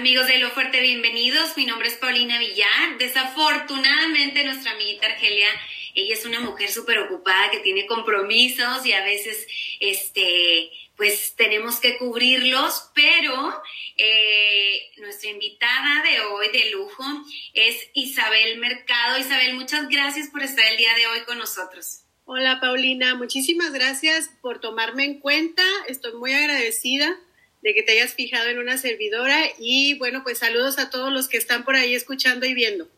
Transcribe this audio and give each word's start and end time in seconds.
Amigos 0.00 0.28
de 0.28 0.38
Lo 0.38 0.48
Fuerte, 0.52 0.80
bienvenidos. 0.80 1.58
Mi 1.58 1.66
nombre 1.66 1.88
es 1.88 1.94
Paulina 1.96 2.38
Villar. 2.38 2.96
Desafortunadamente, 2.96 4.42
nuestra 4.44 4.72
amiguita 4.72 5.06
Argelia, 5.06 5.48
ella 5.94 6.14
es 6.14 6.24
una 6.24 6.40
mujer 6.40 6.70
súper 6.70 7.00
ocupada 7.00 7.50
que 7.50 7.58
tiene 7.58 7.84
compromisos 7.84 8.86
y 8.86 8.94
a 8.94 9.04
veces, 9.04 9.46
este, 9.78 10.70
pues 10.96 11.34
tenemos 11.36 11.80
que 11.80 11.98
cubrirlos, 11.98 12.90
pero 12.94 13.62
eh, 13.98 14.90
nuestra 14.96 15.28
invitada 15.28 16.02
de 16.02 16.20
hoy 16.22 16.48
de 16.48 16.70
lujo 16.70 17.04
es 17.52 17.90
Isabel 17.92 18.56
Mercado. 18.56 19.18
Isabel, 19.18 19.52
muchas 19.52 19.86
gracias 19.90 20.28
por 20.28 20.42
estar 20.42 20.64
el 20.64 20.78
día 20.78 20.94
de 20.94 21.08
hoy 21.08 21.20
con 21.26 21.36
nosotros. 21.36 22.04
Hola 22.24 22.58
Paulina, 22.58 23.16
muchísimas 23.16 23.70
gracias 23.70 24.30
por 24.40 24.62
tomarme 24.62 25.04
en 25.04 25.20
cuenta. 25.20 25.62
Estoy 25.88 26.14
muy 26.14 26.32
agradecida 26.32 27.20
de 27.62 27.74
que 27.74 27.82
te 27.82 27.92
hayas 27.92 28.14
fijado 28.14 28.48
en 28.48 28.58
una 28.58 28.78
servidora 28.78 29.38
y 29.58 29.94
bueno, 29.98 30.22
pues 30.22 30.38
saludos 30.38 30.78
a 30.78 30.90
todos 30.90 31.12
los 31.12 31.28
que 31.28 31.36
están 31.36 31.64
por 31.64 31.76
ahí 31.76 31.94
escuchando 31.94 32.46
y 32.46 32.54
viendo. 32.54 32.88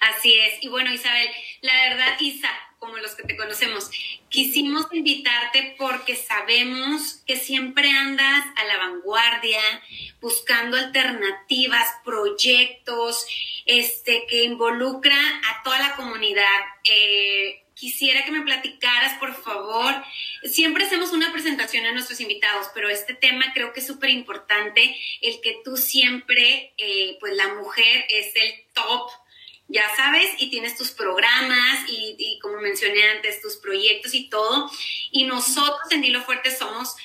Así 0.00 0.34
es. 0.34 0.62
Y 0.62 0.68
bueno, 0.68 0.92
Isabel, 0.92 1.28
la 1.60 1.74
verdad, 1.88 2.16
Isa, 2.20 2.50
como 2.78 2.96
los 2.98 3.14
que 3.14 3.24
te 3.24 3.36
conocemos, 3.36 3.90
quisimos 4.28 4.86
invitarte 4.92 5.74
porque 5.78 6.16
sabemos 6.16 7.22
que 7.26 7.36
siempre 7.36 7.90
andas 7.90 8.44
a 8.56 8.64
la 8.64 8.78
vanguardia, 8.78 9.60
buscando 10.20 10.76
alternativas, 10.76 11.88
proyectos, 12.04 13.26
este, 13.66 14.26
que 14.28 14.44
involucra 14.44 15.16
a 15.16 15.62
toda 15.62 15.78
la 15.78 15.96
comunidad. 15.96 16.60
Eh, 16.84 17.62
quisiera 17.78 18.24
que 18.24 18.32
me 18.32 18.42
platicaras, 18.42 19.18
por 19.18 19.34
favor. 19.40 19.94
Siempre 20.44 20.84
hacemos 20.84 21.12
una 21.12 21.32
presentación 21.32 21.86
a 21.86 21.92
nuestros 21.92 22.20
invitados, 22.20 22.68
pero 22.74 22.88
este 22.88 23.14
tema 23.14 23.52
creo 23.54 23.72
que 23.72 23.80
es 23.80 23.86
súper 23.86 24.10
importante, 24.10 24.96
el 25.20 25.40
que 25.40 25.60
tú 25.64 25.76
siempre, 25.76 26.74
eh, 26.76 27.16
pues 27.20 27.34
la 27.34 27.54
mujer 27.54 28.04
es 28.08 28.34
el 28.34 28.64
top, 28.74 29.10
ya 29.68 29.84
sabes, 29.96 30.30
y 30.38 30.50
tienes 30.50 30.76
tus 30.76 30.90
programas 30.90 31.84
y, 31.88 32.38
como 32.40 32.60
mencioné 32.60 33.10
antes, 33.10 33.42
tus 33.42 33.56
proyectos 33.56 34.14
y 34.14 34.28
todo. 34.28 34.70
Y 35.12 35.24
nosotros 35.24 35.90
en 35.90 36.00
Dilo 36.00 36.22
Fuerte 36.22 36.54
somos 36.54 36.96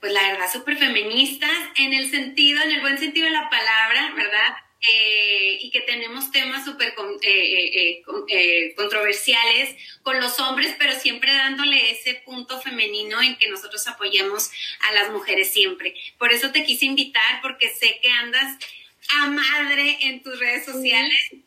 pues 0.00 0.12
la 0.12 0.22
verdad, 0.30 0.46
súper 0.52 0.76
feministas 0.76 1.50
en 1.76 1.92
el 1.92 2.08
sentido, 2.08 2.62
en 2.62 2.70
el 2.70 2.80
buen 2.82 2.98
sentido 2.98 3.24
de 3.24 3.32
la 3.32 3.50
palabra, 3.50 4.12
¿verdad? 4.14 4.54
Eh, 4.80 5.58
y 5.60 5.70
que 5.72 5.80
tenemos 5.80 6.30
temas 6.30 6.64
súper 6.64 6.94
eh, 7.22 8.02
eh, 8.28 8.74
controversiales 8.76 9.76
con 10.02 10.20
los 10.20 10.38
hombres, 10.38 10.76
pero 10.78 10.92
siempre 10.94 11.34
dándole 11.34 11.90
ese 11.90 12.14
punto 12.24 12.60
femenino 12.60 13.20
en 13.20 13.36
que 13.38 13.50
nosotros 13.50 13.88
apoyamos 13.88 14.50
a 14.88 14.92
las 14.92 15.10
mujeres 15.10 15.52
siempre. 15.52 15.94
Por 16.16 16.32
eso 16.32 16.52
te 16.52 16.62
quise 16.62 16.86
invitar, 16.86 17.42
porque 17.42 17.68
sé 17.70 17.98
que 18.00 18.08
andas 18.08 18.56
a 19.16 19.26
madre 19.26 19.98
en 20.02 20.22
tus 20.22 20.38
redes 20.38 20.64
sociales 20.64 21.18
y, 21.32 21.42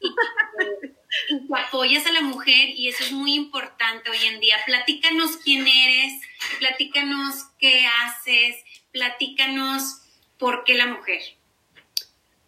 apoyas 1.55 2.05
a 2.07 2.11
la 2.11 2.21
mujer 2.21 2.69
y 2.69 2.89
eso 2.89 3.03
es 3.05 3.13
muy 3.13 3.35
importante 3.35 4.09
hoy 4.09 4.25
en 4.25 4.41
día. 4.41 4.57
Platícanos 4.65 5.37
quién 5.37 5.65
eres, 5.65 6.21
platícanos 6.59 7.45
qué 7.59 7.85
haces, 7.85 8.57
platícanos 8.91 10.01
por 10.37 10.65
qué 10.65 10.73
la 10.73 10.87
mujer. 10.87 11.21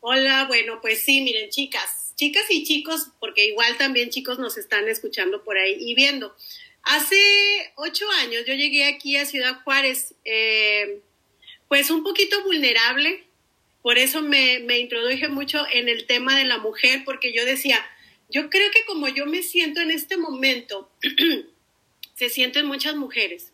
Hola, 0.06 0.48
bueno, 0.50 0.82
pues 0.82 1.02
sí, 1.06 1.22
miren, 1.22 1.50
chicas, 1.50 2.12
chicas 2.18 2.44
y 2.50 2.66
chicos, 2.66 3.08
porque 3.22 3.46
igual 3.46 3.78
también 3.78 4.10
chicos 4.10 4.38
nos 4.38 4.58
están 4.58 4.90
escuchando 4.90 5.46
por 5.46 5.58
ahí 5.58 5.78
y 5.80 5.96
viendo. 5.96 6.36
Hace 6.82 7.16
ocho 7.76 8.06
años 8.20 8.44
yo 8.46 8.54
llegué 8.54 8.84
aquí 8.84 9.16
a 9.16 9.26
Ciudad 9.26 9.64
Juárez, 9.64 10.14
eh, 10.26 11.00
pues 11.70 11.90
un 11.90 12.04
poquito 12.04 12.44
vulnerable, 12.44 13.24
por 13.82 13.98
eso 13.98 14.22
me, 14.22 14.60
me 14.60 14.78
introduje 14.80 15.30
mucho 15.30 15.66
en 15.72 15.88
el 15.88 16.06
tema 16.06 16.38
de 16.38 16.44
la 16.44 16.58
mujer, 16.58 17.04
porque 17.06 17.32
yo 17.32 17.46
decía, 17.46 17.80
yo 18.30 18.50
creo 18.50 18.70
que 18.72 18.84
como 18.84 19.08
yo 19.08 19.26
me 19.26 19.42
siento 19.42 19.80
en 19.80 19.90
este 19.90 20.18
momento, 20.18 20.92
se 22.14 22.28
sienten 22.28 22.66
muchas 22.66 22.98
mujeres. 22.98 23.54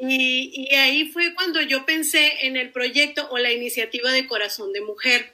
y, 0.00 0.66
y, 0.68 0.74
ahí 0.74 1.12
fue 1.12 1.32
cuando 1.36 1.62
yo 1.62 1.86
pensé 1.86 2.44
en 2.44 2.56
el 2.56 2.72
proyecto 2.72 3.28
o 3.30 3.38
la 3.38 3.52
iniciativa 3.52 4.10
de 4.10 4.26
Corazón 4.26 4.72
de 4.72 4.80
Mujer. 4.80 5.33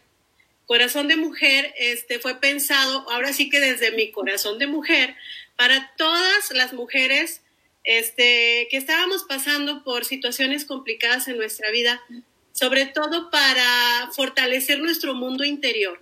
Corazón 0.71 1.09
de 1.09 1.17
Mujer 1.17 1.75
este, 1.79 2.21
fue 2.21 2.37
pensado, 2.37 3.05
ahora 3.11 3.33
sí 3.33 3.51
que 3.51 3.59
desde 3.59 3.91
mi 3.91 4.13
corazón 4.13 4.61
de 4.61 4.69
mujer, 4.69 5.17
para 5.57 5.93
todas 5.97 6.53
las 6.53 6.73
mujeres 6.73 7.43
este, 7.83 8.69
que 8.71 8.77
estábamos 8.77 9.25
pasando 9.25 9.83
por 9.83 10.05
situaciones 10.05 10.65
complicadas 10.65 11.27
en 11.27 11.39
nuestra 11.39 11.73
vida, 11.73 12.01
sobre 12.53 12.87
todo 12.87 13.33
para 13.33 14.13
fortalecer 14.15 14.79
nuestro 14.79 15.13
mundo 15.13 15.43
interior. 15.43 16.01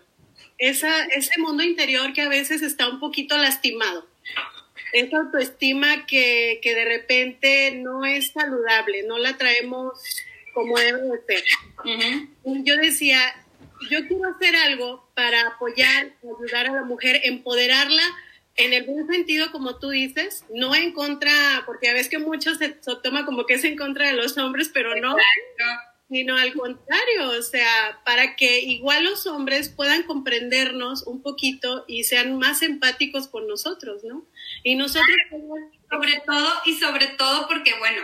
Esa, 0.58 1.06
ese 1.16 1.40
mundo 1.40 1.62
interior 1.62 2.12
que 2.12 2.20
a 2.20 2.28
veces 2.28 2.60
está 2.60 2.90
un 2.90 3.00
poquito 3.00 3.38
lastimado. 3.38 4.06
Esa 4.92 5.16
autoestima 5.16 6.04
que, 6.04 6.60
que 6.62 6.74
de 6.74 6.84
repente 6.84 7.70
no 7.72 8.04
es 8.04 8.32
saludable, 8.32 9.02
no 9.04 9.16
la 9.16 9.38
traemos 9.38 9.98
como 10.52 10.78
debe 10.78 11.00
de 11.00 11.22
ser. 11.26 11.44
Yo 12.44 12.76
decía, 12.76 13.34
yo 13.90 14.06
quiero 14.06 14.28
hacer 14.34 14.56
algo 14.56 15.08
para 15.14 15.48
apoyar, 15.48 16.12
ayudar 16.22 16.66
a 16.66 16.72
la 16.72 16.84
mujer, 16.84 17.20
empoderarla 17.24 18.02
en 18.56 18.72
el 18.72 18.84
buen 18.84 19.06
sentido, 19.06 19.52
como 19.52 19.78
tú 19.78 19.90
dices, 19.90 20.44
no 20.52 20.74
en 20.74 20.92
contra, 20.92 21.62
porque 21.64 21.88
a 21.88 21.92
veces 21.92 22.08
que 22.08 22.18
muchos 22.18 22.58
se, 22.58 22.70
toma 23.02 23.24
como 23.24 23.46
que 23.46 23.54
es 23.54 23.64
en 23.64 23.76
contra 23.76 24.08
de 24.08 24.14
los 24.14 24.36
hombres, 24.36 24.70
pero 24.74 24.96
no, 24.96 25.16
sino 26.10 26.36
al 26.36 26.52
contrario, 26.54 27.30
o 27.38 27.42
sea, 27.42 28.00
para 28.04 28.34
que 28.34 28.60
igual 28.60 29.04
los 29.04 29.26
hombres 29.26 29.68
puedan 29.68 30.02
comprendernos 30.02 31.04
un 31.06 31.22
poquito 31.22 31.84
y 31.86 32.02
sean 32.02 32.36
más 32.36 32.62
empáticos 32.62 33.28
con 33.28 33.46
nosotros, 33.46 34.02
¿no? 34.02 34.26
Y 34.64 34.74
nosotros... 34.74 35.16
Sobre 35.88 36.20
todo, 36.26 36.52
y 36.66 36.74
sobre 36.74 37.06
todo 37.08 37.46
porque, 37.46 37.74
bueno, 37.78 38.02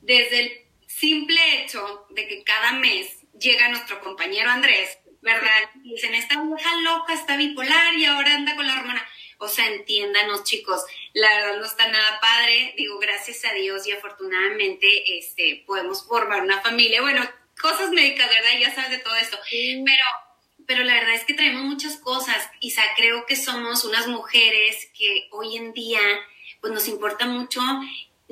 desde 0.00 0.40
el 0.40 0.52
simple 0.86 1.38
hecho 1.62 2.06
de 2.10 2.26
que 2.26 2.42
cada 2.42 2.72
mes 2.72 3.18
llega 3.38 3.68
nuestro 3.68 4.00
compañero 4.00 4.50
Andrés 4.50 4.98
¿verdad? 5.22 5.70
dicen, 5.76 6.14
esta 6.14 6.42
vieja 6.42 6.76
loca 6.80 7.14
está 7.14 7.36
bipolar 7.36 7.94
y 7.94 8.04
ahora 8.04 8.34
anda 8.34 8.54
con 8.54 8.66
la 8.66 8.74
hormona. 8.78 9.06
O 9.38 9.48
sea, 9.48 9.66
entiéndanos, 9.68 10.44
chicos, 10.44 10.82
la 11.14 11.28
verdad 11.34 11.58
no 11.58 11.64
está 11.64 11.88
nada 11.88 12.20
padre. 12.20 12.74
Digo, 12.76 12.98
gracias 12.98 13.44
a 13.44 13.52
Dios 13.54 13.86
y 13.86 13.92
afortunadamente 13.92 15.18
este, 15.18 15.64
podemos 15.66 16.06
formar 16.06 16.42
una 16.42 16.60
familia. 16.60 17.00
Bueno, 17.00 17.22
cosas 17.60 17.90
médicas, 17.90 18.28
¿verdad? 18.28 18.58
Ya 18.60 18.74
sabes 18.74 18.90
de 18.90 18.98
todo 18.98 19.16
esto. 19.16 19.38
Pero, 19.50 20.04
pero 20.66 20.84
la 20.84 20.94
verdad 20.94 21.14
es 21.14 21.24
que 21.24 21.34
traemos 21.34 21.62
muchas 21.62 21.96
cosas. 21.96 22.48
Isa, 22.60 22.82
creo 22.96 23.26
que 23.26 23.36
somos 23.36 23.84
unas 23.84 24.06
mujeres 24.06 24.90
que 24.96 25.28
hoy 25.32 25.56
en 25.56 25.72
día 25.72 26.00
pues 26.60 26.72
nos 26.72 26.86
importa 26.86 27.26
mucho 27.26 27.60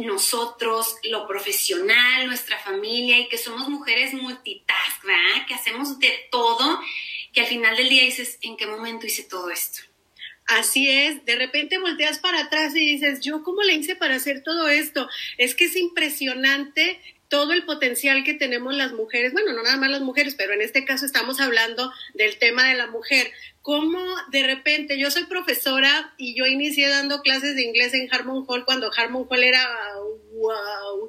nosotros, 0.06 0.96
lo 1.04 1.26
profesional, 1.26 2.26
nuestra 2.26 2.58
familia 2.58 3.18
y 3.18 3.28
que 3.28 3.38
somos 3.38 3.68
mujeres 3.68 4.14
multitask, 4.14 5.04
¿verdad? 5.04 5.46
Que 5.46 5.54
hacemos 5.54 5.98
de 5.98 6.28
todo, 6.30 6.80
que 7.32 7.42
al 7.42 7.46
final 7.46 7.76
del 7.76 7.88
día 7.88 8.04
dices, 8.04 8.38
¿en 8.42 8.56
qué 8.56 8.66
momento 8.66 9.06
hice 9.06 9.24
todo 9.24 9.50
esto? 9.50 9.82
Así 10.46 10.90
es, 10.90 11.24
de 11.24 11.36
repente 11.36 11.78
volteas 11.78 12.18
para 12.18 12.40
atrás 12.40 12.74
y 12.74 12.80
dices, 12.80 13.20
¿yo 13.20 13.44
cómo 13.44 13.62
le 13.62 13.74
hice 13.74 13.94
para 13.94 14.16
hacer 14.16 14.42
todo 14.42 14.68
esto? 14.68 15.08
Es 15.38 15.54
que 15.54 15.66
es 15.66 15.76
impresionante 15.76 17.00
todo 17.30 17.52
el 17.52 17.64
potencial 17.64 18.24
que 18.24 18.34
tenemos 18.34 18.74
las 18.74 18.92
mujeres, 18.92 19.32
bueno, 19.32 19.52
no 19.52 19.62
nada 19.62 19.76
más 19.76 19.88
las 19.88 20.00
mujeres, 20.00 20.34
pero 20.34 20.52
en 20.52 20.60
este 20.60 20.84
caso 20.84 21.06
estamos 21.06 21.40
hablando 21.40 21.92
del 22.12 22.36
tema 22.38 22.68
de 22.68 22.74
la 22.74 22.88
mujer. 22.88 23.30
Cómo 23.62 24.00
de 24.32 24.42
repente, 24.42 24.98
yo 24.98 25.12
soy 25.12 25.24
profesora 25.24 26.12
y 26.18 26.34
yo 26.34 26.44
inicié 26.46 26.88
dando 26.88 27.22
clases 27.22 27.54
de 27.54 27.62
inglés 27.62 27.94
en 27.94 28.12
Harmon 28.12 28.44
Hall 28.48 28.64
cuando 28.64 28.90
Harmon 28.94 29.28
Hall 29.30 29.44
era, 29.44 29.64
wow, 30.32 31.08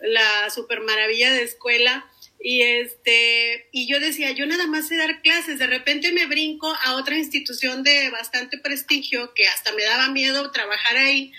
la 0.00 0.50
super 0.50 0.82
maravilla 0.82 1.32
de 1.32 1.42
escuela. 1.42 2.06
Y 2.38 2.60
este, 2.60 3.68
y 3.72 3.90
yo 3.90 3.98
decía, 3.98 4.32
yo 4.32 4.44
nada 4.44 4.66
más 4.66 4.88
sé 4.88 4.96
dar 4.96 5.22
clases, 5.22 5.58
de 5.58 5.68
repente 5.68 6.12
me 6.12 6.26
brinco 6.26 6.76
a 6.84 6.96
otra 6.96 7.16
institución 7.16 7.82
de 7.82 8.10
bastante 8.10 8.58
prestigio 8.58 9.32
que 9.32 9.46
hasta 9.48 9.72
me 9.72 9.84
daba 9.84 10.08
miedo 10.08 10.50
trabajar 10.50 10.98
ahí 10.98 11.32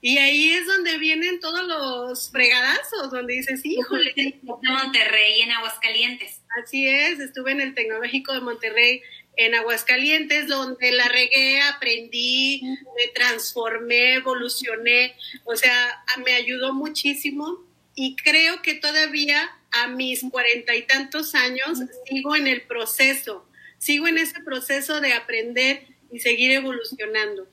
y 0.00 0.18
ahí 0.18 0.50
es 0.50 0.66
donde 0.66 0.98
vienen 0.98 1.40
todos 1.40 1.66
los 1.66 2.30
fregadazos, 2.30 3.10
donde 3.10 3.34
dices, 3.34 3.64
híjole. 3.64 4.14
De 4.14 4.38
Monterrey 4.44 5.40
en 5.42 5.50
Aguascalientes. 5.50 6.40
Así 6.62 6.86
es, 6.88 7.18
estuve 7.18 7.52
en 7.52 7.60
el 7.60 7.74
Tecnológico 7.74 8.32
de 8.32 8.40
Monterrey 8.40 9.02
en 9.36 9.54
Aguascalientes, 9.54 10.48
donde 10.48 10.90
la 10.92 11.08
regué, 11.08 11.60
aprendí, 11.62 12.60
me 12.64 13.08
transformé, 13.14 14.14
evolucioné, 14.14 15.14
o 15.44 15.54
sea, 15.54 16.04
me 16.24 16.34
ayudó 16.34 16.74
muchísimo 16.74 17.64
y 17.94 18.16
creo 18.16 18.62
que 18.62 18.74
todavía 18.74 19.48
a 19.70 19.88
mis 19.88 20.24
cuarenta 20.30 20.74
y 20.74 20.82
tantos 20.82 21.34
años 21.34 21.78
sigo 22.08 22.34
en 22.34 22.48
el 22.48 22.62
proceso, 22.62 23.48
sigo 23.78 24.08
en 24.08 24.18
ese 24.18 24.40
proceso 24.40 25.00
de 25.00 25.12
aprender 25.12 25.86
y 26.10 26.18
seguir 26.18 26.52
evolucionando. 26.52 27.46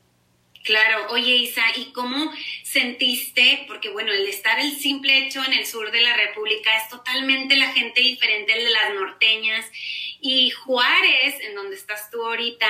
Claro, 0.65 1.11
oye 1.11 1.35
Isa, 1.35 1.63
¿y 1.75 1.91
cómo 1.91 2.33
sentiste? 2.63 3.65
Porque 3.67 3.89
bueno, 3.89 4.11
el 4.11 4.27
estar 4.27 4.59
el 4.59 4.75
simple 4.75 5.19
hecho 5.19 5.43
en 5.45 5.53
el 5.53 5.67
sur 5.67 5.91
de 5.91 6.01
la 6.01 6.15
República 6.15 6.75
es 6.75 6.89
totalmente 6.89 7.55
la 7.55 7.71
gente 7.71 8.01
diferente 8.01 8.51
al 8.51 8.63
de 8.63 8.71
las 8.71 8.93
norteñas. 8.95 9.63
Y 10.21 10.49
Juárez, 10.49 11.35
en 11.41 11.53
donde 11.53 11.75
estás 11.75 12.09
tú 12.09 12.25
ahorita, 12.25 12.65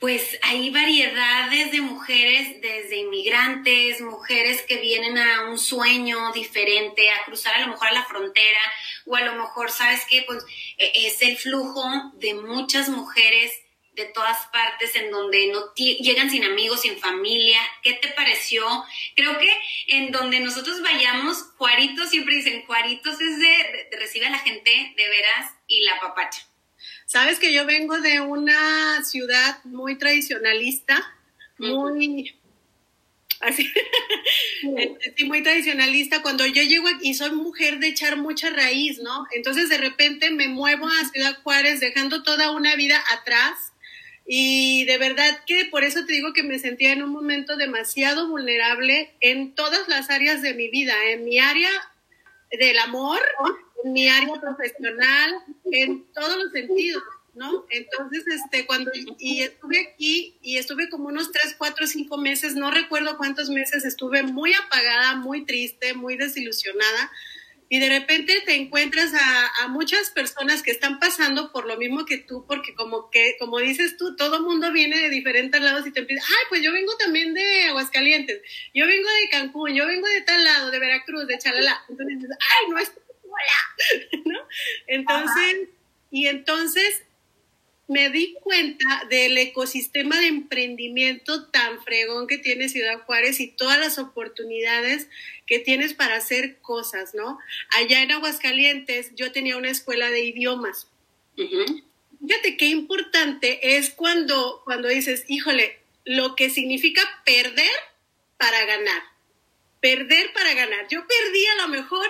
pues 0.00 0.36
hay 0.42 0.70
variedades 0.70 1.70
de 1.70 1.80
mujeres, 1.80 2.60
desde 2.60 2.96
inmigrantes, 2.96 4.00
mujeres 4.00 4.62
que 4.62 4.78
vienen 4.78 5.16
a 5.16 5.48
un 5.48 5.60
sueño 5.60 6.32
diferente, 6.32 7.08
a 7.12 7.24
cruzar 7.24 7.54
a 7.54 7.60
lo 7.60 7.68
mejor 7.68 7.86
a 7.86 7.92
la 7.92 8.04
frontera, 8.04 8.60
o 9.06 9.14
a 9.14 9.20
lo 9.20 9.36
mejor, 9.36 9.70
¿sabes 9.70 10.04
qué? 10.08 10.24
Pues 10.26 10.42
e, 10.76 11.06
es 11.06 11.22
el 11.22 11.36
flujo 11.36 11.84
de 12.14 12.34
muchas 12.34 12.88
mujeres 12.88 13.52
de 14.00 14.12
todas 14.12 14.46
partes 14.52 14.94
en 14.96 15.10
donde 15.10 15.48
no 15.48 15.72
llegan 15.74 16.30
sin 16.30 16.44
amigos, 16.44 16.82
sin 16.82 16.98
familia. 16.98 17.60
¿Qué 17.82 17.94
te 17.94 18.08
pareció? 18.08 18.64
Creo 19.16 19.38
que 19.38 19.50
en 19.88 20.10
donde 20.10 20.40
nosotros 20.40 20.82
vayamos, 20.82 21.44
Juaritos, 21.56 22.10
siempre 22.10 22.34
dicen, 22.34 22.64
Juaritos 22.66 23.20
es 23.20 23.38
de, 23.38 23.88
de 23.90 23.98
recibe 23.98 24.26
a 24.26 24.30
la 24.30 24.38
gente 24.38 24.70
de 24.96 25.08
veras 25.08 25.52
y 25.66 25.82
la 25.82 26.00
papacha. 26.00 26.46
Sabes 27.06 27.38
que 27.38 27.52
yo 27.52 27.66
vengo 27.66 28.00
de 28.00 28.20
una 28.20 29.04
ciudad 29.04 29.62
muy 29.64 29.98
tradicionalista, 29.98 31.16
muy 31.58 32.32
así, 33.40 33.70
sí, 35.16 35.24
muy 35.24 35.42
tradicionalista. 35.42 36.22
Cuando 36.22 36.46
yo 36.46 36.62
llego 36.62 36.88
aquí, 36.88 37.14
soy 37.14 37.32
mujer 37.32 37.78
de 37.78 37.88
echar 37.88 38.16
mucha 38.16 38.50
raíz, 38.50 38.98
¿no? 38.98 39.26
Entonces 39.32 39.68
de 39.68 39.78
repente 39.78 40.30
me 40.30 40.48
muevo 40.48 40.86
a 40.86 41.08
Ciudad 41.12 41.42
Juárez 41.42 41.80
dejando 41.80 42.22
toda 42.22 42.52
una 42.52 42.76
vida 42.76 43.02
atrás. 43.12 43.69
Y 44.32 44.84
de 44.84 44.96
verdad 44.96 45.40
que 45.44 45.64
por 45.72 45.82
eso 45.82 46.06
te 46.06 46.12
digo 46.12 46.32
que 46.32 46.44
me 46.44 46.60
sentía 46.60 46.92
en 46.92 47.02
un 47.02 47.10
momento 47.10 47.56
demasiado 47.56 48.28
vulnerable 48.28 49.12
en 49.18 49.56
todas 49.56 49.88
las 49.88 50.08
áreas 50.08 50.40
de 50.40 50.54
mi 50.54 50.70
vida, 50.70 50.94
en 51.08 51.24
mi 51.24 51.40
área 51.40 51.68
del 52.52 52.78
amor, 52.78 53.18
en 53.82 53.92
mi 53.92 54.08
área 54.08 54.40
profesional, 54.40 55.34
en 55.72 56.04
todos 56.12 56.36
los 56.36 56.52
sentidos, 56.52 57.02
¿no? 57.34 57.66
Entonces, 57.70 58.24
este, 58.28 58.66
cuando, 58.66 58.92
y 59.18 59.42
estuve 59.42 59.80
aquí, 59.80 60.38
y 60.42 60.58
estuve 60.58 60.88
como 60.90 61.08
unos 61.08 61.32
tres, 61.32 61.56
cuatro, 61.58 61.88
cinco 61.88 62.16
meses, 62.16 62.54
no 62.54 62.70
recuerdo 62.70 63.18
cuántos 63.18 63.50
meses, 63.50 63.84
estuve 63.84 64.22
muy 64.22 64.54
apagada, 64.54 65.16
muy 65.16 65.44
triste, 65.44 65.94
muy 65.94 66.16
desilusionada, 66.16 67.10
y 67.72 67.78
de 67.78 67.88
repente 67.88 68.42
te 68.44 68.56
encuentras 68.56 69.12
a, 69.14 69.68
muchas 69.68 70.10
personas 70.10 70.64
que 70.64 70.72
están 70.72 70.98
pasando 70.98 71.52
por 71.52 71.68
lo 71.68 71.76
mismo 71.76 72.04
que 72.04 72.18
tú, 72.18 72.44
porque 72.44 72.74
como 72.74 73.10
que, 73.10 73.36
como 73.38 73.60
dices 73.60 73.96
tú, 73.96 74.16
todo 74.16 74.42
mundo 74.42 74.72
viene 74.72 74.98
de 74.98 75.08
diferentes 75.08 75.60
lados 75.62 75.86
y 75.86 75.92
te 75.92 76.00
empieza, 76.00 76.24
ay, 76.26 76.46
pues 76.48 76.62
yo 76.62 76.72
vengo 76.72 76.96
también 76.96 77.32
de 77.32 77.66
Aguascalientes, 77.66 78.42
yo 78.74 78.88
vengo 78.88 79.08
de 79.08 79.28
Cancún, 79.30 79.72
yo 79.72 79.86
vengo 79.86 80.08
de 80.08 80.20
tal 80.22 80.42
lado, 80.42 80.72
de 80.72 80.80
Veracruz, 80.80 81.28
de 81.28 81.38
Chalala. 81.38 81.80
Entonces 81.88 82.18
dices, 82.18 82.36
ay, 82.40 82.70
no 82.70 82.78
es 82.78 82.92
hola, 83.22 84.22
¿no? 84.24 84.38
Entonces, 84.88 85.68
y 86.10 86.26
entonces 86.26 87.04
me 87.90 88.08
di 88.08 88.34
cuenta 88.40 89.04
del 89.10 89.36
ecosistema 89.36 90.20
de 90.20 90.28
emprendimiento 90.28 91.48
tan 91.48 91.82
fregón 91.82 92.28
que 92.28 92.38
tiene 92.38 92.68
Ciudad 92.68 93.00
Juárez 93.00 93.40
y 93.40 93.48
todas 93.48 93.80
las 93.80 93.98
oportunidades 93.98 95.08
que 95.44 95.58
tienes 95.58 95.92
para 95.92 96.14
hacer 96.14 96.58
cosas, 96.60 97.14
¿no? 97.14 97.40
Allá 97.70 98.00
en 98.02 98.12
Aguascalientes 98.12 99.10
yo 99.16 99.32
tenía 99.32 99.56
una 99.56 99.70
escuela 99.70 100.08
de 100.08 100.20
idiomas. 100.20 100.86
Fíjate 101.34 102.56
qué 102.56 102.66
importante 102.66 103.76
es 103.76 103.90
cuando, 103.90 104.62
cuando 104.64 104.86
dices, 104.86 105.24
híjole, 105.26 105.80
lo 106.04 106.36
que 106.36 106.48
significa 106.48 107.02
perder 107.24 107.72
para 108.36 108.66
ganar. 108.66 109.02
Perder 109.80 110.32
para 110.32 110.54
ganar. 110.54 110.86
Yo 110.88 111.04
perdí 111.08 111.46
a 111.46 111.62
lo 111.62 111.68
mejor 111.68 112.06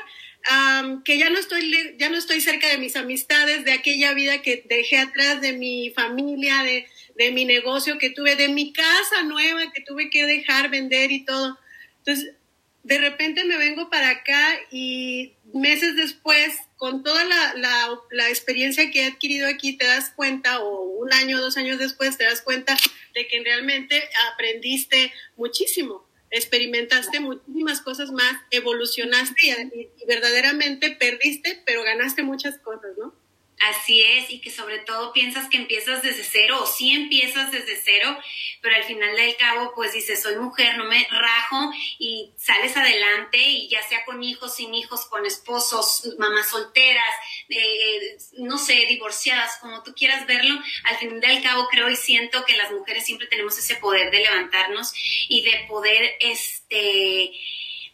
que 1.04 1.18
ya 1.18 1.30
no 1.30 1.38
estoy 1.38 1.96
ya 1.98 2.08
no 2.08 2.16
estoy 2.16 2.40
cerca 2.40 2.68
de 2.68 2.78
mis 2.78 2.96
amistades, 2.96 3.64
de 3.64 3.72
aquella 3.72 4.14
vida 4.14 4.42
que 4.42 4.64
dejé 4.66 4.98
atrás, 4.98 5.40
de 5.40 5.52
mi 5.52 5.90
familia, 5.90 6.62
de, 6.62 6.86
de 7.16 7.30
mi 7.30 7.44
negocio 7.44 7.98
que 7.98 8.10
tuve, 8.10 8.36
de 8.36 8.48
mi 8.48 8.72
casa 8.72 9.22
nueva 9.24 9.70
que 9.72 9.82
tuve 9.82 10.10
que 10.10 10.26
dejar 10.26 10.70
vender 10.70 11.10
y 11.10 11.24
todo. 11.24 11.58
Entonces, 11.98 12.34
de 12.82 12.98
repente 12.98 13.44
me 13.44 13.58
vengo 13.58 13.90
para 13.90 14.08
acá 14.08 14.48
y 14.70 15.34
meses 15.52 15.96
después, 15.96 16.56
con 16.76 17.02
toda 17.02 17.24
la, 17.24 17.54
la, 17.56 17.98
la, 18.10 18.28
experiencia 18.30 18.90
que 18.90 19.02
he 19.02 19.06
adquirido 19.06 19.46
aquí, 19.48 19.76
te 19.76 19.84
das 19.84 20.10
cuenta, 20.16 20.60
o 20.60 20.82
un 20.82 21.12
año, 21.12 21.38
dos 21.38 21.58
años 21.58 21.78
después, 21.78 22.16
te 22.16 22.24
das 22.24 22.40
cuenta 22.40 22.74
de 23.14 23.26
que 23.28 23.42
realmente 23.44 24.02
aprendiste 24.32 25.12
muchísimo 25.36 26.09
experimentaste 26.30 27.20
muchísimas 27.20 27.80
cosas 27.80 28.10
más, 28.12 28.36
evolucionaste 28.50 29.70
y, 29.74 30.06
verdaderamente 30.06 30.90
perdiste, 30.98 31.62
pero 31.66 31.82
ganaste 31.82 32.22
muchas 32.22 32.58
cosas, 32.58 32.92
¿no? 32.98 33.14
Así 33.60 34.02
es, 34.02 34.30
y 34.30 34.40
que 34.40 34.50
sobre 34.50 34.78
todo 34.78 35.12
piensas 35.12 35.50
que 35.50 35.58
empiezas 35.58 36.02
desde 36.02 36.24
cero, 36.24 36.60
o 36.62 36.66
sí 36.66 36.92
empiezas 36.92 37.52
desde 37.52 37.76
cero, 37.76 38.16
pero 38.62 38.74
al 38.74 38.84
final 38.84 39.14
del 39.14 39.36
cabo, 39.36 39.72
pues 39.74 39.92
dices, 39.92 40.22
soy 40.22 40.36
mujer, 40.36 40.78
no 40.78 40.84
me 40.84 41.06
rajo, 41.10 41.70
y 41.98 42.32
sales 42.38 42.74
adelante, 42.74 43.36
y 43.36 43.68
ya 43.68 43.82
sea 43.82 44.06
con 44.06 44.22
hijos, 44.22 44.56
sin 44.56 44.74
hijos, 44.74 45.04
con 45.06 45.26
esposos, 45.26 46.08
mamás 46.18 46.48
solteras, 46.48 47.14
eh, 47.50 48.16
no 48.38 48.56
sé, 48.56 48.86
divorciadas, 48.88 49.58
como 49.60 49.82
tú 49.82 49.92
quieras 49.94 50.26
verlo, 50.26 50.58
al 50.84 50.96
final 50.96 51.20
del 51.20 51.42
cabo 51.42 51.68
creo 51.68 51.90
y 51.90 51.96
siento 51.96 52.46
que 52.46 52.56
las 52.56 52.72
mujeres 52.72 53.04
siempre 53.04 53.26
tenemos 53.26 53.58
ese 53.58 53.76
poder 53.76 54.10
de 54.10 54.20
levantarnos 54.20 54.94
y 55.28 55.42
de 55.42 55.66
poder, 55.68 56.16
este 56.20 57.32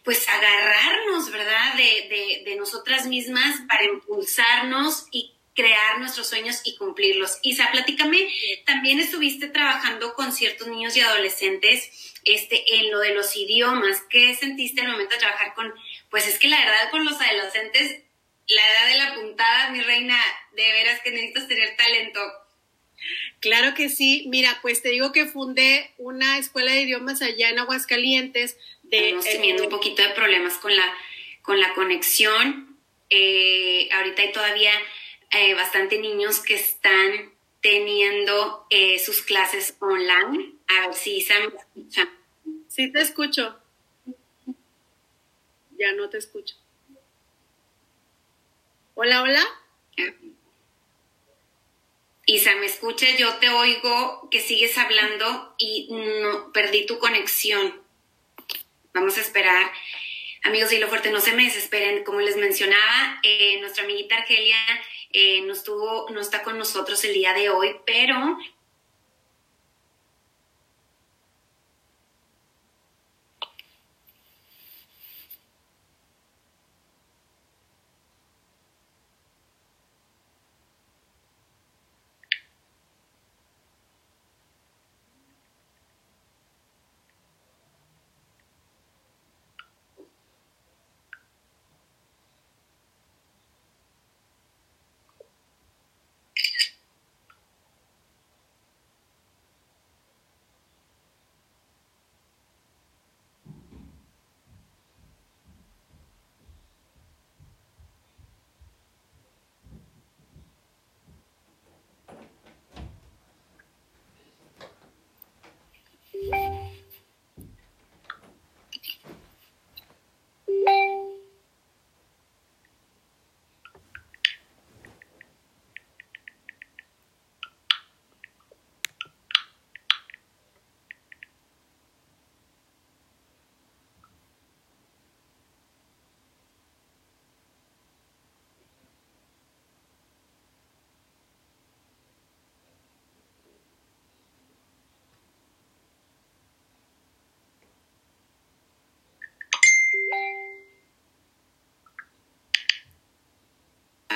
pues 0.03 0.25
agarrarnos, 0.29 1.29
¿verdad? 1.33 1.73
De, 1.73 2.07
de, 2.07 2.49
de 2.49 2.55
nosotras 2.55 3.07
mismas 3.07 3.59
para 3.67 3.83
impulsarnos 3.83 5.05
y 5.11 5.36
crear 5.57 5.99
nuestros 5.99 6.29
sueños 6.29 6.61
y 6.63 6.77
cumplirlos. 6.77 7.39
Isa, 7.41 7.71
platícame, 7.71 8.31
también 8.63 8.99
estuviste 8.99 9.47
trabajando 9.47 10.13
con 10.13 10.31
ciertos 10.31 10.67
niños 10.67 10.95
y 10.95 11.01
adolescentes 11.01 12.13
este, 12.23 12.75
en 12.75 12.91
lo 12.91 12.99
de 12.99 13.15
los 13.15 13.35
idiomas. 13.35 14.03
¿Qué 14.07 14.35
sentiste 14.35 14.81
al 14.81 14.91
momento 14.91 15.15
de 15.15 15.19
trabajar 15.19 15.55
con, 15.55 15.73
pues 16.11 16.27
es 16.27 16.37
que 16.37 16.47
la 16.47 16.59
verdad 16.59 16.91
con 16.91 17.03
los 17.03 17.19
adolescentes, 17.19 18.03
la 18.47 18.61
edad 18.61 18.87
de 18.87 18.97
la 18.97 19.15
puntada, 19.15 19.71
mi 19.71 19.81
reina, 19.81 20.15
de 20.53 20.71
veras 20.71 21.01
que 21.01 21.09
necesitas 21.09 21.47
tener 21.47 21.75
talento. 21.75 22.19
Claro 23.39 23.73
que 23.73 23.89
sí. 23.89 24.25
Mira, 24.27 24.59
pues 24.61 24.83
te 24.83 24.89
digo 24.89 25.11
que 25.11 25.25
fundé 25.25 25.91
una 25.97 26.37
escuela 26.37 26.71
de 26.71 26.81
idiomas 26.81 27.23
allá 27.23 27.49
en 27.49 27.57
Aguascalientes. 27.59 28.57
De, 28.83 29.07
Estamos 29.07 29.25
teniendo 29.25 29.63
un 29.63 29.69
poquito 29.69 30.03
de 30.03 30.09
problemas 30.09 30.53
con 30.55 30.75
la, 30.75 30.93
con 31.41 31.59
la 31.59 31.73
conexión. 31.73 32.77
Eh, 33.09 33.89
ahorita 33.91 34.21
hay 34.21 34.31
todavía 34.31 34.71
eh, 35.31 35.53
bastante 35.53 35.99
niños 35.99 36.39
que 36.39 36.55
están 36.55 37.31
teniendo 37.61 38.65
eh, 38.69 38.99
sus 38.99 39.21
clases 39.21 39.75
online. 39.79 40.53
A 40.67 40.87
ver 40.87 40.95
si 40.95 41.17
Isa 41.17 41.35
me 41.39 41.57
escucha. 41.57 42.09
Sí, 42.67 42.91
te 42.91 43.01
escucho. 43.01 43.59
Ya 45.77 45.93
no 45.93 46.09
te 46.09 46.17
escucho. 46.17 46.55
Hola, 48.95 49.21
hola. 49.21 49.43
Isa, 52.25 52.55
¿me 52.55 52.65
escuchas? 52.65 53.17
Yo 53.17 53.37
te 53.37 53.49
oigo 53.49 54.27
que 54.29 54.41
sigues 54.41 54.77
hablando 54.77 55.55
y 55.57 55.87
no 55.89 56.51
perdí 56.51 56.85
tu 56.85 56.99
conexión. 56.99 57.81
Vamos 58.93 59.17
a 59.17 59.21
esperar. 59.21 59.71
Amigos 60.43 60.69
de 60.69 60.79
Lo 60.79 60.87
Fuerte, 60.87 61.11
no 61.11 61.19
se 61.19 61.33
me 61.33 61.43
desesperen. 61.43 62.03
Como 62.03 62.21
les 62.21 62.37
mencionaba, 62.37 63.19
eh, 63.23 63.59
nuestra 63.59 63.83
amiguita 63.83 64.17
Argelia 64.17 64.57
eh, 65.11 65.41
no, 65.41 65.53
estuvo, 65.53 66.09
no 66.09 66.19
está 66.19 66.43
con 66.43 66.57
nosotros 66.57 67.03
el 67.03 67.13
día 67.13 67.33
de 67.33 67.49
hoy, 67.49 67.75
pero 67.85 68.37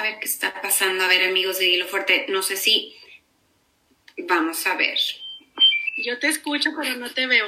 a 0.01 0.03
ver 0.03 0.19
qué 0.19 0.25
está 0.25 0.61
pasando. 0.61 1.03
A 1.03 1.07
ver, 1.07 1.23
amigos 1.29 1.59
de 1.59 1.67
Hilo 1.67 1.87
Fuerte, 1.87 2.25
no 2.29 2.41
sé 2.41 2.57
si 2.57 2.95
vamos 4.17 4.65
a 4.65 4.75
ver. 4.75 4.97
Yo 5.97 6.17
te 6.19 6.27
escucho, 6.27 6.71
pero 6.79 6.95
no 6.95 7.11
te 7.13 7.27
veo. 7.27 7.47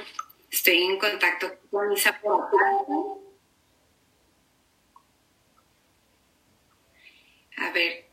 Estoy 0.52 0.84
en 0.84 1.00
contacto 1.00 1.52
con 1.72 1.92
Isa 1.92 2.22
A 7.58 7.72
ver, 7.72 8.06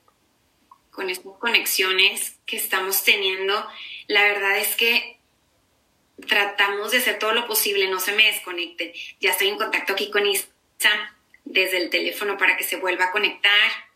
con 0.91 1.11
estas 1.11 1.37
conexiones 1.39 2.39
que 2.47 2.57
estamos 2.57 3.05
teniendo, 3.05 3.67
la 4.07 4.23
verdad 4.23 4.59
es 4.59 4.75
que 4.77 5.19
tratamos 6.27 6.93
de 6.93 6.99
hacer 6.99 7.19
todo 7.19 7.33
lo 7.33 7.47
posible, 7.47 7.89
no 7.89 8.01
se 8.01 8.13
me 8.13 8.27
desconecten. 8.27 8.93
Ya 9.21 9.33
estoy 9.33 9.49
en 9.49 9.59
contacto 9.59 9.93
aquí 9.93 10.11
con 10.11 10.27
Isa 10.27 10.49
desde 11.45 11.79
el 11.79 11.91
teléfono 11.91 12.39
para 12.39 12.57
que 12.57 12.65
se 12.65 12.77
vuelva 12.77 13.07
a 13.07 13.13
conectar 13.13 13.90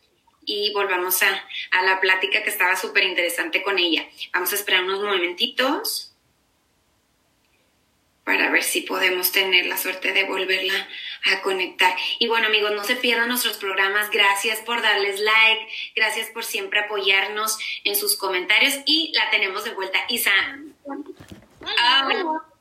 y 0.47 0.73
volvamos 0.73 1.23
a, 1.23 1.49
a 1.71 1.83
la 1.83 2.01
plática 2.01 2.43
que 2.43 2.51
estaba 2.51 2.77
súper 2.77 3.05
interesante 3.05 3.63
con 3.63 3.79
ella. 3.79 4.07
Vamos 4.33 4.53
a 4.53 4.57
esperar 4.57 4.85
unos 4.85 5.01
momentitos 5.01 6.15
para 8.25 8.51
ver 8.51 8.63
si 8.63 8.81
podemos 8.81 9.33
tener 9.33 9.67
la 9.67 9.77
suerte 9.77 10.13
de 10.13 10.25
volverla 10.25 10.89
a 11.31 11.43
conectar. 11.43 11.95
Y 12.19 12.27
bueno 12.27 12.47
amigos, 12.47 12.73
no 12.73 12.83
se 12.83 12.97
pierdan 12.97 13.29
nuestros 13.29 13.59
programas. 13.59 14.11
Gracias 14.11 14.61
por 14.61 14.81
darles 14.81 15.21
like, 15.21 15.69
gracias 15.95 16.31
por 16.31 16.45
siempre 16.45 16.81
apoyarnos 16.81 17.59
en 17.85 17.95
sus 17.95 18.17
comentarios 18.17 18.75
y 18.87 19.13
la 19.15 19.31
tenemos 19.31 19.65
de 19.65 19.75
vuelta. 19.75 19.99
Isa, 20.09 20.33
ah, 21.79 22.09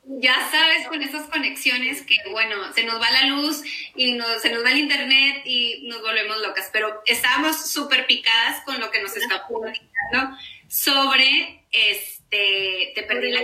ya 0.06 0.50
sabes 0.52 0.88
con 0.88 1.02
esas 1.02 1.28
conexiones 1.28 2.02
que 2.02 2.16
bueno, 2.32 2.74
se 2.74 2.84
nos 2.84 3.02
va 3.02 3.10
la 3.12 3.28
luz 3.28 3.64
y 3.96 4.18
se 4.42 4.50
nos 4.52 4.64
va 4.64 4.72
el 4.72 4.80
internet 4.80 5.44
y 5.46 5.88
nos 5.88 6.02
volvemos 6.02 6.42
locas, 6.42 6.70
pero 6.74 7.02
estábamos 7.06 7.72
súper 7.72 8.06
picadas 8.06 8.62
con 8.66 8.80
lo 8.80 8.92
que 8.92 9.02
nos 9.02 9.16
está 9.16 9.44
comunicando 9.48 10.38
sobre 10.68 11.66
este, 11.72 12.92
te 12.96 13.04
perdí 13.04 13.32
la 13.32 13.44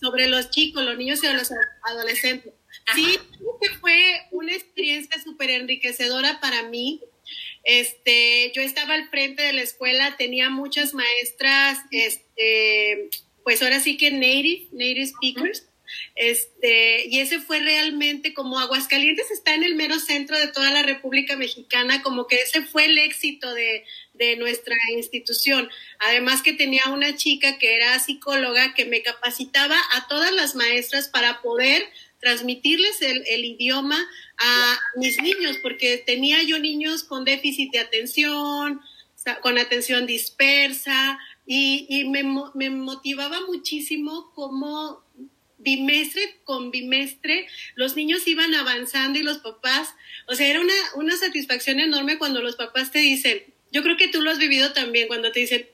sobre 0.00 0.28
los 0.28 0.50
chicos, 0.50 0.82
los 0.82 0.96
niños 0.96 1.22
y 1.22 1.26
los 1.28 1.52
adolescentes. 1.82 2.54
Sí, 2.94 3.18
fue 3.80 4.22
una 4.30 4.54
experiencia 4.54 5.20
súper 5.22 5.50
enriquecedora 5.50 6.40
para 6.40 6.62
mí. 6.62 7.00
Este, 7.62 8.50
yo 8.54 8.62
estaba 8.62 8.94
al 8.94 9.08
frente 9.10 9.42
de 9.42 9.52
la 9.52 9.60
escuela, 9.60 10.16
tenía 10.16 10.48
muchas 10.48 10.94
maestras, 10.94 11.78
este, 11.90 13.10
pues 13.44 13.62
ahora 13.62 13.80
sí 13.80 13.98
que 13.98 14.10
native, 14.10 14.68
native 14.72 15.06
speakers. 15.06 15.66
Este, 16.14 17.06
y 17.08 17.20
ese 17.20 17.40
fue 17.40 17.60
realmente 17.60 18.34
como 18.34 18.58
Aguascalientes 18.58 19.30
está 19.30 19.54
en 19.54 19.64
el 19.64 19.74
mero 19.74 19.98
centro 19.98 20.38
de 20.38 20.48
toda 20.48 20.70
la 20.70 20.82
República 20.82 21.36
Mexicana, 21.36 22.02
como 22.02 22.26
que 22.26 22.36
ese 22.36 22.62
fue 22.62 22.86
el 22.86 22.98
éxito 22.98 23.52
de, 23.54 23.84
de 24.14 24.36
nuestra 24.36 24.76
institución. 24.94 25.68
Además 25.98 26.42
que 26.42 26.52
tenía 26.52 26.84
una 26.90 27.16
chica 27.16 27.58
que 27.58 27.76
era 27.76 27.98
psicóloga 27.98 28.74
que 28.74 28.84
me 28.84 29.02
capacitaba 29.02 29.78
a 29.92 30.08
todas 30.08 30.32
las 30.32 30.54
maestras 30.54 31.08
para 31.08 31.40
poder 31.40 31.82
transmitirles 32.20 33.00
el, 33.00 33.44
idioma 33.44 33.98
a 34.38 34.78
mis 34.96 35.20
niños, 35.22 35.56
porque 35.62 35.96
tenía 35.96 36.42
yo 36.42 36.58
niños 36.58 37.02
con 37.02 37.24
déficit 37.24 37.72
de 37.72 37.78
atención, 37.80 38.80
con 39.42 39.58
atención 39.58 40.06
dispersa, 40.06 41.18
y, 41.46 42.04
me, 42.10 42.22
me 42.54 42.70
motivaba 42.70 43.40
muchísimo 43.46 44.30
cómo 44.34 45.02
bimestre 45.60 46.38
con 46.44 46.70
bimestre 46.70 47.46
los 47.74 47.96
niños 47.96 48.26
iban 48.26 48.54
avanzando 48.54 49.18
y 49.18 49.22
los 49.22 49.38
papás, 49.38 49.94
o 50.26 50.34
sea, 50.34 50.48
era 50.48 50.60
una, 50.60 50.74
una 50.94 51.16
satisfacción 51.16 51.80
enorme 51.80 52.18
cuando 52.18 52.42
los 52.42 52.56
papás 52.56 52.90
te 52.90 52.98
dicen, 52.98 53.44
yo 53.70 53.82
creo 53.82 53.96
que 53.96 54.08
tú 54.08 54.20
lo 54.22 54.30
has 54.30 54.38
vivido 54.38 54.72
también 54.72 55.08
cuando 55.08 55.32
te 55.32 55.40
dicen, 55.40 55.68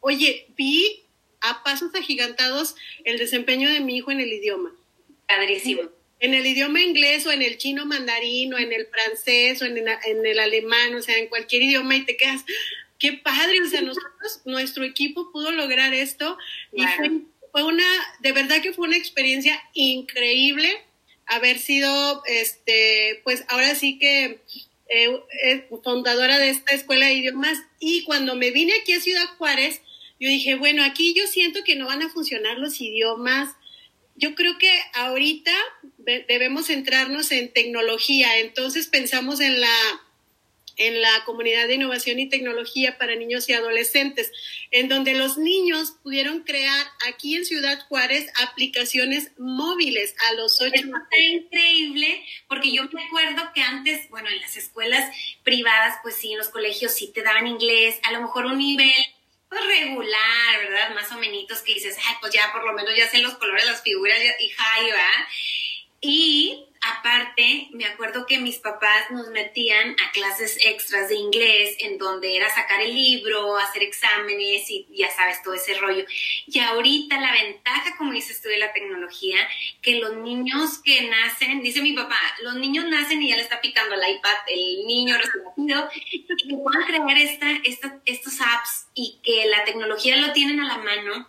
oye, 0.00 0.46
vi 0.56 1.02
a 1.40 1.62
pasos 1.62 1.94
agigantados 1.94 2.74
el 3.04 3.18
desempeño 3.18 3.70
de 3.70 3.80
mi 3.80 3.96
hijo 3.96 4.10
en 4.10 4.20
el 4.20 4.32
idioma. 4.32 4.72
Padrísimo. 5.26 5.82
En 6.18 6.34
el 6.34 6.44
idioma 6.44 6.82
inglés 6.82 7.26
o 7.26 7.32
en 7.32 7.42
el 7.42 7.56
chino 7.56 7.86
mandarín 7.86 8.52
o 8.52 8.58
en 8.58 8.72
el 8.72 8.86
francés 8.86 9.62
o 9.62 9.64
en 9.64 9.78
el, 9.78 10.38
alemán, 10.38 10.94
o 10.94 11.02
sea, 11.02 11.16
en 11.16 11.28
cualquier 11.28 11.62
idioma 11.62 11.96
y 11.96 12.04
te 12.04 12.16
quedas, 12.16 12.44
qué 12.98 13.14
padre, 13.14 13.62
o 13.62 13.68
sea, 13.68 13.80
nosotros, 13.82 14.42
nuestro 14.44 14.84
equipo 14.84 15.32
pudo 15.32 15.50
lograr 15.50 15.94
esto 15.94 16.36
y 16.72 16.84
fue, 16.86 17.10
fue, 17.52 17.62
una, 17.62 17.84
de 18.20 18.32
verdad 18.32 18.62
que 18.62 18.72
fue 18.72 18.88
una 18.88 18.96
experiencia 18.96 19.62
increíble 19.74 20.70
haber 21.26 21.58
sido, 21.58 22.22
este, 22.26 23.20
pues 23.22 23.44
ahora 23.48 23.74
sí 23.74 23.98
que 23.98 24.40
eh, 24.88 25.68
fundadora 25.84 26.38
de 26.38 26.50
esta 26.50 26.74
escuela 26.74 27.06
de 27.06 27.14
idiomas, 27.14 27.58
y 27.78 28.02
cuando 28.02 28.34
me 28.34 28.50
vine 28.50 28.72
aquí 28.80 28.92
a 28.92 29.00
Ciudad 29.00 29.26
Juárez, 29.38 29.80
yo 30.18 30.28
dije, 30.28 30.56
bueno, 30.56 30.84
aquí 30.84 31.14
yo 31.14 31.26
siento 31.26 31.64
que 31.64 31.76
no 31.76 31.86
van 31.86 32.02
a 32.02 32.10
funcionar 32.10 32.58
los 32.58 32.80
idiomas. 32.80 33.54
Yo 34.16 34.34
creo 34.34 34.58
que 34.58 34.70
ahorita 34.92 35.52
debemos 36.28 36.66
centrarnos 36.66 37.32
en 37.32 37.50
tecnología, 37.52 38.38
entonces 38.38 38.86
pensamos 38.88 39.40
en 39.40 39.60
la 39.60 40.02
en 40.80 41.02
la 41.02 41.24
comunidad 41.26 41.68
de 41.68 41.74
innovación 41.74 42.18
y 42.18 42.28
tecnología 42.30 42.96
para 42.96 43.14
niños 43.14 43.46
y 43.50 43.52
adolescentes, 43.52 44.32
en 44.70 44.88
donde 44.88 45.12
los 45.12 45.36
niños 45.36 45.92
pudieron 46.02 46.40
crear 46.40 46.86
aquí 47.06 47.36
en 47.36 47.44
Ciudad 47.44 47.78
Juárez 47.86 48.32
aplicaciones 48.42 49.32
móviles 49.38 50.14
a 50.30 50.32
los 50.34 50.58
ocho 50.62 50.82
años. 50.82 51.02
Está 51.02 51.18
increíble, 51.18 52.24
porque 52.48 52.72
yo 52.72 52.84
me 52.92 53.04
acuerdo 53.04 53.42
que 53.54 53.60
antes, 53.60 54.08
bueno, 54.08 54.30
en 54.30 54.40
las 54.40 54.56
escuelas 54.56 55.14
privadas, 55.44 55.98
pues 56.02 56.16
sí, 56.16 56.32
en 56.32 56.38
los 56.38 56.48
colegios 56.48 56.94
sí 56.94 57.12
te 57.12 57.22
daban 57.22 57.46
inglés, 57.46 58.00
a 58.04 58.12
lo 58.12 58.22
mejor 58.22 58.46
un 58.46 58.56
nivel 58.56 58.90
pues 59.50 59.66
regular, 59.66 60.60
¿verdad? 60.62 60.94
Más 60.94 61.12
o 61.12 61.18
menos 61.18 61.60
que 61.62 61.74
dices, 61.74 61.98
ay, 62.06 62.14
pues 62.22 62.32
ya 62.32 62.50
por 62.52 62.64
lo 62.64 62.72
menos 62.72 62.96
ya 62.96 63.10
sé 63.10 63.18
los 63.18 63.34
colores 63.34 63.66
las 63.66 63.82
figuras 63.82 64.16
y 64.38 64.48
high, 64.48 64.84
¿verdad? 64.84 65.28
Y 66.00 66.69
aparte, 66.80 67.68
me 67.72 67.84
acuerdo 67.86 68.26
que 68.26 68.38
mis 68.38 68.58
papás 68.58 69.10
nos 69.10 69.28
metían 69.28 69.96
a 70.00 70.12
clases 70.12 70.58
extras 70.64 71.08
de 71.08 71.16
inglés, 71.16 71.76
en 71.80 71.98
donde 71.98 72.36
era 72.36 72.48
sacar 72.48 72.80
el 72.80 72.94
libro, 72.94 73.58
hacer 73.58 73.82
exámenes 73.82 74.70
y 74.70 74.86
ya 74.90 75.10
sabes, 75.10 75.42
todo 75.42 75.54
ese 75.54 75.74
rollo. 75.74 76.04
Y 76.46 76.58
ahorita 76.58 77.20
la 77.20 77.32
ventaja, 77.32 77.96
como 77.96 78.12
dices 78.12 78.40
tú, 78.40 78.48
de 78.48 78.58
la 78.58 78.72
tecnología, 78.72 79.46
que 79.82 79.96
los 79.96 80.16
niños 80.16 80.78
que 80.82 81.08
nacen, 81.08 81.62
dice 81.62 81.82
mi 81.82 81.92
papá, 81.92 82.18
los 82.42 82.54
niños 82.56 82.86
nacen 82.86 83.22
y 83.22 83.28
ya 83.28 83.36
le 83.36 83.42
está 83.42 83.60
picando 83.60 83.94
el 83.94 84.16
iPad, 84.16 84.36
el 84.48 84.86
niño 84.86 85.16
recién 85.18 85.40
y 85.56 86.26
que 86.26 86.56
puedan 86.56 86.84
crear 86.86 87.18
esta, 87.18 87.50
esta, 87.64 88.00
estos 88.06 88.40
apps 88.40 88.86
y 88.94 89.20
que 89.22 89.46
la 89.46 89.64
tecnología 89.64 90.16
lo 90.16 90.32
tienen 90.32 90.60
a 90.60 90.66
la 90.66 90.78
mano 90.78 91.28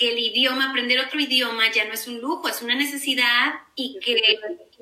que 0.00 0.12
el 0.12 0.18
idioma, 0.18 0.70
aprender 0.70 0.98
otro 0.98 1.20
idioma 1.20 1.70
ya 1.70 1.84
no 1.84 1.92
es 1.92 2.08
un 2.08 2.22
lujo, 2.22 2.48
es 2.48 2.62
una 2.62 2.74
necesidad 2.74 3.52
y 3.76 3.98
que, 4.02 4.16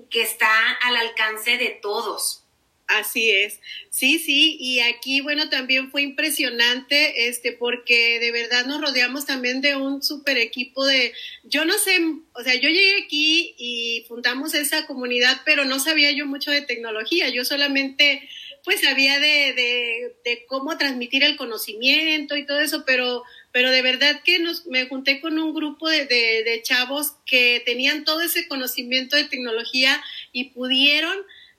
que 0.08 0.22
está 0.22 0.48
al 0.80 0.96
alcance 0.96 1.58
de 1.58 1.76
todos. 1.82 2.44
Así 2.87 3.28
es. 3.28 3.60
Sí, 3.90 4.20
sí, 4.20 4.56
y 4.60 4.78
aquí, 4.78 5.20
bueno, 5.20 5.50
también 5.50 5.90
fue 5.90 6.02
impresionante, 6.02 7.28
este, 7.28 7.50
porque 7.50 8.20
de 8.20 8.30
verdad 8.30 8.64
nos 8.66 8.80
rodeamos 8.80 9.26
también 9.26 9.60
de 9.60 9.75
un 9.75 10.04
super 10.04 10.38
equipo 10.38 10.87
de, 10.87 11.12
yo 11.42 11.64
no 11.64 11.76
sé, 11.78 11.98
o 12.32 12.42
sea, 12.44 12.54
yo 12.54 12.68
llegué 12.68 13.02
aquí 13.02 13.56
y 13.58 14.04
fundamos 14.06 14.54
esa 14.54 14.87
comunidad, 14.87 15.42
pero 15.44 15.64
no 15.64 15.80
sabía 15.80 16.12
yo 16.12 16.26
mucho 16.26 16.52
de 16.52 16.62
tecnología, 16.62 17.28
yo 17.28 17.44
solamente, 17.44 18.26
pues, 18.64 18.80
sabía 18.82 19.18
de, 19.18 19.52
de, 19.52 20.16
de 20.25 20.46
cómo 20.46 20.78
transmitir 20.78 21.25
el 21.25 21.37
conocimiento 21.37 22.37
y 22.37 22.46
todo 22.46 22.60
eso, 22.60 22.84
pero 22.87 23.25
pero 23.58 23.72
de 23.72 23.82
verdad 23.82 24.22
que 24.22 24.38
nos, 24.38 24.66
me 24.66 24.86
junté 24.86 25.20
con 25.20 25.36
un 25.36 25.52
grupo 25.52 25.88
de, 25.88 26.06
de, 26.06 26.62
chavos 26.62 27.16
que 27.26 27.60
tenían 27.66 28.04
todo 28.04 28.20
ese 28.20 28.46
conocimiento 28.46 29.16
de 29.16 29.24
tecnología 29.24 30.00
y 30.30 30.50
pudieron, 30.50 31.16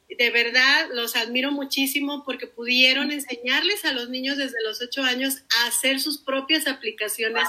de 0.07 0.29
verdad, 0.29 0.87
los 0.93 1.17
admiro 1.17 1.51
muchísimo 1.51 2.23
porque 2.23 2.47
pudieron 2.47 3.11
enseñarles 3.11 3.83
a 3.83 3.91
los 3.91 4.07
niños 4.07 4.37
desde 4.37 4.63
los 4.63 4.81
ocho 4.81 5.03
años 5.03 5.39
a 5.57 5.67
hacer 5.67 5.99
sus 5.99 6.19
propias 6.19 6.67
aplicaciones. 6.67 7.43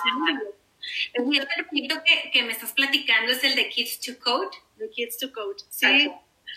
El 1.14 1.22
proyecto 1.22 2.02
que, 2.04 2.32
que 2.32 2.42
me 2.42 2.50
estás 2.50 2.72
platicando 2.72 3.30
es 3.30 3.44
el 3.44 3.54
de 3.54 3.68
Kids 3.68 4.00
to 4.00 4.18
Code. 4.18 4.50
De 4.78 4.90
Kids 4.90 5.16
to 5.16 5.32
Code, 5.32 5.62
sí. 5.68 6.10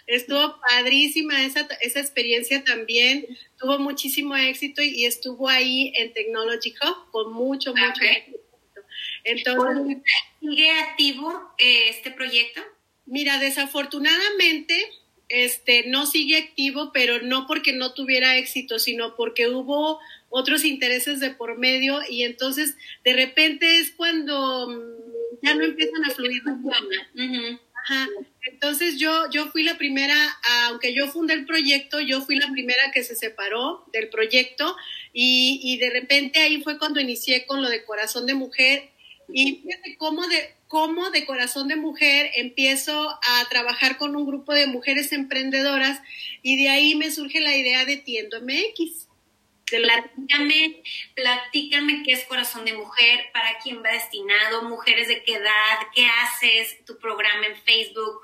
Estuvo 0.08 0.60
padrísima 0.60 1.46
esa, 1.46 1.68
esa 1.82 2.00
experiencia 2.00 2.64
también, 2.64 3.26
tuvo 3.58 3.80
muchísimo 3.80 4.36
éxito 4.36 4.82
y, 4.82 5.06
estuvo 5.06 5.48
ahí 5.48 5.94
en 5.96 6.14
Technology 6.14 6.74
Hub 6.82 7.12
con 7.12 7.34
mucho, 7.34 7.74
mucho 7.74 8.02
éxito. 8.04 8.40
Entonces, 9.24 9.98
¿Sigue 10.40 10.72
activo 10.72 11.54
eh, 11.58 11.90
este 11.90 12.12
proyecto? 12.12 12.62
Mira, 13.06 13.40
desafortunadamente 13.40 14.86
este, 15.30 15.88
no 15.88 16.06
sigue 16.06 16.38
activo, 16.38 16.92
pero 16.94 17.22
no 17.22 17.48
porque 17.48 17.74
no 17.74 17.94
tuviera 17.94 18.38
éxito, 18.38 18.78
sino 18.80 19.16
porque 19.16 19.48
hubo 19.48 20.00
otros 20.30 20.66
intereses 20.66 21.20
de 21.20 21.32
por 21.32 21.58
medio 21.58 22.02
y 22.10 22.24
entonces 22.24 22.76
de 23.04 23.14
repente 23.14 23.78
es 23.78 23.92
cuando 23.92 24.68
mm, 24.70 25.46
ya 25.46 25.56
no 25.56 25.64
empiezan 25.64 26.06
a 26.06 26.10
fluir. 26.12 26.44
Ajá. 27.84 28.08
Entonces 28.52 28.98
yo, 28.98 29.30
yo 29.30 29.48
fui 29.48 29.64
la 29.64 29.78
primera, 29.78 30.16
aunque 30.68 30.94
yo 30.94 31.08
fundé 31.08 31.34
el 31.34 31.46
proyecto, 31.46 32.00
yo 32.00 32.22
fui 32.22 32.36
la 32.36 32.52
primera 32.52 32.92
que 32.94 33.04
se 33.04 33.16
separó 33.16 33.86
del 33.94 34.10
proyecto 34.10 34.76
y, 35.12 35.60
y 35.64 35.78
de 35.78 35.90
repente 35.90 36.40
ahí 36.40 36.62
fue 36.62 36.78
cuando 36.78 37.00
inicié 37.00 37.46
con 37.46 37.62
lo 37.62 37.70
de 37.70 37.84
Corazón 37.84 38.26
de 38.26 38.34
Mujer 38.34 38.90
y 39.32 39.62
fíjate 39.64 39.98
cómo 39.98 40.28
de, 40.28 40.54
cómo 40.68 41.10
de 41.10 41.26
Corazón 41.26 41.68
de 41.68 41.76
Mujer 41.76 42.32
empiezo 42.36 43.10
a 43.10 43.48
trabajar 43.50 43.98
con 43.98 44.16
un 44.16 44.26
grupo 44.26 44.54
de 44.54 44.68
mujeres 44.68 45.12
emprendedoras 45.12 46.02
y 46.42 46.62
de 46.62 46.70
ahí 46.70 46.96
me 46.96 47.12
surge 47.12 47.40
la 47.40 47.56
idea 47.56 47.86
de 47.86 47.98
Tiendo 47.98 48.42
MX. 48.42 49.03
Platícame, 49.80 50.84
platícame 51.16 52.04
qué 52.04 52.14
es 52.14 52.26
Corazón 52.26 52.66
de 52.66 52.74
Mujer, 52.74 53.26
para 53.34 53.58
quién 53.60 53.84
va 53.84 53.92
destinado, 53.92 54.64
mujeres 54.64 55.08
de 55.08 55.24
qué 55.24 55.36
edad, 55.36 55.80
qué 55.96 56.06
haces, 56.06 56.84
tu 56.86 56.98
programa 56.98 57.48
en 57.48 57.56
Facebook. 57.56 58.22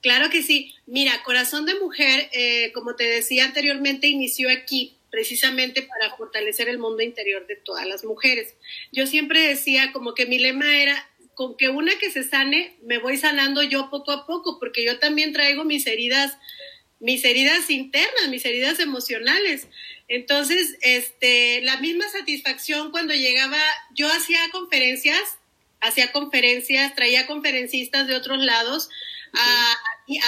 Claro 0.00 0.28
que 0.28 0.42
sí. 0.42 0.74
Mira, 0.86 1.22
Corazón 1.22 1.64
de 1.64 1.80
Mujer, 1.80 2.28
eh, 2.32 2.72
como 2.74 2.94
te 2.94 3.04
decía 3.04 3.46
anteriormente, 3.46 4.06
inició 4.06 4.50
aquí 4.50 4.96
precisamente 5.14 5.82
para 5.82 6.16
fortalecer 6.16 6.68
el 6.68 6.78
mundo 6.78 7.00
interior 7.00 7.46
de 7.46 7.54
todas 7.54 7.86
las 7.86 8.04
mujeres. 8.04 8.54
Yo 8.90 9.06
siempre 9.06 9.46
decía 9.46 9.92
como 9.92 10.12
que 10.12 10.26
mi 10.26 10.38
lema 10.38 10.76
era, 10.76 11.08
con 11.34 11.56
que 11.56 11.68
una 11.68 11.96
que 11.98 12.10
se 12.10 12.24
sane, 12.24 12.74
me 12.82 12.98
voy 12.98 13.16
sanando 13.16 13.62
yo 13.62 13.90
poco 13.90 14.10
a 14.10 14.26
poco, 14.26 14.58
porque 14.58 14.84
yo 14.84 14.98
también 14.98 15.32
traigo 15.32 15.64
mis 15.64 15.86
heridas, 15.86 16.36
mis 16.98 17.24
heridas 17.24 17.70
internas, 17.70 18.28
mis 18.28 18.44
heridas 18.44 18.80
emocionales. 18.80 19.68
Entonces, 20.08 20.76
este, 20.82 21.62
la 21.62 21.78
misma 21.78 22.08
satisfacción 22.10 22.90
cuando 22.90 23.14
llegaba, 23.14 23.58
yo 23.94 24.08
hacía 24.08 24.38
conferencias, 24.52 25.38
hacía 25.80 26.12
conferencias, 26.12 26.94
traía 26.94 27.26
conferencistas 27.26 28.06
de 28.06 28.16
otros 28.16 28.38
lados 28.38 28.90
a, 29.32 29.74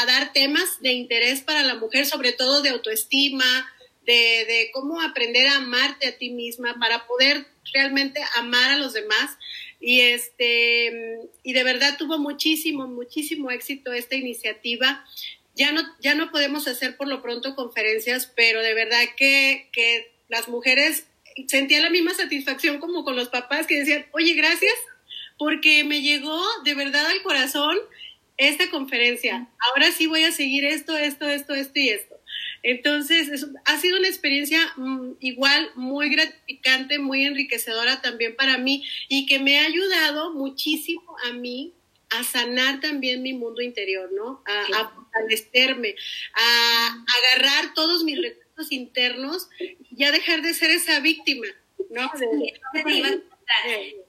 a 0.00 0.06
dar 0.06 0.33
temas 0.33 0.80
de 0.80 0.92
interés 0.92 1.42
para 1.42 1.62
la 1.62 1.75
mujer, 1.75 2.06
sobre 2.06 2.33
todo 2.33 2.62
de 2.62 2.71
autoestima, 2.71 3.71
de, 4.04 4.12
de, 4.12 4.71
cómo 4.73 5.00
aprender 5.00 5.49
a 5.49 5.56
amarte 5.56 6.06
a 6.06 6.16
ti 6.16 6.30
misma 6.30 6.76
para 6.78 7.06
poder 7.06 7.47
realmente 7.75 8.21
amar 8.37 8.71
a 8.71 8.78
los 8.78 8.92
demás. 8.92 9.37
Y 9.80 10.00
este, 10.00 11.18
y 11.42 11.52
de 11.52 11.64
verdad 11.64 11.97
tuvo 11.99 12.18
muchísimo, 12.18 12.87
muchísimo 12.87 13.50
éxito 13.50 13.92
esta 13.92 14.14
iniciativa 14.14 15.04
ya 15.57 15.73
no, 15.73 15.83
ya 16.01 16.15
no 16.15 16.31
podemos 16.31 16.69
hacer 16.69 16.97
por 16.97 17.09
lo 17.09 17.23
pronto 17.23 17.57
conferencias, 17.57 18.31
pero 18.37 18.61
de 18.63 18.75
verdad 18.75 19.03
que, 19.17 19.69
que 19.73 20.13
las 20.29 20.49
mujeres 20.49 21.07
sentían 21.49 21.83
la 21.83 21.91
misma 21.91 22.15
satisfacción 22.15 22.79
como 22.79 23.05
con 23.05 23.17
los 23.17 23.29
papás 23.29 23.67
que 23.67 23.79
decían, 23.79 24.07
oye, 24.13 24.35
gracias, 24.35 24.75
porque 25.39 25.85
me 25.85 26.03
llegó 26.03 26.41
de 26.65 26.75
verdad 26.75 27.07
al 27.07 27.23
corazón 27.23 27.77
esta 28.37 28.71
conferencia. 28.71 29.49
Ahora 29.71 29.91
sí 29.93 30.07
voy 30.07 30.25
a 30.25 30.33
seguir 30.33 30.65
esto, 30.67 30.97
esto, 30.97 31.29
esto, 31.29 31.55
esto 31.55 31.79
y 31.79 31.89
esto. 31.89 32.17
Entonces, 32.63 33.47
ha 33.65 33.79
sido 33.79 33.99
una 33.99 34.09
experiencia 34.09 34.59
mm, 34.77 35.13
igual 35.21 35.71
muy 35.75 36.11
gratificante, 36.11 36.99
muy 36.99 37.25
enriquecedora 37.25 38.03
también 38.03 38.37
para 38.37 38.59
mí 38.59 38.85
y 39.09 39.27
que 39.27 39.39
me 39.39 39.59
ha 39.59 39.67
ayudado 39.67 40.35
muchísimo 40.35 41.17
a 41.25 41.33
mí 41.33 41.73
a 42.10 42.25
sanar 42.25 42.80
también 42.80 43.23
mi 43.23 43.32
mundo 43.32 43.62
interior, 43.62 44.10
¿no? 44.12 44.42
A, 44.47 44.80
a 44.80 44.88
fortalecerme, 44.90 45.95
a, 46.34 47.04
agarrar 47.19 47.75
todos 47.75 48.04
mis 48.04 48.21
recursos 48.21 48.73
internos 48.73 49.49
y 49.58 49.97
ya 49.97 50.12
dejar 50.12 50.42
de 50.42 50.54
ser 50.54 50.71
esa 50.71 51.00
víctima, 51.00 51.47
¿no? 51.90 52.10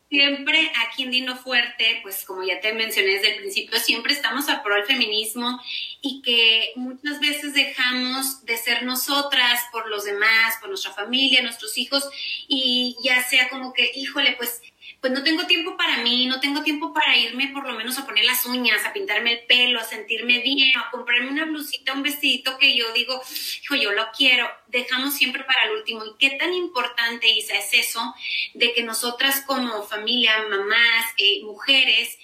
siempre 0.10 0.72
aquí 0.88 1.04
en 1.04 1.12
Dino 1.12 1.36
Fuerte, 1.36 2.00
pues 2.02 2.24
como 2.24 2.44
ya 2.44 2.60
te 2.60 2.74
mencioné 2.74 3.14
desde 3.14 3.34
el 3.34 3.40
principio, 3.40 3.80
siempre 3.80 4.14
estamos 4.14 4.48
a 4.50 4.64
pro 4.64 4.76
del 4.76 4.86
feminismo 4.86 5.62
y 6.02 6.22
que 6.22 6.72
muchas 6.76 7.20
veces 7.20 7.54
dejamos 7.54 8.46
de 8.46 8.58
ser 8.58 8.84
nosotras 8.84 9.62
por 9.72 9.90
los 9.90 10.06
demás, 10.06 10.56
por 10.60 10.70
nuestra 10.70 10.94
familia, 10.94 11.42
nuestros 11.42 11.78
hijos, 11.78 12.08
y 12.48 12.96
ya 13.04 13.22
sea 13.24 13.50
como 13.50 13.74
que, 13.74 13.92
híjole, 13.96 14.36
pues 14.38 14.62
pues 15.00 15.14
no 15.14 15.24
tengo 15.24 15.46
tiempo 15.46 15.78
para 15.78 15.98
mí, 15.98 16.26
no 16.26 16.40
tengo 16.40 16.64
tiempo 16.64 16.92
para 16.92 17.16
irme 17.16 17.50
por 17.50 17.68
lo 17.68 17.74
menos 17.76 17.98
a 18.00 18.06
poner 18.06 18.26
las 18.26 18.46
uñas, 18.46 18.84
a 18.84 18.94
pintarme 18.94 19.34
el 19.34 19.40
pelo, 19.46 19.80
a 19.80 19.84
sentirme 19.84 20.40
bien, 20.40 20.76
a 20.76 20.90
comprarme 20.90 21.30
una 21.30 21.46
blusita, 21.46 21.94
un 21.94 22.02
vestidito 22.02 22.58
que 22.58 22.76
yo 22.76 22.92
digo, 22.94 23.22
hijo, 23.64 23.76
yo 23.76 23.92
lo 23.92 24.08
quiero. 24.16 24.50
Dejamos 24.68 25.14
siempre 25.14 25.44
para 25.44 25.66
el 25.66 25.78
último. 25.78 26.04
¿Y 26.04 26.16
qué 26.18 26.32
tan 26.32 26.54
importante, 26.54 27.30
Isa, 27.30 27.56
es 27.56 27.74
eso 27.74 28.16
de 28.56 28.74
que 28.74 28.84
nosotras 28.84 29.44
como 29.46 29.84
familia, 29.84 30.34
mamás, 30.50 31.06
eh, 31.18 31.42
mujeres, 31.44 32.18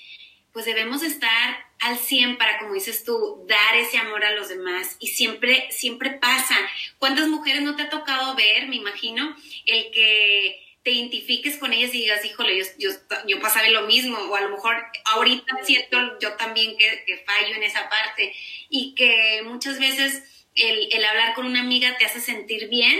pues 0.52 0.66
debemos 0.66 1.04
estar 1.04 1.66
al 1.80 1.98
100 1.98 2.38
para, 2.38 2.60
como 2.60 2.74
dices 2.74 3.04
tú, 3.04 3.46
dar 3.48 3.76
ese 3.76 3.98
amor 3.98 4.24
a 4.26 4.32
los 4.32 4.50
demás. 4.50 4.98
Y 5.00 5.08
siempre, 5.08 5.68
siempre 5.72 6.12
pasa. 6.12 6.56
¿Cuántas 6.98 7.28
mujeres 7.28 7.62
no 7.62 7.76
te 7.76 7.84
ha 7.84 7.90
tocado 7.90 8.36
ver, 8.36 8.68
me 8.68 8.78
imagino, 8.78 9.36
el 9.66 9.92
que 9.92 10.73
te 10.84 10.92
identifiques 10.92 11.58
con 11.58 11.72
ellas 11.72 11.94
y 11.96 12.02
digas, 12.02 12.24
híjole, 12.26 12.58
yo, 12.58 12.66
yo, 12.78 12.90
yo 13.26 13.40
pasaré 13.40 13.72
lo 13.72 13.84
mismo, 13.84 14.18
o 14.18 14.36
a 14.36 14.42
lo 14.42 14.50
mejor 14.50 14.76
ahorita 15.06 15.64
siento 15.64 16.20
yo 16.20 16.34
también 16.34 16.78
que, 16.78 17.04
que 17.06 17.18
fallo 17.20 17.56
en 17.56 17.64
esa 17.64 17.90
parte, 17.90 18.34
y 18.70 18.94
que 18.94 19.42
muchas 19.46 19.80
veces 19.80 20.24
el, 20.56 20.90
el, 20.92 21.06
hablar 21.06 21.36
con 21.36 21.46
una 21.46 21.62
amiga 21.62 21.98
te 21.98 22.06
hace 22.06 22.20
sentir 22.20 22.68
bien 22.68 23.00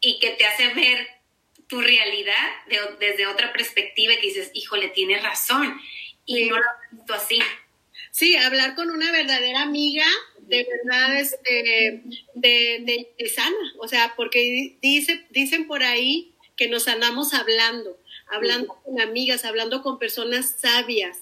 y 0.00 0.20
que 0.20 0.30
te 0.30 0.44
hace 0.44 0.68
ver 0.74 1.08
tu 1.68 1.80
realidad 1.80 2.48
de, 2.68 2.78
desde 3.00 3.26
otra 3.26 3.52
perspectiva 3.52 4.12
y 4.12 4.16
que 4.16 4.26
dices, 4.26 4.50
híjole, 4.52 4.88
tienes 4.88 5.22
razón, 5.22 5.80
y 6.26 6.44
no 6.44 6.56
lo 6.58 6.64
visto 6.90 7.14
así. 7.14 7.40
Sí, 8.10 8.36
hablar 8.36 8.74
con 8.74 8.90
una 8.90 9.10
verdadera 9.10 9.62
amiga, 9.62 10.04
de 10.40 10.66
verdad, 10.70 11.18
este, 11.18 12.02
de, 12.34 12.78
de, 12.80 13.08
de 13.18 13.28
sana, 13.30 13.56
o 13.78 13.88
sea, 13.88 14.12
porque 14.16 14.76
dice, 14.82 15.24
dicen 15.30 15.66
por 15.66 15.82
ahí 15.82 16.31
que 16.62 16.68
nos 16.68 16.84
sanamos 16.84 17.34
hablando, 17.34 17.98
hablando 18.28 18.78
con 18.84 19.00
amigas, 19.00 19.44
hablando 19.44 19.82
con 19.82 19.98
personas 19.98 20.54
sabias. 20.60 21.18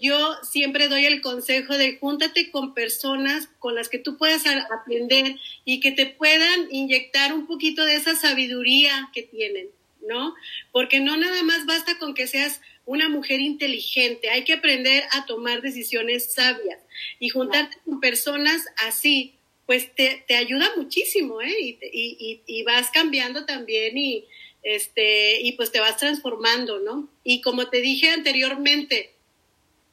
yo 0.00 0.36
siempre 0.42 0.88
doy 0.88 1.04
el 1.04 1.20
consejo 1.20 1.76
de 1.76 1.98
júntate 1.98 2.50
con 2.50 2.72
personas 2.72 3.50
con 3.58 3.74
las 3.74 3.90
que 3.90 3.98
tú 3.98 4.16
puedas 4.16 4.44
aprender 4.46 5.36
y 5.66 5.80
que 5.80 5.92
te 5.92 6.06
puedan 6.06 6.68
inyectar 6.70 7.34
un 7.34 7.46
poquito 7.46 7.84
de 7.84 7.96
esa 7.96 8.16
sabiduría 8.16 9.10
que 9.12 9.24
tienen, 9.24 9.68
¿no? 10.08 10.34
Porque 10.72 11.00
no 11.00 11.18
nada 11.18 11.42
más 11.42 11.66
basta 11.66 11.98
con 11.98 12.14
que 12.14 12.26
seas 12.26 12.62
una 12.86 13.10
mujer 13.10 13.40
inteligente, 13.40 14.30
hay 14.30 14.44
que 14.44 14.54
aprender 14.54 15.04
a 15.12 15.26
tomar 15.26 15.60
decisiones 15.60 16.32
sabias 16.32 16.80
y 17.18 17.28
juntarte 17.28 17.76
con 17.84 18.00
personas 18.00 18.64
así, 18.86 19.34
pues 19.66 19.94
te, 19.94 20.24
te 20.26 20.36
ayuda 20.36 20.72
muchísimo, 20.76 21.40
¿eh? 21.40 21.54
Y, 21.60 21.78
y, 21.92 22.42
y, 22.46 22.62
vas 22.64 22.90
cambiando 22.90 23.46
también 23.46 23.96
y, 23.96 24.24
este, 24.62 25.40
y 25.40 25.52
pues 25.52 25.72
te 25.72 25.80
vas 25.80 25.96
transformando, 25.96 26.80
¿no? 26.80 27.08
Y 27.22 27.40
como 27.40 27.68
te 27.68 27.80
dije 27.80 28.10
anteriormente, 28.10 29.14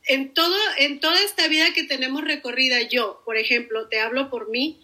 en, 0.05 0.33
todo, 0.33 0.57
en 0.77 0.99
toda 0.99 1.21
esta 1.23 1.47
vida 1.47 1.73
que 1.73 1.83
tenemos 1.83 2.23
recorrida, 2.23 2.81
yo, 2.81 3.21
por 3.25 3.37
ejemplo, 3.37 3.87
te 3.87 3.99
hablo 3.99 4.29
por 4.29 4.49
mí, 4.49 4.79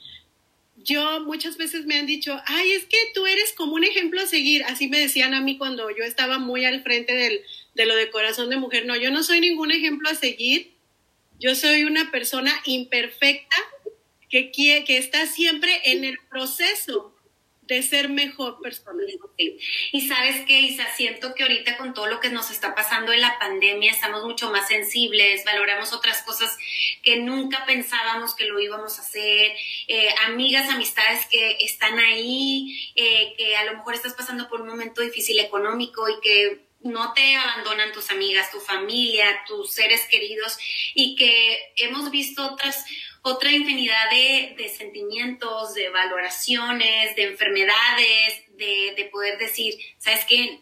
yo 0.78 1.22
muchas 1.22 1.58
veces 1.58 1.86
me 1.86 1.98
han 1.98 2.06
dicho, 2.06 2.40
ay, 2.46 2.72
es 2.72 2.86
que 2.86 2.98
tú 3.14 3.26
eres 3.26 3.54
como 3.54 3.74
un 3.74 3.84
ejemplo 3.84 4.22
a 4.22 4.28
seguir. 4.28 4.64
Así 4.64 4.88
me 4.88 5.00
decían 5.00 5.34
a 5.34 5.42
mí 5.42 5.58
cuando 5.58 5.90
yo 5.90 6.04
estaba 6.04 6.38
muy 6.38 6.66
al 6.66 6.84
frente 6.84 7.14
del, 7.14 7.42
de 7.74 7.86
lo 7.86 7.96
de 7.96 8.10
corazón 8.10 8.50
de 8.50 8.58
mujer. 8.58 8.86
No, 8.86 8.96
yo 8.96 9.12
no 9.12 9.24
soy 9.24 9.42
ningún 9.42 9.72
ejemplo 9.72 10.10
a 10.10 10.16
seguir. 10.16 10.72
Yo 11.40 11.56
soy 11.56 11.84
una 11.84 12.10
persona 12.12 12.54
imperfecta 12.66 13.56
que, 14.30 14.52
que 14.52 14.98
está 14.98 15.26
siempre 15.26 15.82
en 15.86 16.04
el 16.04 16.18
proceso 16.30 17.14
de 17.68 17.84
ser 17.84 18.10
mejor 18.10 18.62
persona. 18.62 19.04
Y 19.92 20.08
sabes 20.08 20.46
qué, 20.48 20.62
Isa, 20.62 20.86
siento 20.96 21.34
que 21.34 21.44
ahorita 21.44 21.78
con 21.78 21.94
todo 21.94 22.08
lo 22.08 22.20
que 22.20 22.30
nos 22.30 22.50
está 22.50 22.74
pasando 22.74 23.12
en 23.12 23.22
la 23.22 23.38
pandemia 23.40 23.92
estamos 23.92 24.24
mucho 24.24 24.50
más 24.52 24.68
sensibles, 24.68 25.44
valoramos 25.46 25.94
otras 25.94 26.22
cosas 26.24 26.58
que 27.04 27.18
nunca 27.18 27.66
pensábamos 27.66 28.36
que 28.36 28.46
lo 28.46 28.60
íbamos 28.60 28.98
a 28.98 29.02
hacer, 29.02 29.52
eh, 29.88 30.10
amigas, 30.26 30.70
amistades 30.70 31.26
que 31.30 31.58
están 31.60 32.00
ahí, 32.00 32.92
eh, 32.96 33.34
que 33.38 33.56
a 33.58 33.66
lo 33.66 33.74
mejor 33.74 33.94
estás 33.94 34.14
pasando 34.14 34.48
por 34.48 34.62
un 34.62 34.68
momento 34.68 35.02
difícil 35.02 35.40
económico 35.40 36.08
y 36.10 36.20
que 36.22 36.68
no 36.82 37.14
te 37.14 37.36
abandonan 37.36 37.92
tus 37.92 38.12
amigas, 38.12 38.52
tu 38.52 38.60
familia, 38.60 39.44
tus 39.46 39.72
seres 39.72 40.08
queridos 40.10 40.58
y 40.94 41.16
que 41.16 41.74
hemos 41.76 42.12
visto 42.12 42.46
otras 42.46 42.86
otra 43.28 43.52
infinidad 43.52 44.10
de, 44.10 44.70
sentimientos, 44.76 45.74
de 45.74 45.90
valoraciones, 45.90 47.16
de 47.16 47.24
enfermedades, 47.24 48.44
de, 48.58 49.10
poder 49.12 49.38
decir, 49.38 49.76
¿sabes 49.98 50.26
qué? 50.26 50.60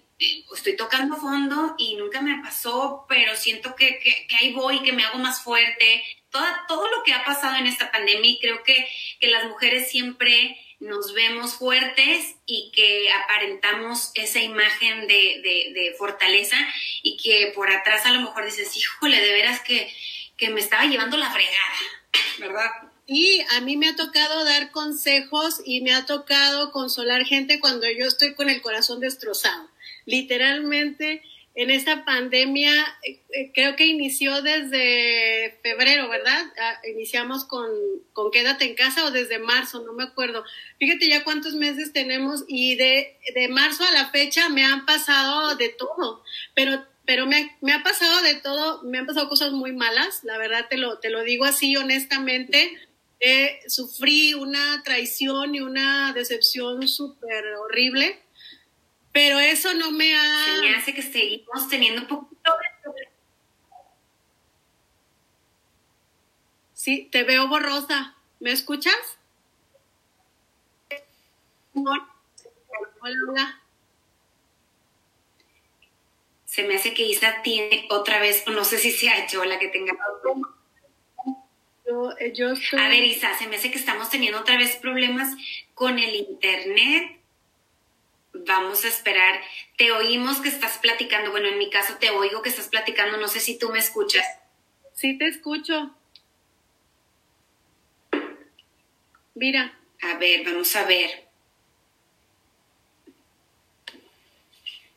Estoy 0.53 0.75
tocando 0.75 1.17
fondo 1.17 1.75
y 1.77 1.95
nunca 1.95 2.21
me 2.21 2.41
pasó, 2.41 3.05
pero 3.07 3.35
siento 3.35 3.75
que, 3.75 3.99
ahí 4.39 4.53
voy, 4.53 4.81
que 4.81 4.93
me 4.93 5.03
hago 5.03 5.19
más 5.19 5.41
fuerte. 5.41 6.03
Toda, 6.29 6.65
todo 6.67 6.89
lo 6.89 7.03
que 7.03 7.13
ha 7.13 7.23
pasado 7.23 7.55
en 7.57 7.67
esta 7.67 7.91
pandemia 7.91 8.31
y 8.31 8.39
creo 8.39 8.63
que, 8.63 8.87
que 9.19 9.27
las 9.27 9.45
mujeres 9.45 9.89
siempre 9.89 10.59
nos 10.79 11.13
vemos 11.13 11.55
fuertes 11.55 12.35
y 12.45 12.71
que 12.73 13.09
aparentamos 13.11 14.11
esa 14.15 14.41
imagen 14.41 15.07
de, 15.07 15.41
de, 15.41 15.71
de, 15.73 15.95
fortaleza 15.97 16.57
y 17.01 17.17
que 17.17 17.51
por 17.55 17.71
atrás 17.71 18.05
a 18.05 18.11
lo 18.11 18.21
mejor 18.21 18.45
dices, 18.45 18.75
híjole, 18.75 19.21
de 19.21 19.31
veras 19.31 19.61
que 19.61 19.89
que 20.37 20.49
me 20.49 20.59
estaba 20.59 20.85
llevando 20.85 21.17
la 21.17 21.31
fregada, 21.31 21.73
¿verdad? 22.39 22.69
Y 23.07 23.41
a 23.55 23.61
mí 23.61 23.77
me 23.77 23.89
ha 23.89 23.95
tocado 23.95 24.43
dar 24.43 24.71
consejos 24.71 25.61
y 25.63 25.81
me 25.81 25.93
ha 25.93 26.05
tocado 26.05 26.71
consolar 26.71 27.23
gente 27.25 27.59
cuando 27.59 27.85
yo 27.89 28.05
estoy 28.05 28.33
con 28.33 28.49
el 28.49 28.61
corazón 28.61 28.99
destrozado. 28.99 29.69
Literalmente, 30.05 31.21
en 31.53 31.69
esta 31.69 32.03
pandemia, 32.03 32.73
eh, 33.03 33.21
eh, 33.29 33.51
creo 33.53 33.75
que 33.75 33.85
inició 33.85 34.41
desde 34.41 35.57
febrero, 35.61 36.09
¿verdad? 36.09 36.45
Ah, 36.59 36.79
iniciamos 36.91 37.45
con, 37.45 37.69
con 38.11 38.31
Quédate 38.31 38.65
en 38.65 38.75
casa 38.75 39.05
o 39.05 39.11
desde 39.11 39.37
marzo, 39.37 39.83
no 39.85 39.93
me 39.93 40.03
acuerdo. 40.03 40.43
Fíjate 40.79 41.07
ya 41.07 41.23
cuántos 41.23 41.53
meses 41.53 41.93
tenemos 41.93 42.43
y 42.47 42.75
de, 42.75 43.17
de 43.35 43.47
marzo 43.49 43.83
a 43.85 43.91
la 43.91 44.09
fecha 44.09 44.49
me 44.49 44.65
han 44.65 44.85
pasado 44.85 45.55
de 45.55 45.69
todo, 45.69 46.23
pero 46.55 46.83
pero 47.05 47.25
me, 47.25 47.55
me, 47.61 47.73
ha 47.73 47.83
pasado 47.83 48.21
de 48.21 48.35
todo, 48.35 48.83
me 48.83 48.97
han 48.97 49.05
pasado 49.05 49.29
cosas 49.29 49.51
muy 49.51 49.71
malas, 49.73 50.23
la 50.23 50.37
verdad 50.37 50.67
te 50.69 50.77
lo, 50.77 50.99
te 50.99 51.09
lo 51.09 51.23
digo 51.23 51.45
así 51.45 51.75
honestamente. 51.77 52.77
Eh, 53.21 53.59
sufrí 53.67 54.33
una 54.33 54.83
traición 54.83 55.55
y 55.55 55.61
una 55.61 56.11
decepción 56.13 56.87
súper 56.87 57.45
horrible 57.55 58.21
pero 59.15 59.39
eso 59.39 59.73
no 59.73 59.91
me 59.91 60.13
ha... 60.13 60.45
Se 60.55 60.61
me 60.61 60.75
hace 60.75 60.93
que 60.93 61.01
seguimos 61.01 61.69
teniendo 61.69 62.01
un 62.01 62.07
poquito 62.07 62.51
de 62.51 63.07
Sí, 66.73 67.07
te 67.09 67.23
veo 67.23 67.47
borrosa. 67.47 68.17
¿Me 68.41 68.51
escuchas? 68.51 68.93
Hola, 71.73 72.09
hola. 73.01 73.61
Se 76.55 76.63
me 76.63 76.75
hace 76.75 76.93
que 76.93 77.03
Isa 77.03 77.41
tiene 77.43 77.85
otra 77.89 78.19
vez, 78.19 78.45
no 78.47 78.63
sé 78.63 78.77
si 78.77 78.91
se 78.91 79.09
ha 79.09 79.23
hecho 79.23 79.43
la 79.43 79.59
que 79.59 79.67
tenga. 79.67 79.93
Yo, 81.85 82.11
eh, 82.17 82.31
yo 82.33 82.53
A 82.79 82.89
ver, 82.89 83.03
Isa, 83.03 83.37
se 83.37 83.47
me 83.47 83.57
hace 83.57 83.71
que 83.71 83.77
estamos 83.77 84.09
teniendo 84.09 84.39
otra 84.39 84.57
vez 84.57 84.77
problemas 84.77 85.35
con 85.73 85.99
el 85.99 86.15
internet 86.15 87.19
vamos 88.45 88.83
a 88.85 88.87
esperar. 88.87 89.41
Te 89.77 89.91
oímos 89.91 90.39
que 90.39 90.49
estás 90.49 90.77
platicando. 90.77 91.31
Bueno, 91.31 91.47
en 91.47 91.57
mi 91.57 91.69
caso 91.69 91.95
te 91.99 92.09
oigo 92.09 92.41
que 92.41 92.49
estás 92.49 92.67
platicando. 92.67 93.17
No 93.17 93.27
sé 93.27 93.39
si 93.39 93.57
tú 93.57 93.69
me 93.69 93.79
escuchas. 93.79 94.25
Sí, 94.93 95.17
te 95.17 95.27
escucho. 95.27 95.95
Mira. 99.33 99.77
A 100.01 100.17
ver, 100.17 100.45
vamos 100.45 100.75
a 100.75 100.85
ver. 100.85 101.24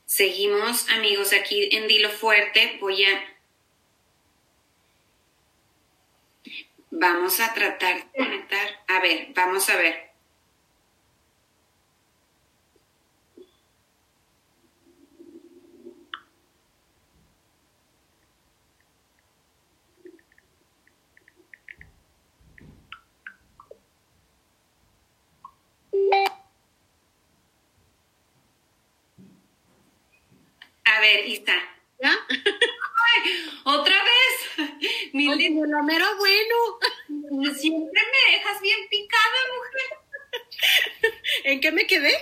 Seguimos, 0.09 0.89
amigos, 0.89 1.35
aquí 1.35 1.69
en 1.71 1.87
Dilo 1.87 2.09
Fuerte. 2.09 2.79
Voy 2.81 3.05
a... 3.05 3.37
Vamos 6.91 7.39
a 7.41 7.53
tratar 7.53 7.97
de 7.97 8.25
conectar. 8.25 8.85
A 8.89 9.01
ver, 9.01 9.29
vamos 9.35 9.69
a 9.69 9.77
ver. 9.77 10.08
A 30.99 31.01
ver, 31.01 31.29
Isa. 31.29 31.55
¿Ya? 32.03 32.13
otra 33.63 33.95
vez. 34.03 34.69
Mi 35.13 35.29
Oye, 35.29 35.51
lo 35.51 35.83
mero 35.85 36.07
bueno. 36.17 37.55
Siempre 37.55 38.01
me 38.03 38.33
dejas 38.33 38.61
bien 38.61 38.79
picada, 38.91 39.39
mujer. 39.55 41.13
¿En 41.45 41.61
qué 41.61 41.71
me 41.71 41.87
quedé? 41.87 42.13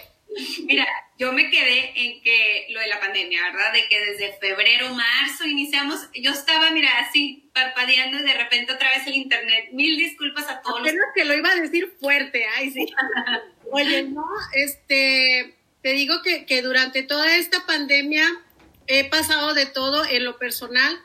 Mira, 0.65 0.87
yo 1.19 1.33
me 1.33 1.51
quedé 1.51 1.93
en 1.95 2.23
que 2.23 2.67
lo 2.69 2.81
de 2.81 2.89
la 2.89 3.01
pandemia, 3.01 3.45
¿verdad? 3.45 3.73
De 3.73 3.89
que 3.89 3.99
desde 3.99 4.37
febrero, 4.39 4.93
marzo 4.93 5.47
iniciamos, 5.47 6.11
yo 6.13 6.33
estaba, 6.33 6.71
mira, 6.71 6.91
así 6.99 7.49
parpadeando 7.55 8.19
y 8.19 8.25
de 8.25 8.35
repente 8.35 8.73
otra 8.73 8.91
vez 8.91 9.07
el 9.07 9.15
internet. 9.15 9.71
Mil 9.73 9.97
disculpas 9.97 10.51
a 10.51 10.61
todos. 10.61 10.81
Apenas 10.81 11.07
que 11.15 11.25
lo 11.25 11.33
iba 11.33 11.51
a 11.51 11.57
decir 11.57 11.95
fuerte, 11.99 12.45
ay, 12.59 12.71
sí. 12.73 12.85
Oye, 13.73 14.03
no, 14.03 14.27
este, 14.53 15.57
te 15.81 15.93
digo 15.93 16.21
que, 16.23 16.45
que 16.45 16.61
durante 16.61 17.03
toda 17.03 17.37
esta 17.37 17.65
pandemia 17.65 18.43
he 18.87 19.05
pasado 19.05 19.55
de 19.55 19.67
todo 19.67 20.05
en 20.05 20.25
lo 20.25 20.39
personal. 20.39 20.99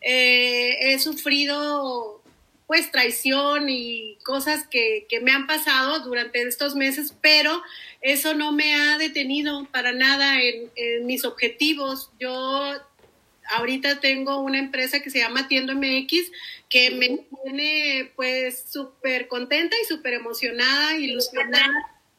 Eh, 0.00 0.92
he 0.92 0.98
sufrido 0.98 2.22
pues 2.66 2.90
traición 2.90 3.68
y 3.68 4.16
cosas 4.24 4.66
que, 4.66 5.06
que, 5.08 5.20
me 5.20 5.30
han 5.30 5.46
pasado 5.46 6.00
durante 6.00 6.40
estos 6.40 6.74
meses, 6.74 7.14
pero 7.20 7.62
eso 8.00 8.32
no 8.32 8.50
me 8.52 8.74
ha 8.74 8.96
detenido 8.96 9.66
para 9.70 9.92
nada 9.92 10.40
en, 10.40 10.70
en 10.76 11.04
mis 11.04 11.26
objetivos. 11.26 12.10
Yo 12.18 12.72
ahorita 13.50 14.00
tengo 14.00 14.40
una 14.40 14.58
empresa 14.58 15.00
que 15.00 15.10
se 15.10 15.18
llama 15.18 15.48
Tiendo 15.48 15.74
MX 15.74 16.30
que 16.72 16.90
me 16.90 17.18
tiene 17.44 18.10
pues 18.16 18.64
súper 18.70 19.28
contenta 19.28 19.76
y 19.82 19.86
súper 19.86 20.14
emocionada, 20.14 20.96
ilusionada. 20.96 21.70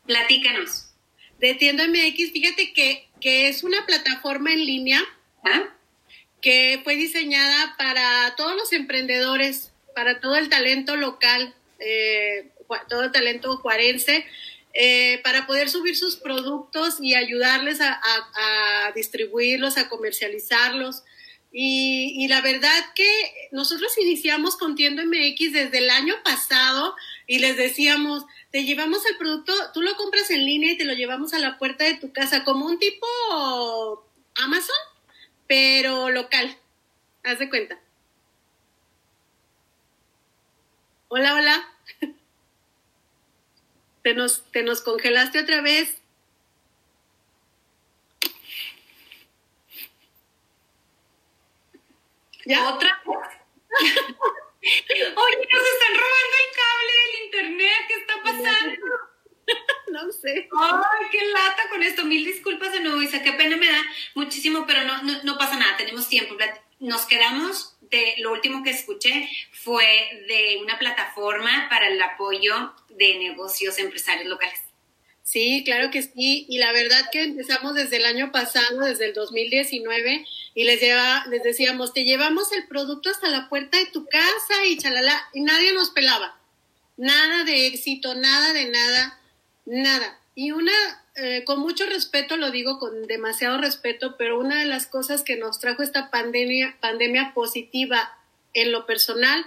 Platícanos. 0.06 0.90
De 1.40 1.56
Tiendo 1.56 1.84
MX, 1.88 2.32
fíjate 2.32 2.72
que 2.74 3.10
que 3.24 3.48
es 3.48 3.64
una 3.64 3.86
plataforma 3.86 4.52
en 4.52 4.66
línea 4.66 5.02
que 6.42 6.82
fue 6.84 6.98
diseñada 6.98 7.74
para 7.78 8.36
todos 8.36 8.54
los 8.58 8.74
emprendedores, 8.74 9.72
para 9.96 10.20
todo 10.20 10.36
el 10.36 10.50
talento 10.50 10.98
local, 10.98 11.56
eh, 11.80 12.50
todo 12.90 13.04
el 13.04 13.14
talento 13.14 13.56
juarense, 13.56 14.26
eh, 14.74 15.22
para 15.24 15.48
poder 15.48 15.70
subir 15.70 15.96
sus 15.96 16.18
productos 16.18 16.98
y 17.00 17.16
ayudarles 17.16 17.80
a, 17.80 18.92
distribuirlos, 18.94 19.78
a 19.78 19.88
comercializarlos. 19.88 21.04
Y, 21.54 22.16
y, 22.18 22.28
la 22.28 22.42
verdad 22.42 22.78
que 22.94 23.50
nosotros 23.52 23.98
iniciamos 24.00 24.58
con 24.58 24.76
Tiendo 24.76 25.02
MX 25.06 25.54
desde 25.54 25.78
el 25.78 25.90
año 25.92 26.16
pasado 26.26 26.94
y 27.28 27.40
les 27.40 27.58
decíamos, 27.58 28.26
te 28.52 28.64
llevamos 28.64 29.06
el 29.06 29.18
producto, 29.18 29.54
tú 29.74 29.82
lo 29.82 29.96
compras 29.96 30.30
en 30.30 30.46
línea 30.46 30.74
y 30.74 30.78
te 30.78 30.86
lo 30.86 30.94
llevamos 30.94 31.34
a 31.34 31.40
la 31.40 31.58
puerta 31.58 31.86
de 31.86 31.96
tu 31.96 32.12
casa, 32.12 32.44
como 32.44 32.66
un 32.66 32.80
tipo 32.80 33.08
Amazon, 34.36 34.76
pero 35.48 36.10
local. 36.10 36.58
Haz 37.24 37.40
de 37.40 37.50
cuenta. 37.50 37.80
Hola, 41.08 41.36
hola. 41.36 41.70
Te 44.04 44.14
nos, 44.14 44.44
te 44.52 44.64
nos 44.64 44.82
congelaste 44.82 45.40
otra 45.40 45.62
vez. 45.62 45.96
¿Ya? 52.46 52.68
¿Otra? 52.68 53.02
Oye, 53.06 53.18
nos 55.52 55.64
están 55.68 55.94
robando 55.96 56.33
No 59.92 60.12
sé. 60.12 60.50
Ay, 60.58 61.06
qué 61.12 61.20
lata 61.26 61.70
con 61.70 61.84
esto. 61.84 62.04
Mil 62.04 62.26
disculpas 62.26 62.72
de 62.74 62.80
nuevo, 62.80 63.02
Isa. 63.02 63.22
Qué 63.22 63.34
pena 63.34 63.58
me 63.58 63.68
da 63.68 63.82
muchísimo, 64.16 64.66
pero 64.66 64.84
no, 64.86 65.24
no, 65.24 65.38
pasa 65.38 65.58
nada, 65.58 65.78
tenemos 65.78 66.10
tiempo. 66.10 66.36
Nos 66.80 67.06
quedamos 67.06 67.76
de 67.82 68.16
lo 68.18 68.32
último 68.32 68.64
que 68.64 68.72
escuché 68.72 69.30
fue 69.52 69.86
de 70.28 70.60
una 70.64 70.80
plataforma 70.80 71.68
para 71.70 71.90
el 71.90 72.02
apoyo 72.02 72.74
de 72.90 73.20
negocios 73.20 73.78
empresarios 73.78 74.28
locales. 74.28 74.60
Sí, 75.22 75.64
claro 75.64 75.92
que 75.92 76.02
sí. 76.02 76.46
Y 76.50 76.58
la 76.58 76.72
verdad 76.72 77.10
que 77.12 77.24
empezamos 77.24 77.76
desde 77.76 77.98
el 77.98 78.06
año 78.06 78.32
pasado, 78.32 78.80
desde 78.80 79.06
el 79.06 79.14
2019 79.14 80.26
y 80.56 80.64
les, 80.66 80.82
lleva, 80.82 81.26
les 81.28 81.44
decíamos, 81.44 81.94
te 81.94 82.04
llevamos 82.04 82.52
el 82.52 82.68
producto 82.68 83.10
hasta 83.10 83.30
la 83.30 83.48
puerta 83.48 83.78
de 83.78 83.86
tu 83.88 84.06
casa 84.06 84.66
y 84.66 84.78
chalala, 84.78 85.30
y 85.34 85.42
nadie 85.42 85.74
nos 85.74 85.92
pelaba. 85.92 86.40
Nada 86.98 87.44
de 87.44 87.68
éxito, 87.68 88.16
nada 88.16 88.54
de 88.54 88.70
nada, 88.70 89.20
nada. 89.66 90.20
Y 90.36 90.52
una, 90.52 90.72
eh, 91.16 91.44
con 91.46 91.60
mucho 91.60 91.86
respeto, 91.86 92.38
lo 92.38 92.52
digo 92.52 92.80
con 92.80 93.08
demasiado 93.08 93.60
respeto, 93.60 94.16
pero 94.18 94.40
una 94.40 94.60
de 94.60 94.66
las 94.66 94.88
cosas 94.88 95.24
que 95.24 95.38
nos 95.38 95.60
trajo 95.60 95.84
esta 95.84 96.10
pandemia, 96.10 96.78
pandemia 96.80 97.34
positiva 97.34 98.18
en 98.54 98.72
lo 98.72 98.86
personal 98.86 99.46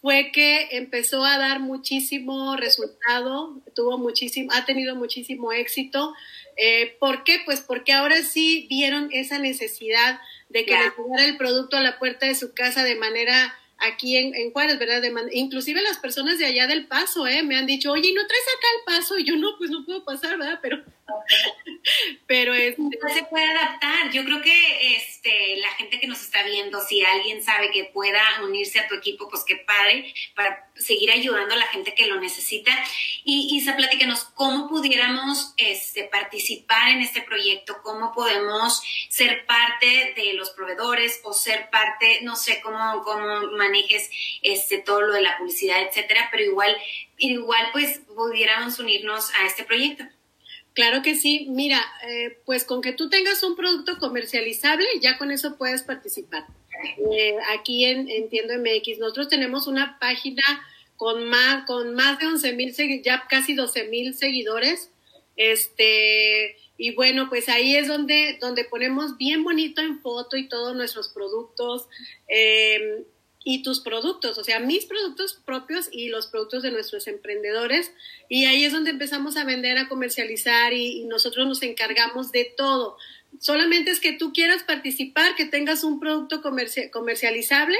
fue 0.00 0.30
que 0.32 0.68
empezó 0.72 1.24
a 1.24 1.36
dar 1.36 1.60
muchísimo 1.60 2.56
resultado, 2.56 3.60
tuvo 3.74 3.98
muchísimo, 3.98 4.50
ha 4.52 4.64
tenido 4.64 4.96
muchísimo 4.96 5.52
éxito. 5.52 6.14
Eh, 6.56 6.96
¿Por 6.98 7.22
qué? 7.24 7.40
Pues 7.44 7.60
porque 7.60 7.92
ahora 7.92 8.22
sí 8.22 8.66
vieron 8.70 9.10
esa 9.12 9.38
necesidad 9.38 10.20
de 10.48 10.64
que 10.64 10.72
les 10.72 10.92
llegara 10.96 11.24
el 11.24 11.36
producto 11.36 11.76
a 11.76 11.82
la 11.82 11.98
puerta 11.98 12.26
de 12.26 12.34
su 12.34 12.54
casa 12.54 12.82
de 12.82 12.96
manera 12.96 13.54
aquí 13.80 14.16
en, 14.16 14.34
en 14.34 14.52
Juárez, 14.52 14.78
¿verdad? 14.78 15.02
De 15.02 15.12
inclusive 15.32 15.82
las 15.82 15.98
personas 15.98 16.38
de 16.38 16.46
allá 16.46 16.66
del 16.66 16.86
paso, 16.86 17.26
¿eh? 17.26 17.42
Me 17.42 17.56
han 17.56 17.66
dicho, 17.66 17.92
oye, 17.92 18.12
¿no 18.14 18.26
traes 18.26 18.44
acá 18.44 18.66
el 18.78 18.84
paso? 18.96 19.18
Y 19.18 19.24
yo, 19.24 19.36
no, 19.36 19.56
pues 19.58 19.70
no 19.70 19.84
puedo 19.84 20.04
pasar, 20.04 20.38
¿verdad? 20.38 20.58
Pero 20.62 20.82
Pero 22.26 22.54
este... 22.54 22.82
se 23.14 23.24
puede 23.24 23.50
adaptar. 23.50 24.10
Yo 24.12 24.24
creo 24.24 24.40
que 24.42 24.96
este, 24.96 25.56
la 25.58 25.70
gente 25.70 25.98
que 26.00 26.06
nos 26.06 26.20
está 26.20 26.42
viendo, 26.42 26.80
si 26.80 27.02
alguien 27.04 27.42
sabe 27.42 27.70
que 27.70 27.84
pueda 27.84 28.22
unirse 28.42 28.80
a 28.80 28.88
tu 28.88 28.94
equipo, 28.94 29.28
pues 29.28 29.44
qué 29.44 29.56
padre, 29.56 30.12
para 30.34 30.70
seguir 30.74 31.10
ayudando 31.10 31.54
a 31.54 31.58
la 31.58 31.66
gente 31.66 31.94
que 31.94 32.06
lo 32.06 32.20
necesita. 32.20 32.72
Y 33.24 33.56
Isa, 33.56 33.76
platícanos, 33.76 34.24
¿cómo 34.34 34.68
pudiéramos 34.68 35.54
este, 35.56 36.04
participar 36.04 36.90
en 36.90 37.00
este 37.02 37.22
proyecto? 37.22 37.80
¿Cómo 37.82 38.12
podemos 38.12 38.82
ser 39.08 39.46
parte 39.46 40.14
de 40.16 40.34
los 40.34 40.50
proveedores 40.50 41.20
o 41.24 41.32
ser 41.32 41.70
parte, 41.70 42.20
no 42.22 42.36
sé 42.36 42.60
cómo, 42.60 43.02
cómo 43.02 43.52
manejes 43.52 44.10
este, 44.42 44.78
todo 44.78 45.02
lo 45.02 45.14
de 45.14 45.22
la 45.22 45.36
publicidad, 45.38 45.82
etcétera, 45.82 46.28
pero 46.30 46.44
igual, 46.44 46.76
igual 47.18 47.68
pues 47.72 48.00
pudiéramos 48.14 48.78
unirnos 48.78 49.32
a 49.34 49.46
este 49.46 49.64
proyecto? 49.64 50.04
Claro 50.74 51.02
que 51.02 51.16
sí. 51.16 51.46
Mira, 51.50 51.80
eh, 52.06 52.38
pues 52.44 52.64
con 52.64 52.80
que 52.80 52.92
tú 52.92 53.08
tengas 53.08 53.42
un 53.42 53.56
producto 53.56 53.98
comercializable, 53.98 54.86
ya 55.00 55.18
con 55.18 55.30
eso 55.30 55.56
puedes 55.56 55.82
participar. 55.82 56.46
Eh, 57.12 57.36
aquí 57.52 57.84
en 57.84 58.08
Entiendo 58.08 58.54
MX, 58.58 58.98
nosotros 58.98 59.28
tenemos 59.28 59.66
una 59.66 59.98
página 59.98 60.42
con 60.96 61.28
más, 61.28 61.66
con 61.66 61.94
más 61.94 62.18
de 62.18 62.26
11 62.26 62.52
mil, 62.52 62.74
ya 63.02 63.26
casi 63.28 63.54
12 63.54 63.88
mil 63.88 64.14
seguidores. 64.14 64.90
Este, 65.36 66.56
y 66.76 66.94
bueno, 66.94 67.28
pues 67.28 67.48
ahí 67.48 67.76
es 67.76 67.88
donde, 67.88 68.38
donde 68.40 68.64
ponemos 68.64 69.16
bien 69.16 69.42
bonito 69.42 69.80
en 69.82 70.00
foto 70.00 70.36
y 70.36 70.48
todos 70.48 70.76
nuestros 70.76 71.08
productos. 71.08 71.88
Eh, 72.28 73.04
y 73.42 73.62
tus 73.62 73.80
productos, 73.80 74.36
o 74.36 74.44
sea, 74.44 74.60
mis 74.60 74.84
productos 74.84 75.40
propios 75.44 75.88
y 75.90 76.08
los 76.08 76.26
productos 76.26 76.62
de 76.62 76.70
nuestros 76.70 77.06
emprendedores. 77.06 77.92
Y 78.28 78.44
ahí 78.44 78.64
es 78.64 78.72
donde 78.72 78.90
empezamos 78.90 79.36
a 79.36 79.44
vender, 79.44 79.78
a 79.78 79.88
comercializar 79.88 80.72
y, 80.72 81.04
nosotros 81.04 81.46
nos 81.46 81.62
encargamos 81.62 82.32
de 82.32 82.52
todo. 82.56 82.98
Solamente 83.38 83.90
es 83.90 84.00
que 84.00 84.12
tú 84.12 84.32
quieras 84.32 84.62
participar, 84.62 85.34
que 85.36 85.46
tengas 85.46 85.84
un 85.84 86.00
producto 86.00 86.42
comercializable 86.42 87.78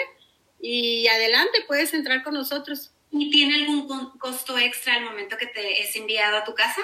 y 0.61 1.07
adelante, 1.09 1.65
puedes 1.67 1.93
entrar 1.93 2.23
con 2.23 2.35
nosotros. 2.35 2.93
¿Y 3.13 3.31
tiene 3.31 3.57
algún 3.57 3.87
costo 4.19 4.57
extra 4.57 4.95
al 4.95 5.05
momento 5.05 5.37
que 5.37 5.47
te 5.47 5.83
es 5.83 5.95
enviado 5.97 6.39
a 6.39 6.45
tu 6.45 6.55
casa? 6.55 6.81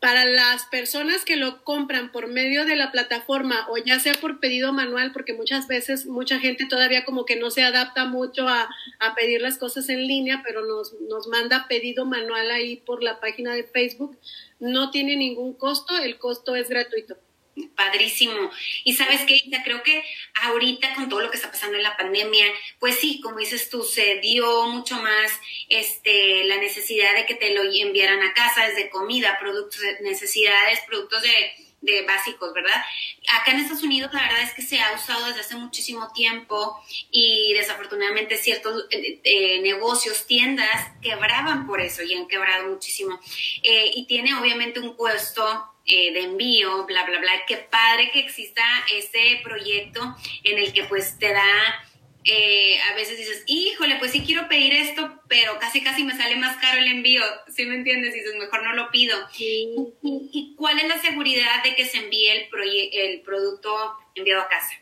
Para 0.00 0.26
las 0.26 0.66
personas 0.66 1.24
que 1.24 1.36
lo 1.36 1.64
compran 1.64 2.12
por 2.12 2.28
medio 2.28 2.66
de 2.66 2.76
la 2.76 2.92
plataforma 2.92 3.66
o 3.70 3.78
ya 3.78 3.98
sea 3.98 4.12
por 4.14 4.40
pedido 4.40 4.72
manual, 4.72 5.12
porque 5.12 5.32
muchas 5.32 5.68
veces 5.68 6.06
mucha 6.06 6.38
gente 6.38 6.66
todavía 6.66 7.04
como 7.04 7.24
que 7.24 7.36
no 7.36 7.50
se 7.50 7.62
adapta 7.62 8.04
mucho 8.04 8.46
a, 8.48 8.68
pedir 9.16 9.40
las 9.40 9.56
cosas 9.56 9.88
en 9.88 10.06
línea, 10.06 10.42
pero 10.44 10.66
nos, 10.66 10.92
nos 11.08 11.28
manda 11.28 11.66
pedido 11.68 12.04
manual 12.04 12.50
ahí 12.50 12.76
por 12.76 13.02
la 13.02 13.18
página 13.20 13.54
de 13.54 13.64
Facebook, 13.64 14.18
no 14.60 14.90
tiene 14.90 15.16
ningún 15.16 15.54
costo, 15.54 15.96
el 15.96 16.18
costo 16.18 16.54
es 16.54 16.68
gratuito. 16.68 17.16
Padrísimo. 17.74 18.50
Y 18.84 18.94
sabes 18.94 19.22
qué, 19.26 19.40
creo 19.64 19.82
que 19.82 20.04
ahorita 20.42 20.94
con 20.94 21.08
todo 21.08 21.20
lo 21.20 21.30
que 21.30 21.36
está 21.36 21.50
pasando 21.50 21.76
en 21.76 21.82
la 21.82 21.96
pandemia, 21.96 22.46
pues 22.78 22.98
sí, 22.98 23.20
como 23.22 23.38
dices 23.38 23.70
tú, 23.70 23.82
se 23.82 24.16
dio 24.16 24.66
mucho 24.66 24.96
más 24.96 25.32
este, 25.70 26.44
la 26.44 26.58
necesidad 26.58 27.14
de 27.14 27.24
que 27.24 27.34
te 27.34 27.54
lo 27.54 27.62
enviaran 27.62 28.22
a 28.22 28.34
casa, 28.34 28.68
desde 28.68 28.90
comida, 28.90 29.38
productos 29.40 29.80
de 29.80 30.00
necesidades, 30.02 30.80
productos 30.86 31.22
de, 31.22 31.52
de 31.80 32.02
básicos, 32.02 32.52
¿verdad? 32.52 32.82
Acá 33.28 33.52
en 33.52 33.60
Estados 33.60 33.82
Unidos 33.82 34.12
la 34.12 34.22
verdad 34.22 34.42
es 34.42 34.54
que 34.54 34.62
se 34.62 34.80
ha 34.80 34.94
usado 34.94 35.26
desde 35.26 35.40
hace 35.40 35.56
muchísimo 35.56 36.12
tiempo 36.12 36.80
y 37.10 37.52
desafortunadamente 37.54 38.36
ciertos 38.36 38.86
eh, 38.90 39.20
eh, 39.24 39.60
negocios, 39.62 40.26
tiendas 40.26 40.92
quebraban 41.02 41.66
por 41.66 41.80
eso 41.80 42.02
y 42.02 42.14
han 42.14 42.28
quebrado 42.28 42.68
muchísimo. 42.68 43.18
Eh, 43.62 43.90
y 43.94 44.06
tiene 44.06 44.34
obviamente 44.34 44.80
un 44.80 44.94
costo 44.94 45.72
de 45.86 46.20
envío, 46.20 46.84
bla, 46.84 47.04
bla, 47.04 47.20
bla. 47.20 47.30
Qué 47.46 47.58
padre 47.58 48.10
que 48.12 48.18
exista 48.18 48.64
ese 48.92 49.40
proyecto 49.44 50.16
en 50.42 50.58
el 50.58 50.72
que 50.72 50.82
pues 50.82 51.16
te 51.16 51.32
da, 51.32 51.44
eh, 52.26 52.78
a 52.90 52.94
veces 52.94 53.18
dices, 53.18 53.44
híjole, 53.46 53.96
pues 53.96 54.10
sí 54.10 54.22
quiero 54.26 54.48
pedir 54.48 54.74
esto, 54.74 55.22
pero 55.28 55.58
casi 55.58 55.80
casi 55.80 56.02
me 56.02 56.16
sale 56.16 56.36
más 56.36 56.56
caro 56.58 56.80
el 56.80 56.88
envío, 56.88 57.22
¿sí 57.54 57.64
me 57.64 57.76
entiendes? 57.76 58.14
Y 58.14 58.18
dices, 58.18 58.34
mejor 58.36 58.64
no 58.64 58.72
lo 58.74 58.90
pido. 58.90 59.16
¿Y, 59.38 60.54
cuál 60.56 60.78
es 60.78 60.88
la 60.88 61.00
seguridad 61.00 61.62
de 61.62 61.74
que 61.74 61.84
se 61.84 61.98
envíe 61.98 62.28
el, 62.28 62.48
el 62.92 63.20
producto 63.20 63.92
enviado 64.14 64.42
a 64.42 64.48
casa? 64.48 64.72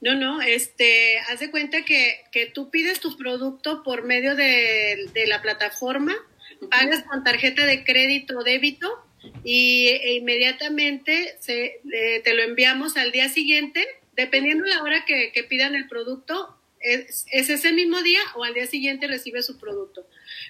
No, 0.00 0.14
no, 0.14 0.40
este, 0.40 1.18
haz 1.20 1.40
de 1.40 1.50
cuenta 1.50 1.84
que, 1.84 2.22
que 2.32 2.46
tú 2.46 2.70
pides 2.70 3.00
tu 3.00 3.16
producto 3.16 3.82
por 3.82 4.04
medio 4.04 4.34
de, 4.34 5.08
de 5.12 5.26
la 5.26 5.42
plataforma, 5.42 6.14
pagas 6.70 7.02
con 7.04 7.24
tarjeta 7.24 7.64
de 7.64 7.84
crédito 7.84 8.38
o 8.38 8.44
débito 8.44 9.04
y 9.44 9.88
e 9.88 10.14
inmediatamente 10.14 11.36
se, 11.40 11.80
eh, 11.92 12.20
te 12.24 12.34
lo 12.34 12.42
enviamos 12.42 12.96
al 12.96 13.12
día 13.12 13.28
siguiente, 13.28 13.86
dependiendo 14.20 14.64
de 14.64 14.70
la 14.70 14.82
hora 14.82 15.04
que, 15.04 15.44
pidan 15.48 15.74
el 15.74 15.88
producto, 15.88 16.56
es, 16.80 17.26
ese 17.30 17.72
mismo 17.72 18.02
día 18.02 18.20
o 18.36 18.44
al 18.44 18.54
día 18.54 18.66
siguiente 18.66 19.06
recibe 19.06 19.42
su 19.42 19.58
producto. 19.58 20.06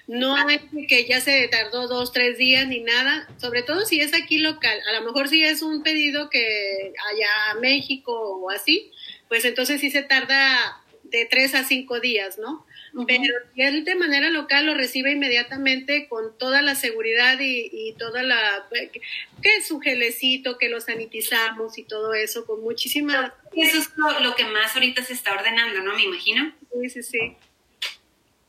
No 0.07 0.35
hay 0.35 0.59
que 0.87 1.05
ya 1.05 1.19
se 1.19 1.47
tardó 1.47 1.87
dos, 1.87 2.13
tres 2.13 2.37
días 2.37 2.67
ni 2.67 2.79
nada, 2.79 3.27
sobre 3.37 3.63
todo 3.63 3.85
si 3.85 3.99
es 4.01 4.13
aquí 4.13 4.37
local. 4.37 4.79
A 4.89 4.99
lo 4.99 5.05
mejor 5.05 5.27
si 5.27 5.43
es 5.43 5.61
un 5.61 5.83
pedido 5.83 6.29
que 6.29 6.93
allá 7.11 7.51
a 7.51 7.59
México 7.59 8.13
o 8.13 8.49
así, 8.49 8.91
pues 9.27 9.45
entonces 9.45 9.81
sí 9.81 9.89
se 9.91 10.03
tarda 10.03 10.81
de 11.03 11.25
tres 11.25 11.55
a 11.55 11.63
cinco 11.63 11.99
días, 11.99 12.37
¿no? 12.37 12.65
Pero 13.07 13.33
si 13.55 13.61
él 13.61 13.85
de 13.85 13.95
manera 13.95 14.29
local 14.29 14.65
lo 14.65 14.73
recibe 14.73 15.11
inmediatamente 15.11 16.07
con 16.09 16.37
toda 16.37 16.61
la 16.61 16.75
seguridad 16.75 17.37
y, 17.39 17.93
toda 17.97 18.23
la, 18.23 18.67
que 18.71 19.55
es 19.57 19.67
su 19.67 19.79
gelecito, 19.79 20.57
que 20.57 20.69
lo 20.69 20.81
sanitizamos 20.81 21.77
y 21.77 21.83
todo 21.83 22.13
eso, 22.13 22.45
con 22.45 22.61
muchísima... 22.61 23.33
Eso 23.55 23.77
es 23.77 23.89
lo, 24.21 24.35
que 24.35 24.45
más 24.45 24.75
ahorita 24.75 25.03
se 25.03 25.13
está 25.13 25.33
ordenando, 25.33 25.81
¿no? 25.81 25.95
Me 25.95 26.03
imagino. 26.03 26.53
Sí, 26.73 26.89
sí, 26.89 27.03
sí. 27.03 27.35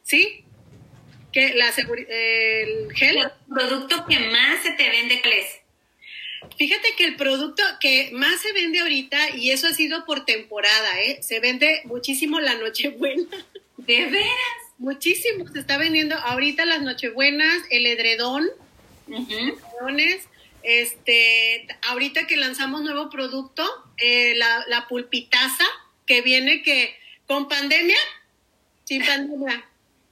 ¿Sí? 0.02 0.44
que 1.32 1.54
la 1.54 1.68
el 1.68 2.92
gel. 2.94 3.16
El 3.16 3.30
producto 3.48 4.04
que 4.06 4.18
más 4.18 4.62
se 4.62 4.72
te 4.72 4.88
vende, 4.88 5.20
¿cuál 5.20 5.34
es? 5.34 5.46
Fíjate 6.58 6.88
que 6.96 7.04
el 7.04 7.16
producto 7.16 7.62
que 7.80 8.10
más 8.12 8.40
se 8.40 8.52
vende 8.52 8.80
ahorita, 8.80 9.36
y 9.36 9.50
eso 9.50 9.68
ha 9.68 9.72
sido 9.72 10.04
por 10.04 10.24
temporada, 10.24 11.00
¿eh? 11.00 11.22
se 11.22 11.40
vende 11.40 11.82
muchísimo 11.84 12.40
la 12.40 12.54
Nochebuena. 12.54 13.24
¿De 13.86 14.06
veras? 14.06 14.62
Muchísimo. 14.78 15.46
Se 15.48 15.60
está 15.60 15.76
vendiendo 15.78 16.16
ahorita 16.16 16.64
las 16.64 16.82
Nochebuenas, 16.82 17.62
el 17.70 17.86
edredón, 17.86 18.48
este, 20.62 21.66
ahorita 21.88 22.26
que 22.26 22.36
lanzamos 22.36 22.82
nuevo 22.82 23.10
producto, 23.10 23.64
eh, 23.98 24.34
la, 24.36 24.64
la 24.68 24.88
pulpitaza, 24.88 25.64
que 26.06 26.22
viene 26.22 26.62
que 26.62 26.94
con 27.26 27.48
pandemia, 27.48 27.98
sin 28.84 29.04
pandemia. 29.04 29.64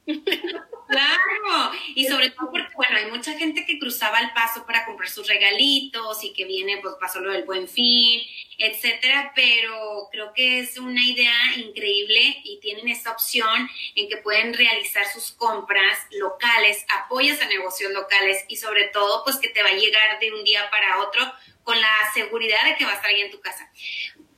Claro, 0.91 1.71
y 1.95 2.05
sobre 2.07 2.31
todo 2.31 2.51
porque, 2.51 2.75
bueno, 2.75 2.97
hay 2.97 3.11
mucha 3.11 3.39
gente 3.39 3.65
que 3.65 3.79
cruzaba 3.79 4.19
el 4.19 4.33
paso 4.33 4.67
para 4.67 4.85
comprar 4.85 5.09
sus 5.09 5.29
regalitos 5.29 6.25
y 6.25 6.33
que 6.33 6.45
viene, 6.45 6.79
pues 6.83 6.97
pasó 7.01 7.21
lo 7.21 7.31
del 7.31 7.45
buen 7.45 7.69
fin, 7.69 8.21
etcétera, 8.59 9.33
pero 9.35 10.09
creo 10.11 10.33
que 10.35 10.59
es 10.61 10.77
una 10.79 11.05
idea 11.07 11.35
increíble 11.57 12.41
y 12.43 12.59
tienen 12.61 12.89
esta 12.89 13.13
opción 13.13 13.71
en 13.95 14.09
que 14.09 14.17
pueden 14.17 14.53
realizar 14.53 15.07
sus 15.07 15.31
compras 15.33 15.97
locales, 16.11 16.85
apoyas 17.05 17.41
a 17.41 17.47
negocios 17.47 17.93
locales 17.93 18.45
y 18.49 18.57
sobre 18.57 18.89
todo, 18.89 19.23
pues 19.25 19.37
que 19.37 19.49
te 19.49 19.63
va 19.63 19.69
a 19.69 19.75
llegar 19.75 20.19
de 20.19 20.33
un 20.33 20.43
día 20.43 20.69
para 20.71 20.99
otro 20.99 21.33
con 21.63 21.81
la 21.81 21.95
seguridad 22.13 22.65
de 22.65 22.75
que 22.75 22.85
va 22.85 22.93
a 22.93 22.95
estar 22.97 23.11
ahí 23.11 23.21
en 23.21 23.31
tu 23.31 23.41
casa. 23.41 23.71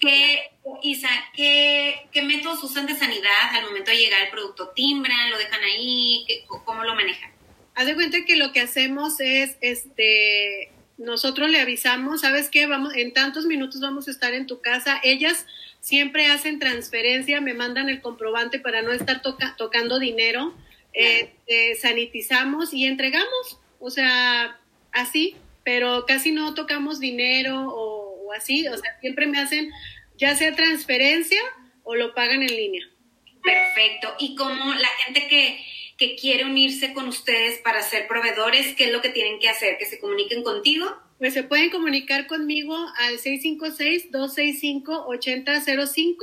¿Qué, 0.02 0.50
Isa, 0.82 1.08
¿qué, 1.32 2.08
métodos 2.24 2.64
usan 2.64 2.86
de 2.86 2.96
sanidad 2.96 3.54
al 3.54 3.66
momento 3.66 3.92
de 3.92 3.98
llegar 3.98 4.22
el 4.22 4.30
producto? 4.30 4.72
¿Timbran? 4.74 5.30
¿Lo 5.30 5.38
dejan 5.38 5.62
ahí? 5.62 6.26
¿Cómo 6.64 6.82
lo 6.82 6.96
manejan? 6.96 7.30
Haz 7.76 7.86
de 7.86 7.94
cuenta 7.94 8.24
que 8.24 8.36
lo 8.36 8.52
que 8.52 8.58
hacemos 8.58 9.20
es, 9.20 9.56
este, 9.60 10.72
nosotros 10.98 11.50
le 11.50 11.60
avisamos, 11.60 12.22
¿sabes 12.22 12.50
qué? 12.50 12.66
Vamos, 12.66 12.94
en 12.96 13.12
tantos 13.12 13.46
minutos 13.46 13.80
vamos 13.80 14.08
a 14.08 14.10
estar 14.10 14.34
en 14.34 14.48
tu 14.48 14.60
casa. 14.60 14.98
Ellas 15.04 15.46
siempre 15.78 16.26
hacen 16.26 16.58
transferencia, 16.58 17.40
me 17.40 17.54
mandan 17.54 17.88
el 17.88 18.00
comprobante 18.00 18.58
para 18.58 18.82
no 18.82 18.90
estar 18.90 19.22
tocando 19.22 20.00
dinero. 20.00 20.52
Eh, 20.94 21.32
eh, 21.46 21.76
sanitizamos 21.76 22.74
y 22.74 22.86
entregamos, 22.86 23.60
o 23.78 23.88
sea, 23.88 24.58
así, 24.90 25.36
pero 25.62 26.06
casi 26.06 26.32
no 26.32 26.54
tocamos 26.54 26.98
dinero 26.98 27.68
o 27.68 28.02
así, 28.32 28.66
o 28.68 28.76
sea, 28.76 28.98
siempre 29.00 29.26
me 29.26 29.38
hacen 29.38 29.70
ya 30.22 30.34
sea 30.36 30.54
transferencia 30.54 31.40
o 31.82 31.96
lo 31.96 32.14
pagan 32.14 32.42
en 32.42 32.54
línea. 32.54 32.88
Perfecto. 33.42 34.14
Y 34.20 34.36
como 34.36 34.72
la 34.72 34.86
gente 35.04 35.26
que, 35.26 35.58
que 35.98 36.14
quiere 36.14 36.44
unirse 36.44 36.92
con 36.92 37.08
ustedes 37.08 37.58
para 37.58 37.82
ser 37.82 38.06
proveedores, 38.06 38.76
¿qué 38.76 38.84
es 38.84 38.92
lo 38.92 39.02
que 39.02 39.08
tienen 39.08 39.40
que 39.40 39.48
hacer? 39.48 39.78
¿Que 39.78 39.86
se 39.86 39.98
comuniquen 39.98 40.44
contigo? 40.44 40.86
Pues 41.18 41.34
se 41.34 41.42
pueden 41.42 41.70
comunicar 41.70 42.28
conmigo 42.28 42.76
al 42.98 43.18
656-265-8005 43.18 46.16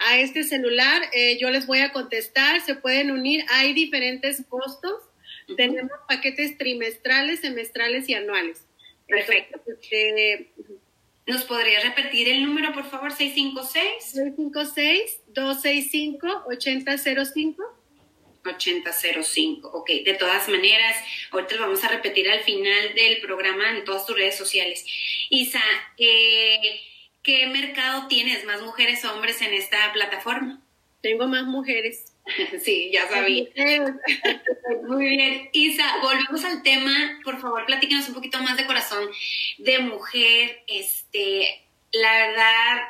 a 0.00 0.18
este 0.18 0.44
celular. 0.44 1.00
Eh, 1.14 1.38
yo 1.40 1.48
les 1.48 1.66
voy 1.66 1.78
a 1.78 1.92
contestar, 1.92 2.60
se 2.60 2.74
pueden 2.74 3.10
unir, 3.10 3.42
hay 3.48 3.72
diferentes 3.72 4.44
costos 4.50 4.96
Tenemos 5.56 5.92
paquetes 6.06 6.58
trimestrales, 6.58 7.40
semestrales 7.40 8.06
y 8.10 8.14
anuales. 8.14 8.66
Perfecto. 9.08 9.62
Este, 9.66 10.52
¿Nos 11.30 11.44
podría 11.44 11.80
repetir 11.80 12.28
el 12.28 12.44
número, 12.44 12.72
por 12.72 12.90
favor? 12.90 13.12
656. 13.12 15.22
656-265-8005. 15.32 17.56
8005, 18.44 19.68
ok. 19.68 19.90
De 20.04 20.14
todas 20.14 20.48
maneras, 20.48 20.96
ahorita 21.30 21.54
lo 21.54 21.60
vamos 21.62 21.84
a 21.84 21.88
repetir 21.88 22.28
al 22.28 22.40
final 22.40 22.94
del 22.96 23.20
programa 23.20 23.70
en 23.70 23.84
todas 23.84 24.06
tus 24.06 24.16
redes 24.16 24.36
sociales. 24.36 24.84
Isa, 25.28 25.62
eh, 25.98 26.80
¿qué 27.22 27.46
mercado 27.46 28.08
tienes? 28.08 28.44
¿Más 28.44 28.60
mujeres 28.62 29.04
o 29.04 29.14
hombres 29.14 29.40
en 29.40 29.52
esta 29.52 29.92
plataforma? 29.92 30.60
Tengo 31.00 31.28
más 31.28 31.44
mujeres. 31.44 32.09
Sí, 32.62 32.90
ya 32.92 33.08
sabía. 33.08 33.44
Muy 34.86 35.06
bien. 35.08 35.48
Isa, 35.52 35.98
volvemos 36.02 36.44
al 36.44 36.62
tema. 36.62 37.20
Por 37.24 37.40
favor, 37.40 37.66
platícanos 37.66 38.08
un 38.08 38.14
poquito 38.14 38.38
más 38.42 38.56
de 38.56 38.66
corazón 38.66 39.08
de 39.58 39.78
mujer. 39.80 40.62
Este, 40.66 41.64
la 41.92 42.12
verdad, 42.26 42.82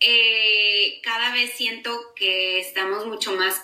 eh, 0.00 1.00
cada 1.02 1.32
vez 1.32 1.52
siento 1.52 1.90
que 2.14 2.58
estamos 2.60 3.06
mucho 3.06 3.32
más 3.32 3.62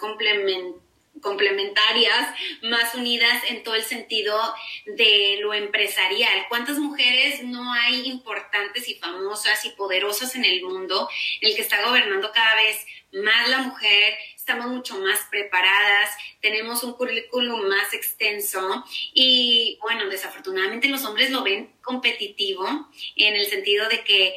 complementarias, 1.20 2.28
más 2.62 2.94
unidas 2.94 3.42
en 3.48 3.62
todo 3.62 3.74
el 3.74 3.82
sentido 3.82 4.38
de 4.86 5.38
lo 5.40 5.52
empresarial. 5.54 6.46
¿Cuántas 6.48 6.78
mujeres 6.78 7.42
no 7.44 7.72
hay 7.72 8.06
importantes 8.08 8.88
y 8.88 8.94
famosas 8.94 9.64
y 9.64 9.70
poderosas 9.70 10.34
en 10.34 10.44
el 10.44 10.62
mundo 10.62 11.08
en 11.40 11.50
el 11.50 11.56
que 11.56 11.62
está 11.62 11.86
gobernando 11.86 12.32
cada 12.32 12.54
vez 12.56 12.86
más 13.12 13.48
la 13.48 13.58
mujer? 13.58 14.14
Estamos 14.42 14.66
mucho 14.66 14.98
más 14.98 15.20
preparadas, 15.30 16.10
tenemos 16.40 16.82
un 16.82 16.94
currículum 16.94 17.68
más 17.68 17.94
extenso 17.94 18.84
y 19.14 19.78
bueno, 19.80 20.08
desafortunadamente 20.08 20.88
los 20.88 21.04
hombres 21.04 21.30
lo 21.30 21.44
ven 21.44 21.72
competitivo 21.80 22.66
en 23.14 23.36
el 23.36 23.46
sentido 23.46 23.88
de 23.88 24.02
que 24.02 24.34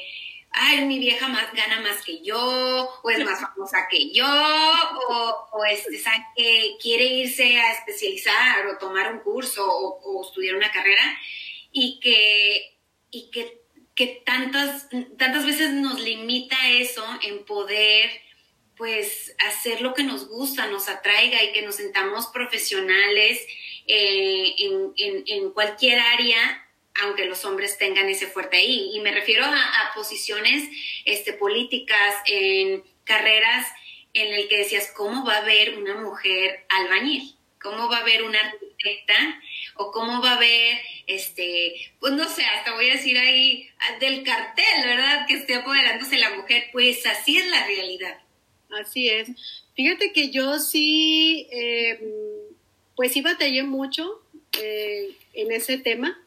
ay, 0.51 0.85
mi 0.85 0.99
vieja 0.99 1.27
más 1.27 1.51
gana 1.53 1.81
más 1.81 2.03
que 2.03 2.21
yo, 2.21 2.39
o 3.03 3.09
es 3.09 3.25
más 3.25 3.41
famosa 3.41 3.87
que 3.89 4.11
yo, 4.11 4.27
o, 5.09 5.49
o 5.51 5.65
este, 5.65 5.99
que 6.35 6.77
quiere 6.79 7.05
irse 7.05 7.59
a 7.59 7.73
especializar 7.73 8.67
o 8.67 8.77
tomar 8.77 9.11
un 9.11 9.19
curso 9.19 9.65
o, 9.67 10.23
estudiar 10.23 10.55
una 10.55 10.71
carrera, 10.71 11.01
y 11.71 11.99
que, 11.99 12.77
y 13.09 13.31
que, 13.31 13.63
que 13.95 14.21
tantas, 14.23 14.87
tantas 15.17 15.45
veces 15.45 15.71
nos 15.71 15.99
limita 15.99 16.55
eso 16.69 17.03
en 17.23 17.43
poder 17.43 18.09
pues 18.77 19.35
hacer 19.47 19.81
lo 19.81 19.93
que 19.93 20.03
nos 20.03 20.27
gusta, 20.27 20.67
nos 20.67 20.89
atraiga 20.89 21.43
y 21.43 21.51
que 21.53 21.61
nos 21.61 21.75
sentamos 21.75 22.27
profesionales 22.27 23.45
eh, 23.88 24.55
en, 24.97 25.51
cualquier 25.51 25.99
área, 25.99 26.67
aunque 27.03 27.25
los 27.25 27.45
hombres 27.45 27.77
tengan 27.77 28.09
ese 28.09 28.27
fuerte 28.27 28.57
ahí. 28.57 28.91
Y 28.93 28.99
me 28.99 29.11
refiero 29.11 29.45
a, 29.45 29.91
posiciones 29.95 30.67
este, 31.05 31.33
políticas, 31.33 32.15
en 32.25 32.83
carreras 33.05 33.67
en 34.13 34.33
el 34.33 34.47
que 34.47 34.57
decías, 34.57 34.91
¿cómo 34.95 35.25
va 35.25 35.35
a 35.35 35.41
haber 35.41 35.77
una 35.77 35.95
mujer 35.95 36.65
albañil? 36.69 37.35
¿Cómo 37.61 37.89
va 37.89 37.97
a 37.97 38.01
haber 38.01 38.23
una 38.23 38.39
arquitecta? 38.39 39.41
¿O 39.75 39.91
cómo 39.91 40.21
va 40.21 40.31
a 40.31 40.35
haber, 40.35 40.77
este, 41.07 41.93
pues 41.99 42.13
no 42.13 42.27
sé, 42.27 42.45
hasta 42.45 42.73
voy 42.73 42.89
a 42.89 42.93
decir 42.93 43.17
ahí, 43.17 43.69
del 43.99 44.23
cartel, 44.23 44.83
¿verdad? 44.85 45.25
Que 45.27 45.35
esté 45.35 45.55
apoderándose 45.55 46.17
la 46.17 46.29
mujer. 46.35 46.69
Pues 46.71 47.05
así 47.05 47.38
es 47.38 47.47
la 47.47 47.65
realidad. 47.65 48.24
Así 48.79 49.09
es. 49.09 49.29
Fíjate 49.75 50.11
que 50.11 50.29
yo 50.29 50.59
sí, 50.59 51.47
eh, 51.51 51.99
pues 52.95 53.13
sí 53.13 53.21
batallé 53.21 53.63
mucho 53.63 54.21
eh, 54.61 55.15
en 55.33 55.51
ese 55.51 55.77
tema 55.77 56.19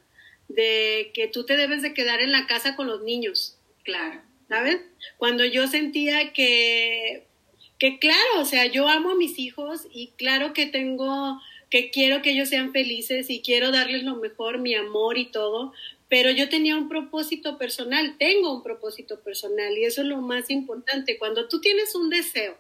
de 0.49 1.11
que 1.15 1.29
tú 1.29 1.45
te 1.45 1.57
debes 1.57 1.83
de 1.83 1.95
quedar 1.95 2.21
en 2.21 2.33
la 2.33 2.47
casa 2.47 2.77
con 2.77 2.87
los 2.87 3.03
niños. 3.03 3.57
Claro. 3.85 4.21
¿Sabes? 4.49 4.81
Cuando 5.19 5.45
yo 5.45 5.67
sentía 5.67 6.33
que, 6.33 7.25
que 7.79 7.99
claro, 7.99 8.41
o 8.41 8.45
sea, 8.47 8.65
yo 8.67 8.89
amo 8.89 9.11
a 9.11 9.15
mis 9.15 9.39
hijos 9.39 9.87
y 9.93 10.09
claro 10.17 10.55
que 10.55 10.65
tengo, 10.65 11.39
que 11.69 11.91
quiero 11.91 12.23
que 12.23 12.31
ellos 12.31 12.49
sean 12.49 12.73
felices 12.73 13.29
y 13.29 13.43
quiero 13.43 13.73
darles 13.73 14.05
lo 14.05 14.17
mejor, 14.17 14.59
mi 14.59 14.75
amor 14.75 15.19
y 15.19 15.27
todo, 15.27 15.75
pero 16.09 16.31
yo 16.31 16.49
tenía 16.49 16.77
un 16.77 16.89
propósito 16.89 17.59
personal, 17.59 18.17
tengo 18.19 18.55
un 18.55 18.63
propósito 18.63 19.21
personal 19.21 19.77
y 19.77 19.85
eso 19.85 20.03
es 20.03 20.09
lo 20.09 20.23
más 20.23 20.51
importante. 20.51 21.19
Cuando 21.19 21.49
tú 21.49 21.61
tienes 21.61 21.95
un 21.95 22.09
deseo, 22.09 22.57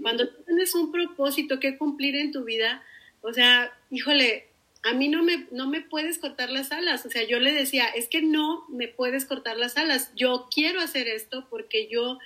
cuando 0.00 0.28
tú 0.28 0.42
tienes 0.44 0.74
un 0.74 0.90
propósito 0.90 1.60
que 1.60 1.78
cumplir 1.78 2.16
en 2.16 2.32
tu 2.32 2.44
vida, 2.44 2.82
o 3.20 3.32
sea, 3.32 3.72
híjole, 3.90 4.48
a 4.82 4.94
mí 4.94 5.08
no 5.08 5.22
me, 5.22 5.46
no 5.50 5.68
me 5.68 5.80
puedes 5.80 6.18
cortar 6.18 6.50
las 6.50 6.72
alas. 6.72 7.04
O 7.04 7.10
sea, 7.10 7.24
yo 7.24 7.38
le 7.40 7.52
decía, 7.52 7.86
es 7.86 8.08
que 8.08 8.22
no 8.22 8.64
me 8.68 8.88
puedes 8.88 9.24
cortar 9.24 9.56
las 9.56 9.76
alas. 9.76 10.12
Yo 10.14 10.48
quiero 10.52 10.80
hacer 10.80 11.08
esto 11.08 11.46
porque 11.50 11.88
yo, 11.88 12.18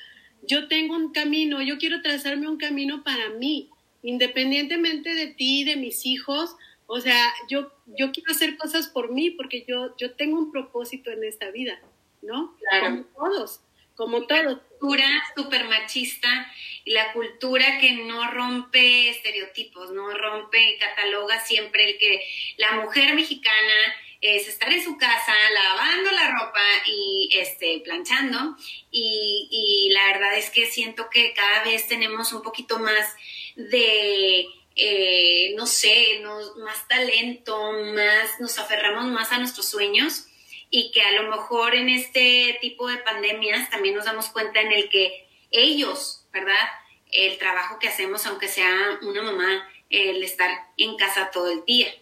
yo 0.42 0.68
tengo 0.68 0.96
un 0.96 1.12
camino, 1.12 1.62
yo 1.62 1.78
quiero 1.78 2.02
trazarme 2.02 2.48
un 2.48 2.58
camino 2.58 3.02
para 3.02 3.30
mí, 3.30 3.70
independientemente 4.02 5.14
de 5.14 5.28
ti, 5.28 5.64
de 5.64 5.76
mis 5.76 6.04
hijos. 6.06 6.56
O 6.94 7.00
sea, 7.00 7.32
yo, 7.48 7.72
yo 7.86 8.12
quiero 8.12 8.32
hacer 8.32 8.58
cosas 8.58 8.86
por 8.86 9.12
mí 9.12 9.30
porque 9.30 9.64
yo, 9.66 9.96
yo 9.96 10.14
tengo 10.14 10.38
un 10.38 10.52
propósito 10.52 11.10
en 11.10 11.24
esta 11.24 11.50
vida, 11.50 11.80
¿no? 12.20 12.54
Claro. 12.58 13.06
Como 13.14 13.30
todos, 13.30 13.60
como 13.94 14.26
todos. 14.26 14.42
La 14.42 14.58
cultura 14.58 15.06
súper 15.34 15.68
machista 15.68 16.52
y 16.84 16.90
la 16.90 17.14
cultura 17.14 17.78
que 17.80 17.92
no 17.92 18.30
rompe 18.32 19.08
estereotipos, 19.08 19.90
no 19.92 20.10
rompe 20.10 20.74
y 20.74 20.78
cataloga 20.78 21.40
siempre 21.40 21.92
el 21.92 21.98
que 21.98 22.26
la 22.58 22.72
mujer 22.72 23.14
mexicana 23.14 23.94
es 24.20 24.46
estar 24.46 24.70
en 24.70 24.84
su 24.84 24.98
casa 24.98 25.32
lavando 25.54 26.10
la 26.10 26.30
ropa 26.30 26.60
y 26.86 27.30
este, 27.32 27.80
planchando. 27.82 28.54
Y, 28.90 29.48
y 29.50 29.94
la 29.94 30.08
verdad 30.08 30.36
es 30.36 30.50
que 30.50 30.66
siento 30.66 31.08
que 31.08 31.32
cada 31.32 31.64
vez 31.64 31.88
tenemos 31.88 32.34
un 32.34 32.42
poquito 32.42 32.78
más 32.78 33.16
de 33.56 34.46
eh, 34.76 35.54
no 35.56 35.66
sé, 35.66 36.22
más 36.64 36.88
talento, 36.88 37.72
más, 37.94 38.40
nos 38.40 38.58
aferramos 38.58 39.06
más 39.06 39.32
a 39.32 39.38
nuestros 39.38 39.68
sueños 39.68 40.26
y 40.70 40.90
que 40.90 41.02
a 41.02 41.12
lo 41.12 41.30
mejor 41.30 41.74
en 41.74 41.90
este 41.90 42.58
tipo 42.60 42.88
de 42.88 42.96
pandemias 42.98 43.68
también 43.70 43.94
nos 43.94 44.06
damos 44.06 44.30
cuenta 44.30 44.60
en 44.60 44.72
el 44.72 44.88
que 44.88 45.26
ellos, 45.50 46.26
¿verdad? 46.32 46.66
El 47.10 47.36
trabajo 47.38 47.78
que 47.78 47.88
hacemos, 47.88 48.26
aunque 48.26 48.48
sea 48.48 48.98
una 49.02 49.22
mamá, 49.22 49.68
el 49.90 50.22
estar 50.22 50.50
en 50.78 50.96
casa 50.96 51.30
todo 51.30 51.50
el 51.50 51.64
día. 51.66 51.92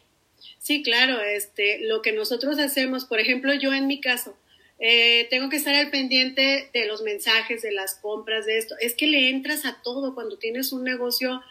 Sí, 0.58 0.82
claro, 0.82 1.20
este, 1.20 1.80
lo 1.80 2.00
que 2.00 2.12
nosotros 2.12 2.58
hacemos, 2.58 3.04
por 3.04 3.18
ejemplo, 3.18 3.52
yo 3.54 3.72
en 3.72 3.88
mi 3.88 4.00
caso, 4.00 4.36
eh, 4.78 5.26
tengo 5.30 5.50
que 5.50 5.56
estar 5.56 5.74
al 5.74 5.90
pendiente 5.90 6.70
de 6.72 6.86
los 6.86 7.02
mensajes, 7.02 7.62
de 7.62 7.72
las 7.72 7.96
compras, 7.96 8.46
de 8.46 8.58
esto. 8.58 8.76
Es 8.80 8.94
que 8.94 9.06
le 9.06 9.28
entras 9.28 9.66
a 9.66 9.82
todo 9.82 10.14
cuando 10.14 10.38
tienes 10.38 10.72
un 10.72 10.84
negocio. 10.84 11.42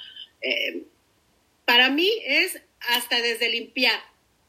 Eh, 0.41 0.83
para 1.69 1.91
mí 1.91 2.09
es 2.25 2.59
hasta 2.79 3.21
desde 3.21 3.47
limpiar, 3.47 4.01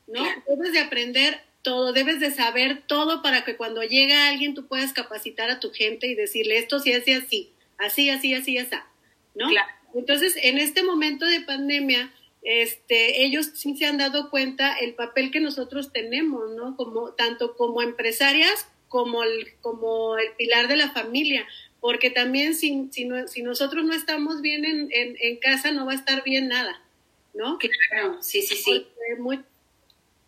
¿no? 0.06 0.24
Debes 0.48 0.72
de 0.72 0.78
aprender 0.78 1.38
todo, 1.60 1.92
debes 1.92 2.18
de 2.18 2.30
saber 2.30 2.80
todo 2.86 3.20
para 3.20 3.44
que 3.44 3.56
cuando 3.56 3.82
llega 3.82 4.30
alguien 4.30 4.54
tú 4.54 4.66
puedas 4.66 4.94
capacitar 4.94 5.50
a 5.50 5.60
tu 5.60 5.70
gente 5.70 6.06
y 6.06 6.14
decirle 6.14 6.56
esto 6.56 6.80
sí, 6.80 6.94
así, 6.94 7.12
así, 7.12 7.52
así, 7.76 8.08
así, 8.08 8.32
así, 8.32 8.56
así, 8.56 8.76
¿no? 9.34 9.50
Entonces, 9.94 10.34
en 10.40 10.56
este 10.56 10.82
momento 10.82 11.26
de 11.26 11.42
pandemia, 11.42 12.10
este, 12.40 13.22
ellos 13.22 13.50
sí 13.52 13.76
se 13.76 13.84
han 13.84 13.98
dado 13.98 14.30
cuenta 14.30 14.78
el 14.78 14.94
papel 14.94 15.30
que 15.30 15.40
nosotros 15.40 15.92
tenemos, 15.92 16.52
¿no? 16.56 16.74
Como, 16.74 17.12
tanto 17.12 17.54
como 17.54 17.82
empresarias 17.82 18.66
como 18.88 19.24
el, 19.24 19.58
como 19.60 20.16
el 20.16 20.32
pilar 20.38 20.68
de 20.68 20.78
la 20.78 20.90
familia, 20.92 21.46
porque 21.80 22.08
también 22.08 22.54
si, 22.54 22.88
si, 22.92 23.42
nosotros 23.42 23.84
no 23.84 23.92
estamos 23.92 24.40
bien 24.40 24.64
en, 24.64 24.88
en 24.90 25.36
casa, 25.36 25.70
no 25.70 25.84
va 25.84 25.92
a 25.92 25.96
estar 25.96 26.24
bien 26.24 26.48
nada. 26.48 26.80
¿No? 27.34 27.58
Claro, 27.58 28.22
sí, 28.22 28.42
sí, 28.42 28.56
sí. 28.56 28.86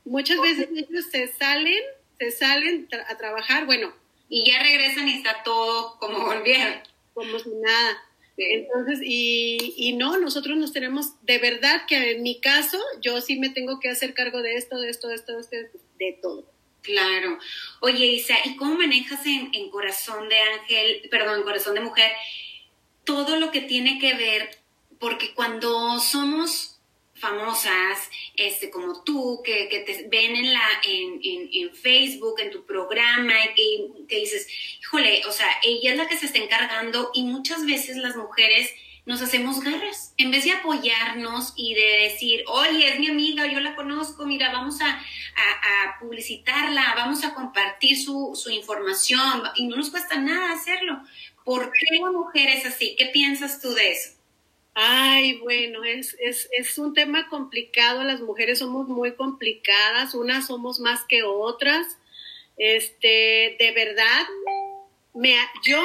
muchas 0.05 0.40
veces 0.40 0.68
ellos 0.74 1.07
se 1.11 1.28
salen, 1.28 1.82
se 2.18 2.30
salen 2.30 2.88
a 3.09 3.16
trabajar, 3.16 3.66
bueno. 3.66 3.92
Y 4.28 4.44
ya 4.46 4.62
regresan 4.62 5.09
y 5.09 5.16
está 5.16 5.42
todo 5.42 5.98
como 5.98 6.24
volvieron. 6.24 6.80
Como 7.12 7.38
si 7.38 7.50
nada. 7.50 8.03
Entonces, 8.36 9.00
y, 9.03 9.74
y, 9.76 9.92
no, 9.92 10.18
nosotros 10.18 10.57
nos 10.57 10.72
tenemos, 10.72 11.22
de 11.22 11.38
verdad 11.38 11.84
que 11.86 12.12
en 12.12 12.22
mi 12.22 12.40
caso, 12.40 12.78
yo 13.03 13.20
sí 13.20 13.38
me 13.38 13.50
tengo 13.50 13.78
que 13.78 13.90
hacer 13.90 14.14
cargo 14.14 14.40
de 14.40 14.57
esto, 14.57 14.80
de 14.80 14.88
esto, 14.88 15.09
de 15.09 15.16
esto, 15.16 15.32
de, 15.32 15.40
esto, 15.40 15.78
de 15.98 16.18
todo. 16.22 16.50
Claro. 16.80 17.38
Oye, 17.80 18.07
Isa, 18.07 18.34
¿y 18.44 18.57
cómo 18.57 18.74
manejas 18.74 19.24
en, 19.26 19.50
en 19.53 19.70
Corazón 19.70 20.28
de 20.28 20.38
Ángel, 20.38 21.09
perdón, 21.11 21.38
en 21.38 21.44
Corazón 21.44 21.74
de 21.74 21.80
Mujer, 21.80 22.11
todo 23.05 23.36
lo 23.36 23.50
que 23.50 23.61
tiene 23.61 23.98
que 23.98 24.14
ver, 24.14 24.59
porque 24.98 25.34
cuando 25.34 26.00
somos 26.00 26.71
famosas, 27.22 28.10
este, 28.34 28.68
como 28.68 29.04
tú, 29.04 29.42
que, 29.44 29.68
que 29.68 29.78
te 29.80 30.08
ven 30.08 30.34
en, 30.34 30.52
la, 30.52 30.68
en, 30.82 31.20
en, 31.22 31.72
Facebook, 31.72 32.40
en 32.40 32.50
tu 32.50 32.66
programa, 32.66 33.34
y 33.56 34.06
que, 34.08 34.16
dices, 34.16 34.48
híjole, 34.80 35.22
o 35.26 35.30
sea, 35.30 35.46
ella 35.62 35.92
es 35.92 35.96
la 35.96 36.08
que 36.08 36.18
se 36.18 36.26
está 36.26 36.38
encargando 36.38 37.12
y 37.14 37.22
muchas 37.22 37.64
veces 37.64 37.96
las 37.96 38.16
mujeres 38.16 38.70
nos 39.06 39.22
hacemos 39.22 39.60
garras. 39.60 40.14
En 40.16 40.32
vez 40.32 40.44
de 40.44 40.50
apoyarnos 40.50 41.52
y 41.56 41.74
de 41.74 42.10
decir, 42.10 42.42
oye, 42.48 42.88
es 42.88 42.98
mi 42.98 43.08
amiga, 43.08 43.46
yo 43.46 43.60
la 43.60 43.76
conozco, 43.76 44.26
mira, 44.26 44.52
vamos 44.52 44.80
a, 44.80 45.00
publicitarla, 46.00 46.94
vamos 46.96 47.22
a 47.24 47.34
compartir 47.34 47.96
su, 47.96 48.32
su, 48.34 48.50
información 48.50 49.44
y 49.54 49.68
no 49.68 49.76
nos 49.76 49.90
cuesta 49.90 50.16
nada 50.16 50.52
hacerlo. 50.52 51.00
¿Por 51.44 51.70
qué 51.70 52.00
la 52.00 52.10
mujer 52.10 52.48
es 52.48 52.66
así? 52.66 52.96
¿Qué 52.98 53.06
piensas 53.06 53.60
tú 53.60 53.72
de 53.72 53.92
eso? 53.92 54.21
Ay, 54.74 55.38
bueno, 55.38 55.84
es, 55.84 56.16
es, 56.20 56.48
es 56.52 56.78
un 56.78 56.94
tema 56.94 57.28
complicado. 57.28 58.04
Las 58.04 58.20
mujeres 58.20 58.58
somos 58.58 58.88
muy 58.88 59.14
complicadas, 59.14 60.14
unas 60.14 60.46
somos 60.46 60.80
más 60.80 61.04
que 61.04 61.22
otras. 61.22 61.98
Este, 62.56 63.56
de 63.58 63.72
verdad, 63.74 64.26
me, 65.14 65.36
yo 65.64 65.82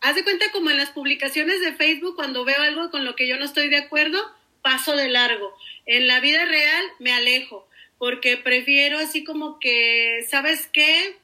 Haz 0.00 0.14
de 0.14 0.24
cuenta 0.24 0.50
como 0.50 0.70
en 0.70 0.78
las 0.78 0.90
publicaciones 0.90 1.60
de 1.60 1.74
Facebook, 1.74 2.16
cuando 2.16 2.44
veo 2.44 2.60
algo 2.60 2.90
con 2.90 3.04
lo 3.04 3.16
que 3.16 3.28
yo 3.28 3.36
no 3.36 3.44
estoy 3.44 3.68
de 3.68 3.76
acuerdo, 3.76 4.18
paso 4.62 4.96
de 4.96 5.08
largo. 5.08 5.54
En 5.84 6.06
la 6.06 6.20
vida 6.20 6.44
real 6.46 6.84
me 6.98 7.12
alejo, 7.12 7.68
porque 7.98 8.38
prefiero 8.38 8.98
así 8.98 9.24
como 9.24 9.60
que, 9.60 10.26
¿sabes 10.30 10.68
qué? 10.72 11.16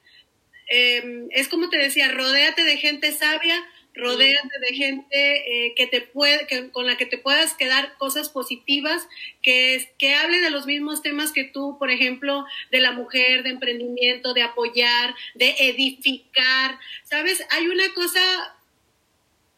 Em, 0.68 1.28
es 1.30 1.48
como 1.48 1.70
te 1.70 1.78
decía, 1.78 2.10
rodéate 2.12 2.64
de 2.64 2.76
gente 2.76 3.12
sabia, 3.12 3.64
rodéate 3.96 4.58
de 4.60 4.74
gente 4.74 5.66
eh, 5.66 5.74
que 5.74 5.86
te 5.86 6.00
puede, 6.00 6.46
que, 6.46 6.70
con 6.70 6.86
la 6.86 6.96
que 6.96 7.06
te 7.06 7.18
puedas 7.18 7.54
quedar 7.54 7.96
cosas 7.98 8.28
positivas, 8.28 9.08
que, 9.42 9.90
que 9.98 10.14
hable 10.14 10.40
de 10.40 10.50
los 10.50 10.66
mismos 10.66 11.02
temas 11.02 11.32
que 11.32 11.44
tú, 11.44 11.76
por 11.78 11.90
ejemplo, 11.90 12.44
de 12.70 12.80
la 12.80 12.92
mujer, 12.92 13.42
de 13.42 13.50
emprendimiento, 13.50 14.34
de 14.34 14.42
apoyar, 14.42 15.14
de 15.34 15.54
edificar. 15.58 16.78
¿Sabes? 17.04 17.44
Hay 17.50 17.66
una 17.68 17.92
cosa 17.94 18.52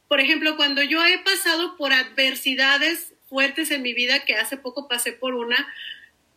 por 0.08 0.20
ejemplo, 0.20 0.56
cuando 0.56 0.82
yo 0.82 1.04
he 1.04 1.18
pasado 1.18 1.76
por 1.76 1.92
adversidades 1.92 3.12
fuertes 3.28 3.70
en 3.70 3.82
mi 3.82 3.92
vida, 3.92 4.24
que 4.24 4.34
hace 4.34 4.56
poco 4.56 4.88
pasé 4.88 5.12
por 5.12 5.34
una, 5.34 5.68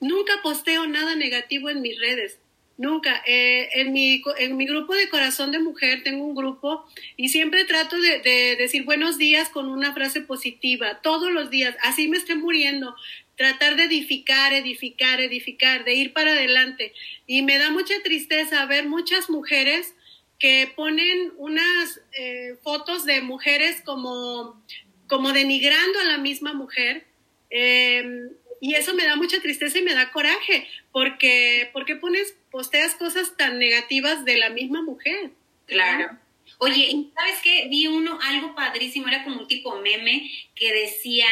nunca 0.02 0.42
posteo 0.44 0.86
nada 0.88 1.16
negativo 1.16 1.70
en 1.70 1.82
mis 1.82 1.98
redes. 1.98 2.38
Nunca. 2.78 3.22
Eh, 3.28 3.70
en, 3.76 3.94
mi, 3.94 4.24
en 4.40 4.58
mi 4.58 4.66
grupo 4.66 4.96
de 4.96 5.10
corazón 5.10 5.52
de 5.52 5.60
mujer 5.60 6.04
tengo 6.04 6.26
un 6.26 6.36
grupo 6.36 6.86
y 7.16 7.30
siempre 7.30 7.66
trato 7.66 8.00
de, 8.00 8.20
de, 8.20 8.56
decir 8.56 8.84
buenos 8.84 9.18
días 9.18 9.50
con 9.50 9.68
una 9.68 9.94
frase 9.94 10.22
positiva, 10.22 11.02
todos 11.02 11.32
los 11.32 11.50
días, 11.50 11.76
así 11.84 12.08
me 12.08 12.18
esté 12.18 12.36
muriendo. 12.36 12.96
Tratar 13.36 13.76
de 13.76 13.84
edificar, 13.84 14.54
edificar, 14.54 15.20
edificar, 15.20 15.84
de 15.84 15.96
ir 15.96 16.14
para 16.14 16.32
adelante. 16.32 16.94
Y 17.26 17.42
me 17.42 17.58
da 17.58 17.72
mucha 17.72 17.96
tristeza 18.04 18.66
ver 18.66 18.88
muchas 18.88 19.30
mujeres 19.30 19.96
que 20.42 20.74
ponen 20.76 21.34
unas 21.38 22.02
eh, 22.18 22.56
fotos 22.64 23.06
de 23.06 23.22
mujeres 23.22 23.82
como, 23.86 24.60
como 25.08 25.34
denigrando 25.34 26.00
a 26.00 26.06
la 26.06 26.18
misma 26.18 26.54
mujer. 26.54 27.06
Em, 27.52 28.32
y 28.62 28.76
eso 28.76 28.94
me 28.94 29.06
da 29.06 29.16
mucha 29.16 29.42
tristeza 29.42 29.80
y 29.80 29.82
me 29.82 29.96
da 29.96 30.12
coraje, 30.12 30.68
porque, 30.92 31.72
porque 31.74 31.96
pones, 31.96 32.36
posteas 32.52 32.94
cosas 32.94 33.36
tan 33.36 33.58
negativas 33.58 34.24
de 34.24 34.38
la 34.38 34.52
misma 34.52 34.84
mujer. 34.84 35.32
Claro. 35.66 36.18
Oye, 36.60 37.08
¿sabes 37.16 37.40
qué? 37.44 37.68
Vi 37.70 37.88
uno, 37.88 38.20
algo 38.22 38.54
padrísimo, 38.54 39.08
era 39.08 39.24
como 39.24 39.40
un 39.40 39.48
tipo 39.48 39.80
meme 39.80 40.30
que 40.54 40.72
decía, 40.72 41.26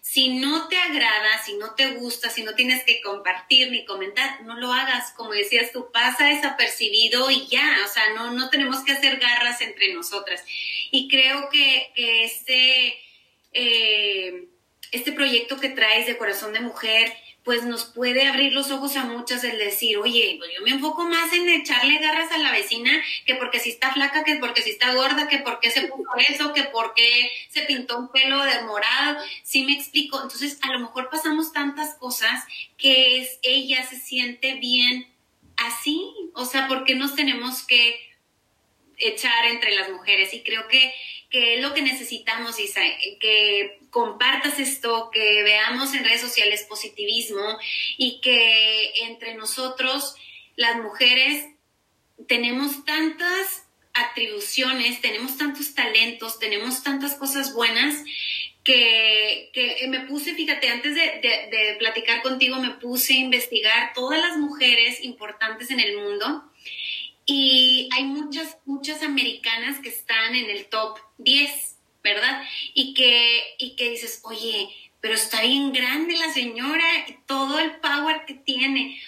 si 0.00 0.30
no 0.30 0.66
te 0.66 0.76
agrada, 0.76 1.40
si 1.44 1.54
no 1.54 1.76
te 1.76 1.92
gusta, 1.92 2.28
si 2.28 2.42
no 2.42 2.56
tienes 2.56 2.82
que 2.82 3.00
compartir 3.00 3.70
ni 3.70 3.84
comentar, 3.84 4.42
no 4.42 4.58
lo 4.58 4.72
hagas. 4.72 5.12
Como 5.12 5.30
decías 5.30 5.70
tú, 5.70 5.92
pasa 5.92 6.26
desapercibido 6.26 7.30
y 7.30 7.46
ya. 7.46 7.78
O 7.88 7.92
sea, 7.92 8.12
no, 8.14 8.32
no 8.32 8.50
tenemos 8.50 8.82
que 8.82 8.90
hacer 8.90 9.20
garras 9.20 9.60
entre 9.60 9.94
nosotras. 9.94 10.44
Y 10.90 11.06
creo 11.06 11.48
que, 11.48 11.92
este, 11.94 12.98
eh, 13.52 14.48
este 14.92 15.12
proyecto 15.12 15.58
que 15.58 15.70
traes 15.70 16.06
de 16.06 16.16
Corazón 16.16 16.52
de 16.52 16.60
Mujer 16.60 17.12
pues 17.44 17.64
nos 17.64 17.84
puede 17.84 18.26
abrir 18.26 18.52
los 18.52 18.70
ojos 18.70 18.96
a 18.96 19.04
muchas 19.04 19.42
el 19.42 19.58
decir, 19.58 19.98
oye, 19.98 20.36
pues 20.38 20.50
yo 20.56 20.62
me 20.62 20.70
enfoco 20.70 21.04
más 21.04 21.32
en 21.32 21.48
echarle 21.48 21.98
garras 21.98 22.30
a 22.30 22.38
la 22.38 22.52
vecina 22.52 22.92
que 23.26 23.34
porque 23.34 23.58
si 23.58 23.70
está 23.70 23.92
flaca, 23.92 24.22
que 24.22 24.36
porque 24.36 24.62
si 24.62 24.70
está 24.70 24.94
gorda, 24.94 25.26
que 25.28 25.38
porque 25.38 25.70
se 25.70 25.88
puso 25.88 26.08
eso, 26.28 26.52
que 26.52 26.62
porque 26.64 27.32
se 27.48 27.62
pintó 27.62 27.98
un 27.98 28.12
pelo 28.12 28.44
de 28.44 28.62
morado. 28.62 29.18
Sí 29.42 29.64
me 29.64 29.72
explico. 29.72 30.22
Entonces, 30.22 30.58
a 30.62 30.72
lo 30.72 30.78
mejor 30.78 31.10
pasamos 31.10 31.52
tantas 31.52 31.94
cosas 31.96 32.44
que 32.78 33.18
es, 33.18 33.40
ella 33.42 33.84
se 33.88 33.98
siente 33.98 34.54
bien 34.54 35.08
así. 35.56 36.14
O 36.34 36.44
sea, 36.44 36.68
porque 36.68 36.94
nos 36.94 37.16
tenemos 37.16 37.64
que 37.64 38.12
echar 38.98 39.46
entre 39.46 39.74
las 39.74 39.90
mujeres? 39.90 40.32
Y 40.34 40.42
creo 40.42 40.68
que 40.68 40.94
que 41.32 41.54
es 41.54 41.62
lo 41.62 41.72
que 41.72 41.80
necesitamos, 41.80 42.60
Isa, 42.60 42.82
que 43.18 43.78
compartas 43.88 44.60
esto, 44.60 45.10
que 45.10 45.42
veamos 45.42 45.94
en 45.94 46.04
redes 46.04 46.20
sociales 46.20 46.66
positivismo 46.68 47.58
y 47.96 48.20
que 48.20 48.92
entre 49.06 49.34
nosotros, 49.34 50.14
las 50.56 50.76
mujeres, 50.76 51.46
tenemos 52.28 52.84
tantas 52.84 53.64
atribuciones, 53.94 55.00
tenemos 55.00 55.38
tantos 55.38 55.74
talentos, 55.74 56.38
tenemos 56.38 56.82
tantas 56.82 57.14
cosas 57.14 57.54
buenas 57.54 58.04
que, 58.62 59.50
me 59.88 60.00
puse, 60.00 60.34
fíjate, 60.34 60.68
antes 60.68 60.94
de, 60.94 61.00
de, 61.00 61.76
platicar 61.78 62.20
contigo, 62.20 62.56
me 62.56 62.72
puse 62.72 63.14
a 63.14 63.16
investigar 63.16 63.94
todas 63.94 64.20
las 64.20 64.36
mujeres 64.36 65.02
importantes 65.02 65.70
en 65.70 65.80
el 65.80 65.96
mundo 65.96 66.44
y 67.32 67.88
hay 67.92 68.04
muchas, 68.04 68.58
muchas 68.66 69.02
americanas 69.02 69.78
que 69.78 69.88
están 69.88 70.34
en 70.34 70.50
el 70.50 70.66
top 70.66 70.98
10, 71.16 71.78
¿verdad? 72.04 72.42
Y 72.74 72.92
que, 72.92 73.40
y 73.58 73.74
que 73.74 73.90
dices, 73.90 74.20
oye, 74.24 74.68
pero 75.00 75.14
está 75.14 75.40
bien 75.40 75.72
grande 75.72 76.16
la 76.16 76.30
señora, 76.32 76.84
y 77.08 77.16
todo 77.26 77.58
el 77.58 77.76
power 77.76 78.26
que 78.26 78.34
tiene. 78.34 79.00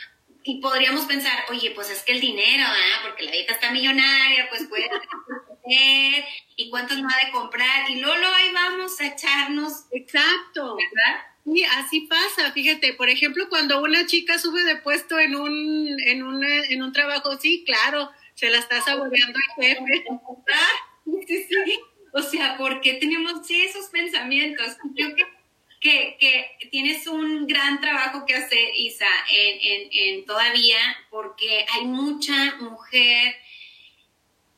Y 0.47 0.61
podríamos 0.61 1.07
pensar, 1.07 1.33
oye, 1.51 1.71
pues 1.71 1.91
es 1.91 2.03
que 2.03 2.13
el 2.13 2.21
dinero, 2.21 2.65
¿ah? 2.67 3.01
porque 3.03 3.25
la 3.25 3.33
vieja 3.33 3.55
está 3.55 3.71
millonaria, 3.71 4.47
pues 4.51 4.67
puede 4.69 4.85
hacer, 4.85 6.25
y 6.57 6.69
cuántos 6.71 6.99
no 6.99 7.09
ha 7.09 7.25
de 7.25 7.33
comprar, 7.33 7.91
y 7.91 7.99
luego 7.99 8.27
ahí 8.35 8.53
vamos 8.53 9.01
a 9.01 9.07
echarnos. 9.07 9.87
Exacto. 9.91 10.77
¿Verdad? 10.77 11.23
Sí, 11.45 11.65
así 11.65 12.01
pasa, 12.03 12.53
fíjate, 12.53 12.95
por 12.95 13.09
ejemplo, 13.09 13.49
cuando 13.49 13.81
una 13.83 14.07
chica 14.07 14.39
sube 14.39 14.65
de 14.65 14.77
puesto 14.77 15.19
en 15.19 15.35
un, 15.35 16.01
en 16.01 16.23
un, 16.23 16.45
en 16.45 16.83
un 16.83 16.93
trabajo, 16.93 17.39
sí, 17.39 17.65
claro, 17.67 18.11
se 18.35 18.51
la 18.51 18.59
está 18.59 18.81
saboreando 18.81 19.39
el 19.39 19.65
jefe. 19.65 20.05
Sí, 21.27 21.47
sí. 21.49 21.81
O 22.13 22.23
sea, 22.23 22.57
¿por 22.57 22.81
qué 22.81 22.95
tenemos 22.95 23.43
esos 23.51 23.87
pensamientos? 23.87 24.77
Creo 24.95 25.15
que, 25.17 25.25
que, 25.85 26.57
tienes 26.71 27.07
un 27.07 27.47
gran 27.47 27.81
trabajo 27.81 28.25
que 28.27 28.35
hacer, 28.35 28.71
Isa, 28.77 29.07
en, 29.31 29.59
en, 29.61 29.89
en 29.93 30.25
todavía, 30.25 30.79
porque 31.11 31.67
hay 31.73 31.85
mucha 31.85 32.57
mujer 32.57 33.37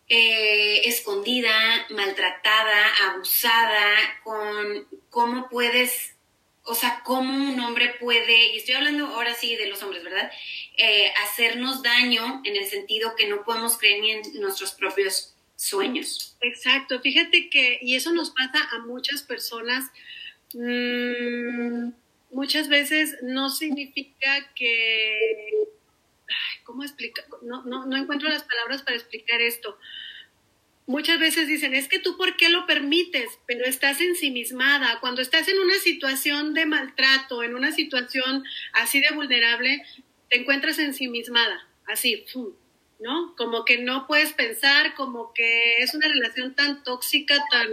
eh, 0.08 0.82
escondida, 0.84 1.86
maltratada, 1.90 3.10
abusada, 3.10 4.20
con 4.22 4.86
cómo 5.10 5.48
puedes 5.48 6.12
o 6.68 6.74
sea, 6.74 7.00
cómo 7.04 7.32
un 7.32 7.60
hombre 7.60 7.94
puede, 8.00 8.52
y 8.52 8.56
estoy 8.56 8.74
hablando 8.74 9.06
ahora 9.06 9.34
sí 9.34 9.54
de 9.54 9.68
los 9.68 9.84
hombres, 9.84 10.02
¿verdad? 10.02 10.32
Eh, 10.76 11.12
hacernos 11.24 11.80
daño 11.80 12.42
en 12.44 12.56
el 12.56 12.66
sentido 12.66 13.14
que 13.14 13.28
no 13.28 13.44
podemos 13.44 13.78
creer 13.78 14.00
ni 14.00 14.10
en 14.10 14.22
nuestros 14.40 14.72
propios 14.72 15.36
sueños. 15.54 16.36
Exacto, 16.40 17.00
fíjate 17.00 17.50
que, 17.50 17.78
y 17.82 17.94
eso 17.94 18.12
nos 18.12 18.30
pasa 18.30 18.68
a 18.72 18.80
muchas 18.80 19.22
personas, 19.22 19.84
mm, 20.55 21.90
muchas 22.30 22.68
veces 22.68 23.16
no 23.22 23.51
significa 23.51 24.53
que, 24.55 25.51
¿cómo 26.64 26.82
explicar? 26.82 27.24
No, 27.42 27.64
no, 27.64 27.86
no 27.86 27.97
encuentro 27.97 28.28
las 28.28 28.44
palabras 28.44 28.82
para 28.82 28.97
explicar 28.97 29.40
esto 29.40 29.78
muchas 30.86 31.18
veces 31.18 31.49
dicen, 31.49 31.74
es 31.74 31.88
que 31.88 31.99
tú 31.99 32.16
por 32.16 32.36
qué 32.36 32.49
lo 32.49 32.66
permites, 32.66 33.38
pero 33.47 33.64
estás 33.64 34.01
ensimismada. 34.01 35.01
Cuando 35.01 35.20
estás 35.20 35.49
en 35.49 35.59
una 35.59 35.74
situación 35.74 36.55
de 36.55 36.66
maltrato, 36.66 37.42
en 37.42 37.55
una 37.55 37.72
situación 37.72 38.44
así 38.72 39.01
de 39.01 39.14
vulnerable, 39.14 39.84
te 40.30 40.40
encuentras 40.40 40.78
ensimismada, 40.78 41.68
así, 41.86 42.24
¿no? 43.01 43.34
Como 43.36 43.64
que 43.64 43.78
no 43.78 44.07
puedes 44.07 44.32
pensar, 44.32 44.94
como 44.94 45.32
que 45.34 45.76
es 45.78 45.94
una 45.94 46.09
relación 46.09 46.55
tan 46.55 46.82
tóxica, 46.82 47.36
tan, 47.51 47.68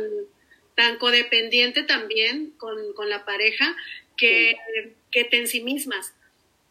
tan 0.76 0.98
codependiente 0.98 1.84
también 1.84 2.52
con, 2.58 2.94
con 2.94 3.10
la 3.10 3.26
pareja, 3.26 3.76
que, 4.18 4.56
que 5.12 5.24
te 5.24 5.38
ensimismas. 5.38 6.14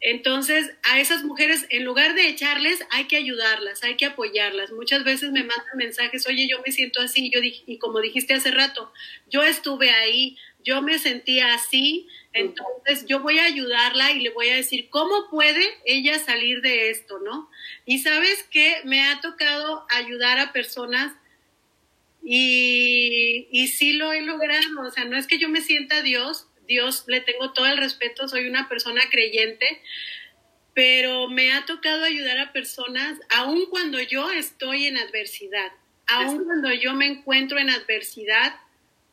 Entonces, 0.04 0.72
a 0.82 0.98
esas 0.98 1.22
mujeres, 1.22 1.64
en 1.70 1.84
lugar 1.84 2.14
de 2.14 2.26
echarles, 2.26 2.84
hay 2.90 3.04
que 3.04 3.16
ayudarlas, 3.16 3.84
hay 3.84 3.96
que 3.96 4.06
apoyarlas. 4.06 4.72
Muchas 4.72 5.04
veces 5.04 5.30
me 5.30 5.44
mandan 5.44 5.76
mensajes, 5.76 6.26
oye, 6.26 6.48
yo 6.50 6.60
me 6.66 6.72
siento 6.72 7.00
así, 7.00 7.30
yo 7.30 7.38
y 7.40 7.78
como 7.78 8.00
dijiste 8.00 8.34
hace 8.34 8.50
rato, 8.50 8.92
yo 9.30 9.44
estuve 9.44 9.90
ahí, 9.90 10.36
yo 10.64 10.82
me 10.82 10.98
sentía 10.98 11.54
así, 11.54 12.08
entonces 12.32 13.06
yo 13.06 13.20
voy 13.20 13.38
a 13.38 13.44
ayudarla 13.44 14.10
y 14.10 14.20
le 14.20 14.30
voy 14.30 14.48
a 14.48 14.56
decir 14.56 14.88
cómo 14.90 15.30
puede 15.30 15.64
ella 15.84 16.18
salir 16.18 16.62
de 16.62 16.90
esto, 16.90 17.20
¿no? 17.20 17.48
Y 17.86 17.98
sabes 17.98 18.42
que 18.50 18.80
me 18.84 19.02
ha 19.02 19.20
tocado 19.20 19.86
ayudar 19.90 20.38
a 20.38 20.52
personas 20.52 21.12
Y, 22.24 23.48
y 23.50 23.66
sí 23.68 23.94
lo 23.94 24.12
he 24.12 24.22
logrado, 24.22 24.80
o 24.86 24.90
sea, 24.90 25.04
no 25.04 25.16
es 25.16 25.26
que 25.26 25.38
yo 25.38 25.48
me 25.48 25.60
sienta 25.60 26.02
Dios, 26.02 26.46
Dios 26.66 27.04
le 27.08 27.20
tengo 27.20 27.52
todo 27.52 27.66
el 27.66 27.78
respeto, 27.78 28.28
soy 28.28 28.46
una 28.46 28.68
persona 28.68 29.02
creyente, 29.10 29.82
pero 30.74 31.28
me 31.28 31.52
ha 31.52 31.66
tocado 31.66 32.04
ayudar 32.04 32.38
a 32.38 32.52
personas, 32.52 33.18
aun 33.30 33.66
cuando 33.66 34.00
yo 34.00 34.30
estoy 34.30 34.86
en 34.86 34.96
adversidad, 34.96 35.72
aun 36.06 36.44
cuando 36.44 36.72
yo 36.72 36.94
me 36.94 37.06
encuentro 37.06 37.58
en 37.58 37.70
adversidad, 37.70 38.54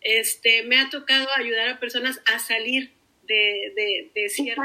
este, 0.02 0.64
me 0.64 0.80
ha 0.80 0.90
tocado 0.90 1.28
ayudar 1.36 1.70
a 1.70 1.80
personas 1.80 2.22
a 2.34 2.40
salir 2.40 2.92
de, 3.24 3.74
de, 3.76 4.12
de 4.16 4.30
cierta... 4.30 4.64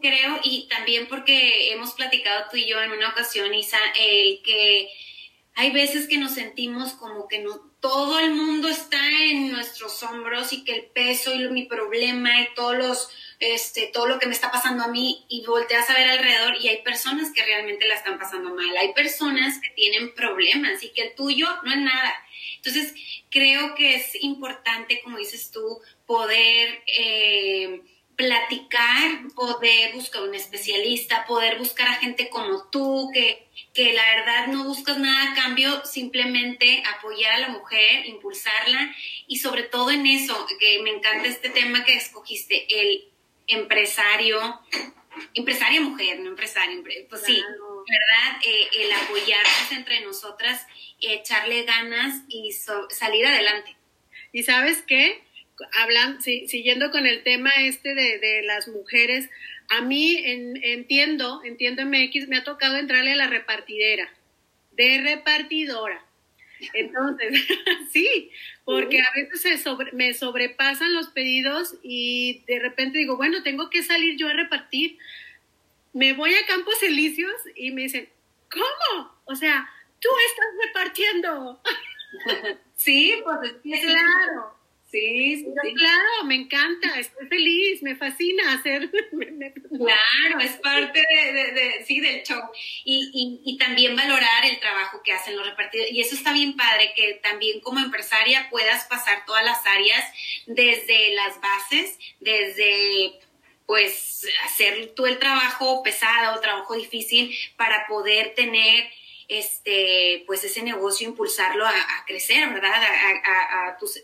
Creo, 0.00 0.40
y 0.44 0.68
también 0.68 1.06
porque 1.06 1.72
hemos 1.72 1.94
platicado 1.94 2.46
tú 2.50 2.56
y 2.56 2.66
yo 2.66 2.80
en 2.80 2.92
una 2.92 3.10
ocasión, 3.10 3.52
Isa, 3.52 3.78
el 3.98 4.40
que 4.42 4.88
hay 5.58 5.70
veces 5.72 6.06
que 6.06 6.18
nos 6.18 6.34
sentimos 6.34 6.92
como 6.92 7.28
que 7.28 7.38
no 7.38 7.58
todo 7.80 8.18
el 8.18 8.34
mundo 8.34 8.68
está 8.68 9.00
en 9.22 9.50
nuestros 9.50 10.02
hombros 10.02 10.52
y 10.52 10.64
que 10.64 10.74
el 10.74 10.84
peso 10.84 11.34
y 11.34 11.48
mi 11.48 11.64
problema 11.64 12.42
y 12.42 12.54
todos 12.54 12.76
los 12.76 13.08
este 13.40 13.90
todo 13.92 14.06
lo 14.06 14.18
que 14.18 14.26
me 14.26 14.34
está 14.34 14.50
pasando 14.50 14.84
a 14.84 14.88
mí 14.88 15.24
y 15.30 15.46
volteas 15.46 15.88
a 15.88 15.94
ver 15.94 16.10
alrededor 16.10 16.56
y 16.60 16.68
hay 16.68 16.82
personas 16.82 17.32
que 17.32 17.42
realmente 17.42 17.88
la 17.88 17.94
están 17.94 18.18
pasando 18.18 18.54
mal, 18.54 18.76
hay 18.76 18.92
personas 18.92 19.58
que 19.60 19.70
tienen 19.70 20.14
problemas 20.14 20.82
y 20.82 20.90
que 20.90 21.02
el 21.02 21.14
tuyo 21.14 21.48
no 21.64 21.70
es 21.72 21.78
nada. 21.78 22.14
Entonces, 22.56 22.94
creo 23.30 23.74
que 23.74 23.94
es 23.94 24.22
importante, 24.22 25.00
como 25.02 25.18
dices 25.18 25.50
tú, 25.52 25.80
poder 26.04 26.82
eh, 26.86 27.80
platicar, 28.16 29.28
poder 29.34 29.92
buscar 29.94 30.22
un 30.22 30.34
especialista, 30.34 31.26
poder 31.26 31.58
buscar 31.58 31.88
a 31.88 31.94
gente 31.94 32.30
como 32.30 32.68
tú, 32.70 33.10
que, 33.12 33.46
que 33.74 33.92
la 33.92 34.02
verdad 34.16 34.46
no 34.48 34.64
buscas 34.64 34.98
nada 34.98 35.32
a 35.32 35.34
cambio, 35.34 35.84
simplemente 35.84 36.82
apoyar 36.96 37.32
a 37.34 37.38
la 37.38 37.48
mujer, 37.48 38.06
impulsarla 38.06 38.94
y 39.26 39.36
sobre 39.36 39.64
todo 39.64 39.90
en 39.90 40.06
eso, 40.06 40.46
que 40.58 40.80
me 40.82 40.90
encanta 40.90 41.28
este 41.28 41.50
tema 41.50 41.84
que 41.84 41.94
escogiste, 41.94 42.66
el 42.80 43.04
empresario, 43.48 44.60
empresaria 45.34 45.80
mujer, 45.82 46.20
no 46.20 46.30
empresario, 46.30 46.82
pues 47.08 47.22
sí, 47.22 47.42
¿verdad? 47.42 48.40
Eh, 48.44 48.68
el 48.80 48.92
apoyarnos 48.92 49.72
entre 49.72 50.00
nosotras, 50.00 50.66
echarle 51.00 51.64
ganas 51.64 52.22
y 52.28 52.52
salir 52.90 53.26
adelante. 53.26 53.76
¿Y 54.32 54.42
sabes 54.42 54.82
qué? 54.86 55.25
Hablan, 55.72 56.20
siguiendo 56.22 56.90
con 56.90 57.06
el 57.06 57.22
tema 57.22 57.50
este 57.60 57.94
de, 57.94 58.42
las 58.44 58.68
mujeres, 58.68 59.28
a 59.68 59.80
mí 59.80 60.22
entiendo, 60.24 61.40
entiendo 61.44 61.84
MX, 61.84 62.28
me 62.28 62.36
ha 62.36 62.44
tocado 62.44 62.76
entrarle 62.76 63.12
a 63.12 63.16
la 63.16 63.26
repartidera, 63.28 64.12
de 64.72 65.00
repartidora. 65.02 66.04
Entonces, 66.72 67.32
sí, 67.92 68.30
porque 68.64 69.00
a 69.00 69.10
veces 69.14 69.64
me 69.92 70.14
sobrepasan 70.14 70.94
los 70.94 71.08
pedidos 71.08 71.74
y 71.82 72.44
de 72.46 72.60
repente 72.60 72.98
digo, 72.98 73.16
bueno, 73.16 73.42
tengo 73.42 73.70
que 73.70 73.82
salir 73.82 74.16
yo 74.16 74.28
a 74.28 74.34
repartir. 74.34 74.98
Me 75.92 76.12
voy 76.12 76.34
a 76.34 76.46
Campos 76.46 76.82
Elíseos 76.82 77.40
y 77.54 77.70
me 77.72 77.82
dicen, 77.82 78.08
¿cómo? 78.50 79.10
O 79.24 79.34
sea, 79.34 79.68
tú 80.00 80.08
estás 80.28 80.46
repartiendo. 80.66 81.60
Sí, 82.76 83.20
pues 83.24 83.54
es 83.64 83.80
claro. 83.80 84.55
Sí, 84.90 85.36
sí, 85.36 85.74
claro, 85.74 86.24
me 86.26 86.36
encanta, 86.36 86.98
estoy 87.00 87.26
feliz, 87.26 87.82
me 87.82 87.96
fascina 87.96 88.54
hacer. 88.54 88.88
claro, 89.70 90.40
es 90.40 90.52
parte 90.58 91.00
de, 91.00 91.84
sí, 91.84 91.98
del 91.98 92.22
show. 92.22 92.40
Y, 92.84 93.40
y, 93.44 93.58
también 93.58 93.96
valorar 93.96 94.44
el 94.44 94.60
trabajo 94.60 95.02
que 95.02 95.12
hacen 95.12 95.36
los 95.36 95.44
repartidores. 95.44 95.92
Y 95.92 96.00
eso 96.00 96.14
está 96.14 96.32
bien 96.32 96.56
padre, 96.56 96.92
que 96.94 97.14
también 97.14 97.60
como 97.60 97.80
empresaria 97.80 98.48
puedas 98.48 98.84
pasar 98.84 99.24
todas 99.26 99.44
las 99.44 99.66
áreas, 99.66 100.04
desde 100.46 101.14
las 101.16 101.40
bases, 101.40 101.98
desde 102.20 103.18
pues 103.66 104.24
hacer 104.44 104.92
tú 104.94 105.06
el 105.06 105.18
trabajo 105.18 105.82
pesado, 105.82 106.40
trabajo 106.40 106.74
difícil, 106.74 107.36
para 107.56 107.88
poder 107.88 108.34
tener 108.34 108.88
este, 109.26 110.22
pues 110.28 110.44
ese 110.44 110.62
negocio, 110.62 111.08
impulsarlo 111.08 111.66
a, 111.66 111.74
crecer, 112.06 112.48
¿verdad? 112.50 112.80
A, 112.80 113.66
a 113.66 113.78
tus 113.78 114.00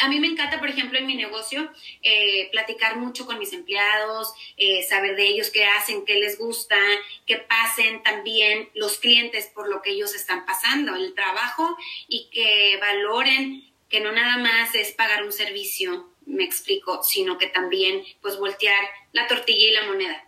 a 0.00 0.08
mí 0.08 0.20
me 0.20 0.26
encanta, 0.26 0.58
por 0.58 0.68
ejemplo, 0.68 0.98
en 0.98 1.06
mi 1.06 1.14
negocio, 1.14 1.70
eh, 2.02 2.48
platicar 2.50 2.96
mucho 2.96 3.26
con 3.26 3.38
mis 3.38 3.52
empleados, 3.52 4.32
eh, 4.56 4.82
saber 4.82 5.16
de 5.16 5.26
ellos 5.26 5.50
qué 5.50 5.64
hacen, 5.64 6.04
qué 6.04 6.16
les 6.16 6.38
gusta, 6.38 6.78
que 7.26 7.36
pasen 7.36 8.02
también 8.02 8.68
los 8.74 8.98
clientes 8.98 9.46
por 9.46 9.68
lo 9.68 9.82
que 9.82 9.90
ellos 9.90 10.14
están 10.14 10.46
pasando, 10.46 10.94
el 10.94 11.14
trabajo 11.14 11.76
y 12.08 12.28
que 12.30 12.78
valoren 12.80 13.64
que 13.88 14.00
no 14.00 14.12
nada 14.12 14.36
más 14.38 14.74
es 14.74 14.92
pagar 14.92 15.24
un 15.24 15.32
servicio, 15.32 16.12
me 16.26 16.44
explico, 16.44 17.02
sino 17.02 17.38
que 17.38 17.46
también 17.46 18.04
pues 18.20 18.38
voltear 18.38 18.84
la 19.12 19.26
tortilla 19.26 19.66
y 19.66 19.72
la 19.72 19.86
moneda. 19.86 20.24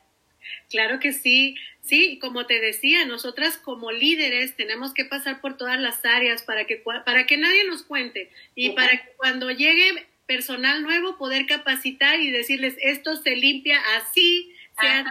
Claro 0.71 0.99
que 0.99 1.13
sí. 1.13 1.57
Sí, 1.91 2.19
como 2.21 2.47
te 2.47 2.61
decía, 2.61 3.05
nosotras 3.05 3.59
como 3.59 3.91
líderes 3.91 4.55
tenemos 4.55 4.95
que 4.95 5.05
pasar 5.05 5.41
por 5.41 5.57
todas 5.57 5.81
las 5.81 6.05
áreas 6.05 6.45
para 6.45 6.65
que, 6.65 6.77
para 6.77 7.27
que 7.27 7.37
nadie 7.37 7.65
nos 7.65 7.83
cuente 7.83 8.31
y 8.55 8.71
para 8.71 8.93
que 8.93 9.13
cuando 9.17 9.51
llegue 9.51 10.07
personal 10.25 10.85
nuevo 10.85 11.19
poder 11.19 11.47
capacitar 11.47 12.21
y 12.21 12.31
decirles 12.31 12.77
esto 12.81 13.17
se 13.17 13.35
limpia 13.35 13.81
así, 13.97 14.55
se 14.81 14.87
hace 14.87 15.11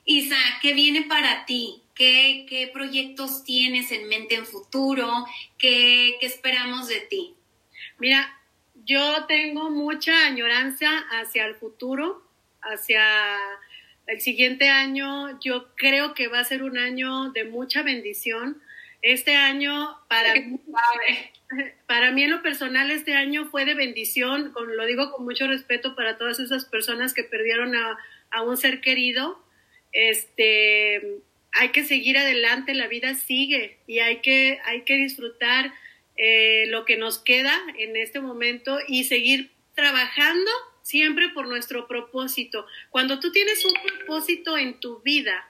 Isa, 0.05 0.39
¿qué 0.61 0.73
viene 0.73 1.01
para 1.01 1.45
ti? 1.45 1.83
¿Qué, 1.93 2.45
¿Qué, 2.47 2.69
proyectos 2.69 3.43
tienes 3.43 3.91
en 3.91 4.07
mente 4.07 4.35
en 4.35 4.45
futuro? 4.45 5.25
¿Qué, 5.57 6.15
¿Qué 6.21 6.27
esperamos 6.27 6.87
de 6.87 7.01
ti? 7.01 7.33
Mira, 7.99 8.39
yo 8.85 9.25
tengo 9.25 9.69
mucha 9.69 10.27
añoranza 10.27 10.89
hacia 11.09 11.45
el 11.45 11.55
futuro 11.55 12.30
hacia 12.61 13.37
el 14.07 14.19
siguiente 14.19 14.69
año, 14.69 15.39
yo 15.39 15.73
creo 15.75 16.13
que 16.13 16.27
va 16.27 16.39
a 16.39 16.43
ser 16.43 16.63
un 16.63 16.77
año 16.77 17.31
de 17.31 17.45
mucha 17.45 17.81
bendición. 17.81 18.61
Este 19.01 19.35
año, 19.35 19.97
para 20.07 20.35
mí, 20.35 20.59
para 21.87 22.11
mí 22.11 22.23
en 22.23 22.31
lo 22.31 22.41
personal, 22.41 22.91
este 22.91 23.13
año 23.13 23.45
fue 23.49 23.65
de 23.65 23.73
bendición, 23.73 24.51
con, 24.51 24.75
lo 24.75 24.85
digo 24.85 25.11
con 25.11 25.25
mucho 25.25 25.47
respeto 25.47 25.95
para 25.95 26.17
todas 26.17 26.39
esas 26.39 26.65
personas 26.65 27.13
que 27.13 27.23
perdieron 27.23 27.75
a, 27.75 27.97
un 28.43 28.57
ser 28.57 28.81
querido. 28.81 29.43
Este, 29.91 31.19
hay 31.53 31.69
que 31.69 31.83
seguir 31.83 32.17
adelante, 32.17 32.73
la 32.73 32.87
vida 32.87 33.15
sigue 33.15 33.77
y 33.87 33.99
hay 33.99 34.17
que, 34.17 34.59
hay 34.65 34.81
que 34.81 34.95
disfrutar 34.95 35.73
eh, 36.17 36.65
lo 36.67 36.85
que 36.85 36.97
nos 36.97 37.19
queda 37.19 37.57
en 37.77 37.95
este 37.97 38.19
momento 38.19 38.77
y 38.87 39.03
seguir 39.05 39.51
trabajando 39.75 40.51
siempre 40.81 41.29
por 41.29 41.47
nuestro 41.47 41.87
propósito. 41.87 42.65
Cuando 42.89 43.19
tú 43.19 43.31
tienes 43.31 43.63
un 43.65 43.73
propósito 43.73 44.57
en 44.57 44.79
tu 44.79 44.99
vida, 45.01 45.47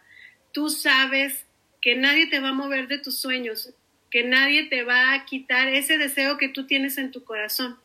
tú 0.51 0.69
sabes 0.69 1.45
que 1.81 1.95
nadie 1.95 2.27
te 2.27 2.39
va 2.39 2.49
a 2.49 2.53
mover 2.53 2.87
de 2.87 2.99
tus 2.99 3.17
sueños, 3.17 3.73
que 4.09 4.23
nadie 4.23 4.65
te 4.65 4.83
va 4.83 5.13
a 5.13 5.25
quitar 5.25 5.67
ese 5.67 5.97
deseo 5.97 6.37
que 6.37 6.49
tú 6.49 6.67
tienes 6.67 6.97
en 6.97 7.11
tu 7.11 7.23
corazón. 7.23 7.77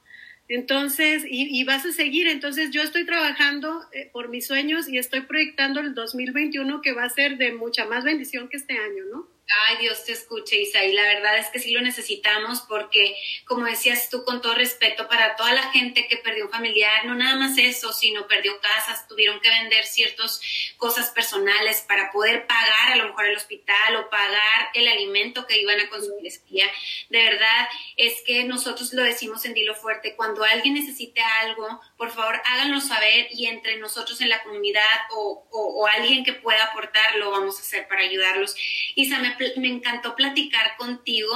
Entonces, 0.48 1.24
y, 1.28 1.64
vas 1.64 1.84
a 1.86 1.92
seguir. 1.92 2.28
Entonces, 2.28 2.70
yo 2.70 2.82
estoy 2.82 3.04
trabajando 3.04 3.84
eh, 3.92 4.10
por 4.12 4.28
mis 4.28 4.46
sueños 4.46 4.88
y 4.88 4.98
estoy 4.98 5.22
proyectando 5.22 5.80
el 5.80 5.94
2021 5.94 6.82
que 6.82 6.92
va 6.92 7.04
a 7.04 7.10
ser 7.10 7.36
de 7.36 7.52
mucha 7.52 7.84
más 7.86 8.04
bendición 8.04 8.48
que 8.48 8.56
este 8.56 8.74
año, 8.74 9.04
¿no? 9.10 9.35
Ay, 9.48 9.76
Dios 9.76 10.04
te 10.04 10.10
escuche, 10.10 10.60
Isa, 10.60 10.84
y 10.84 10.92
la 10.92 11.02
verdad 11.02 11.38
es 11.38 11.50
que 11.50 11.60
sí 11.60 11.70
lo 11.70 11.80
necesitamos 11.80 12.62
porque, 12.62 13.16
como 13.44 13.64
decías 13.64 14.10
tú, 14.10 14.24
con 14.24 14.42
todo 14.42 14.54
respeto 14.54 15.08
para 15.08 15.36
toda 15.36 15.52
la 15.52 15.70
gente 15.70 16.08
que 16.08 16.16
perdió 16.16 16.46
un 16.46 16.50
familiar, 16.50 17.04
no 17.04 17.14
nada 17.14 17.36
más 17.36 17.56
eso, 17.56 17.92
sino 17.92 18.26
perdió 18.26 18.60
casas, 18.60 19.06
tuvieron 19.06 19.38
que 19.40 19.48
vender 19.48 19.84
ciertas 19.84 20.40
cosas 20.78 21.10
personales 21.10 21.84
para 21.86 22.10
poder 22.10 22.48
pagar 22.48 22.92
a 22.92 22.96
lo 22.96 23.04
mejor 23.04 23.26
el 23.26 23.36
hospital 23.36 23.94
o 23.96 24.10
pagar 24.10 24.70
el 24.74 24.88
alimento 24.88 25.46
que 25.46 25.60
iban 25.60 25.78
a 25.78 25.88
consumir 25.90 26.26
ese 26.26 26.44
día. 26.46 26.66
De 27.08 27.22
verdad, 27.22 27.68
es 27.96 28.22
que 28.22 28.42
nosotros 28.44 28.92
lo 28.94 29.04
decimos 29.04 29.44
en 29.44 29.54
Dilo 29.54 29.76
Fuerte, 29.76 30.16
cuando 30.16 30.42
alguien 30.42 30.74
necesite 30.74 31.20
algo, 31.22 31.80
por 31.96 32.10
favor 32.10 32.42
háganlo 32.44 32.80
saber 32.80 33.28
y 33.30 33.46
entre 33.46 33.76
nosotros 33.76 34.20
en 34.20 34.28
la 34.28 34.42
comunidad 34.42 34.82
o, 35.12 35.46
o, 35.52 35.86
alguien 35.86 36.24
que 36.24 36.32
pueda 36.32 36.64
aportar, 36.64 37.14
lo 37.16 37.30
vamos 37.30 37.58
a 37.58 37.62
hacer 37.62 37.86
para 37.86 38.02
ayudarlos. 38.02 38.56
Isa, 38.96 39.20
me 39.20 39.35
me 39.56 39.68
encantó 39.68 40.14
platicar 40.14 40.76
contigo. 40.76 41.32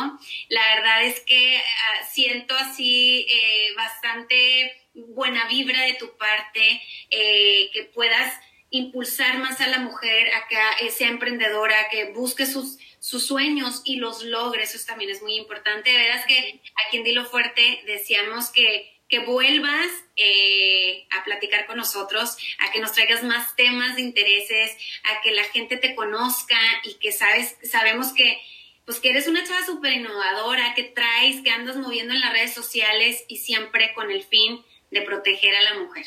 La 0.48 0.74
verdad 0.76 1.05
es 1.05 1.20
que 1.20 1.59
ah, 1.59 2.07
siento 2.11 2.55
así 2.55 3.26
eh, 3.28 3.74
bastante 3.76 4.80
buena 4.94 5.46
vibra 5.46 5.82
de 5.82 5.94
tu 5.94 6.16
parte, 6.16 6.82
eh, 7.11 7.70
que 7.72 7.84
puedas 7.84 8.34
impulsar 8.70 9.38
más 9.38 9.61
a 9.61 9.66
la 9.66 9.78
mujer 9.78 10.28
a 10.34 10.46
que 10.48 10.90
sea 10.90 11.09
emprendedora, 11.09 11.88
que 11.90 12.12
busque 12.12 12.46
sus, 12.46 12.78
sueños 13.01 13.82
y 13.84 13.96
los 13.96 14.22
logre. 14.22 14.62
Eso 14.62 14.78
también 14.86 15.11
es 15.11 15.22
muy 15.22 15.34
importante. 15.34 15.92
Verás 15.92 16.26
que 16.26 16.61
aquí 16.86 16.98
en 16.98 17.05
Dilo 17.05 17.24
Fuerte 17.24 17.82
decíamos 17.86 18.51
que 18.51 18.99
que 19.11 19.18
vuelvas 19.18 19.88
eh, 20.16 21.06
a 21.11 21.24
platicar 21.24 21.66
con 21.66 21.76
nosotros, 21.76 22.36
a 22.61 22.70
que 22.70 22.80
nos 22.80 22.92
traigas 22.92 23.24
más 23.24 23.56
temas 23.56 23.96
de 23.96 24.02
intereses, 24.02 24.76
a 25.04 25.20
que 25.20 25.32
la 25.32 25.44
gente 25.44 25.76
te 25.76 25.94
conozca 25.94 26.58
y 26.84 26.94
que 26.94 27.12
sabes, 27.12 27.56
sabemos 27.62 28.12
que 28.12 28.40
pues 28.86 28.98
que 28.98 29.11
eres 29.11 29.28
una 29.28 29.44
chava 29.44 29.64
súper 29.64 29.92
innovadora, 29.92 30.74
que 30.74 30.84
traes, 30.84 31.42
que 31.42 31.50
andas 31.50 31.76
moviendo 31.76 32.14
en 32.14 32.20
las 32.20 32.32
redes 32.32 32.54
sociales 32.54 33.24
y 33.28 33.36
siempre 33.36 33.92
con 33.94 34.11
el 34.11 34.24
fin 34.24 34.64
de 34.90 35.02
proteger 35.02 35.54
a 35.54 35.62
la 35.62 35.74
mujer. 35.74 36.06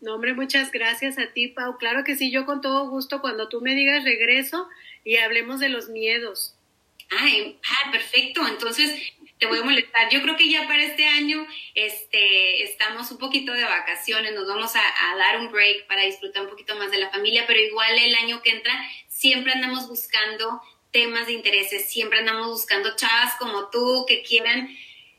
No, 0.00 0.14
hombre, 0.14 0.32
muchas 0.34 0.70
gracias 0.72 1.18
a 1.18 1.32
ti, 1.32 1.48
Pau. 1.48 1.76
Claro 1.78 2.04
que 2.04 2.16
sí, 2.16 2.30
yo 2.30 2.46
con 2.46 2.60
todo 2.60 2.88
gusto, 2.88 3.20
cuando 3.20 3.48
tú 3.48 3.60
me 3.60 3.74
digas 3.74 4.04
regreso 4.04 4.68
y 5.04 5.16
hablemos 5.16 5.60
de 5.60 5.68
los 5.68 5.88
miedos. 5.88 6.56
Ay, 7.10 7.58
ah, 7.64 7.90
perfecto. 7.90 8.46
Entonces, 8.48 9.12
te 9.42 9.48
voy 9.48 9.58
a 9.58 9.64
molestar. 9.64 10.08
Yo 10.08 10.22
creo 10.22 10.36
que 10.36 10.48
ya 10.48 10.68
para 10.68 10.84
este 10.84 11.04
año 11.04 11.44
este, 11.74 12.62
estamos 12.62 13.10
un 13.10 13.18
poquito 13.18 13.52
de 13.52 13.64
vacaciones, 13.64 14.32
nos 14.34 14.46
vamos 14.46 14.70
a, 14.76 15.16
dar 15.18 15.40
un 15.40 15.50
break 15.50 15.88
para 15.88 16.02
disfrutar 16.02 16.44
un 16.44 16.48
poquito 16.48 16.76
más 16.76 16.92
de 16.92 16.98
la 16.98 17.10
familia, 17.10 17.42
pero 17.44 17.58
igual 17.58 17.98
el 17.98 18.14
año 18.14 18.40
que 18.40 18.50
entra 18.50 18.72
siempre 19.08 19.52
andamos 19.52 19.88
buscando 19.88 20.62
temas 20.92 21.26
de 21.26 21.32
intereses, 21.32 21.88
siempre 21.88 22.20
andamos 22.20 22.46
buscando 22.46 22.94
chavas 22.94 23.34
como 23.40 23.68
tú 23.68 24.04
que 24.06 24.22
quieran, 24.22 24.68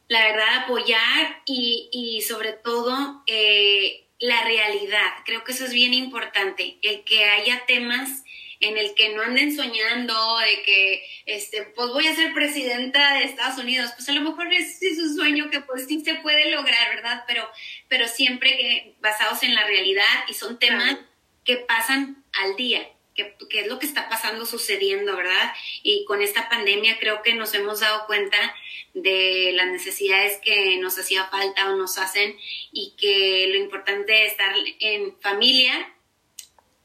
la 0.08 0.26
verdad, 0.26 0.64
apoyar 0.64 1.42
y, 1.46 1.90
y 1.92 2.22
sobre 2.22 2.54
todo 2.54 3.24
eh, 3.28 4.06
la 4.20 4.42
realidad. 4.46 5.16
Creo 5.26 5.44
que 5.44 5.52
eso 5.52 5.66
es 5.66 5.74
bien 5.74 5.94
importante, 5.94 6.78
el 6.82 7.04
que 7.04 7.26
haya 7.26 7.66
temas 7.66 8.24
en 8.64 8.78
el 8.78 8.94
que 8.96 9.10
no 9.10 9.22
anden 9.22 9.56
soñando 9.56 10.38
de 10.40 10.64
que, 10.64 11.06
este, 11.26 11.64
pues 11.76 11.90
voy 11.90 12.08
a 12.08 12.16
ser 12.16 12.34
presidenta 12.34 13.16
de 13.16 13.26
Estados 13.26 13.60
Unidos, 13.60 13.92
pues 13.96 14.08
a 14.10 14.14
lo 14.14 14.22
mejor 14.22 14.52
es, 14.54 14.82
es 14.82 15.00
un 15.00 15.16
sueño 15.16 15.50
que 15.50 15.60
pues 15.62 15.86
sí 15.88 16.04
se 16.04 16.16
puede 16.16 16.52
lograr, 16.52 16.96
¿verdad? 16.96 17.24
Pero, 17.28 17.48
pero 17.88 18.08
siempre 18.08 18.52
que 18.58 18.96
basados 19.02 19.44
en 19.44 19.56
la 19.56 19.66
realidad 19.66 20.26
y 20.28 20.34
son 20.34 20.60
temas 20.60 20.98
que 21.44 21.58
pasan 21.58 22.24
al 22.42 22.56
día, 22.56 22.90
que, 23.16 23.36
que, 23.50 23.62
es 23.62 23.68
lo 23.68 23.80
que 23.80 23.86
está 23.86 24.10
pasando, 24.10 24.46
sucediendo, 24.46 25.16
¿verdad? 25.16 25.54
Y 25.84 26.06
con 26.06 26.22
esta 26.22 26.50
pandemia 26.50 26.98
creo 27.00 27.22
que 27.22 27.34
nos 27.34 27.54
hemos 27.54 27.82
dado 27.82 28.06
cuenta 28.08 28.56
de 28.94 29.52
las 29.56 29.68
necesidades 29.68 30.40
que 30.44 30.78
nos 30.78 30.98
hacía 30.98 31.26
falta 31.26 31.70
o 31.70 31.76
nos 31.76 31.98
hacen 31.98 32.38
y 32.72 32.94
que 32.98 33.48
lo 33.52 33.58
importante 33.58 34.26
es 34.26 34.32
estar 34.32 34.56
en 34.80 35.20
familia, 35.20 35.93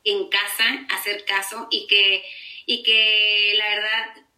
en 0.04 0.28
casa, 0.28 0.86
hacer 0.90 1.24
caso 1.24 1.68
y 1.70 1.86
que, 1.86 2.24
y 2.66 2.82
que 2.82 3.54
la 3.56 3.68
verdad 3.68 4.28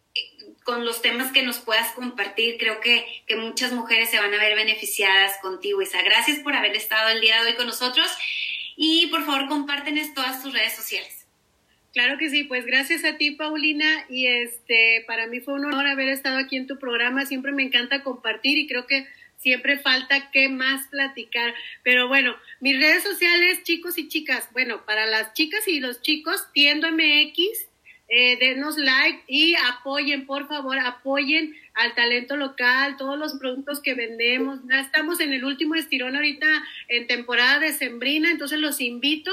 con 0.63 0.85
los 0.85 1.01
temas 1.01 1.31
que 1.31 1.43
nos 1.43 1.59
puedas 1.59 1.91
compartir, 1.93 2.57
creo 2.57 2.79
que, 2.81 3.23
que 3.25 3.35
muchas 3.35 3.71
mujeres 3.71 4.09
se 4.09 4.19
van 4.19 4.33
a 4.33 4.37
ver 4.37 4.55
beneficiadas 4.55 5.37
contigo, 5.41 5.81
Isa. 5.81 6.01
Gracias 6.03 6.39
por 6.39 6.53
haber 6.53 6.75
estado 6.75 7.09
el 7.09 7.21
día 7.21 7.41
de 7.41 7.51
hoy 7.51 7.55
con 7.55 7.67
nosotros 7.67 8.07
y 8.75 9.07
por 9.07 9.25
favor 9.25 9.47
compártenes 9.47 10.13
todas 10.13 10.41
tus 10.41 10.53
redes 10.53 10.73
sociales. 10.73 11.25
Claro 11.93 12.17
que 12.17 12.29
sí, 12.29 12.45
pues 12.45 12.65
gracias 12.65 13.03
a 13.03 13.17
ti, 13.17 13.31
Paulina, 13.31 14.05
y 14.07 14.27
este, 14.27 15.03
para 15.07 15.27
mí 15.27 15.41
fue 15.41 15.55
un 15.55 15.65
honor 15.65 15.87
haber 15.87 16.07
estado 16.07 16.37
aquí 16.37 16.55
en 16.55 16.65
tu 16.65 16.79
programa, 16.79 17.25
siempre 17.25 17.51
me 17.51 17.63
encanta 17.63 18.01
compartir 18.01 18.57
y 18.57 18.67
creo 18.67 18.87
que 18.87 19.07
siempre 19.41 19.79
falta 19.79 20.29
qué 20.31 20.49
más 20.49 20.87
platicar, 20.87 21.53
pero 21.83 22.07
bueno, 22.07 22.35
mis 22.59 22.79
redes 22.79 23.03
sociales, 23.03 23.63
chicos 23.63 23.97
y 23.97 24.07
chicas, 24.07 24.49
bueno, 24.53 24.85
para 24.85 25.05
las 25.05 25.33
chicas 25.33 25.67
y 25.67 25.79
los 25.79 26.01
chicos, 26.01 26.47
Tiendo 26.53 26.89
MX, 26.91 27.67
eh, 28.13 28.37
denos 28.37 28.77
like 28.77 29.23
y 29.27 29.55
apoyen, 29.55 30.25
por 30.25 30.47
favor, 30.49 30.77
apoyen 30.77 31.55
al 31.75 31.95
talento 31.95 32.35
local, 32.35 32.97
todos 32.97 33.17
los 33.17 33.35
productos 33.35 33.79
que 33.79 33.93
vendemos. 33.93 34.59
Ya 34.69 34.81
estamos 34.81 35.21
en 35.21 35.31
el 35.31 35.45
último 35.45 35.75
estirón 35.75 36.17
ahorita 36.17 36.45
en 36.89 37.07
temporada 37.07 37.59
de 37.59 37.71
sembrina, 37.71 38.29
entonces 38.29 38.59
los 38.59 38.81
invito 38.81 39.31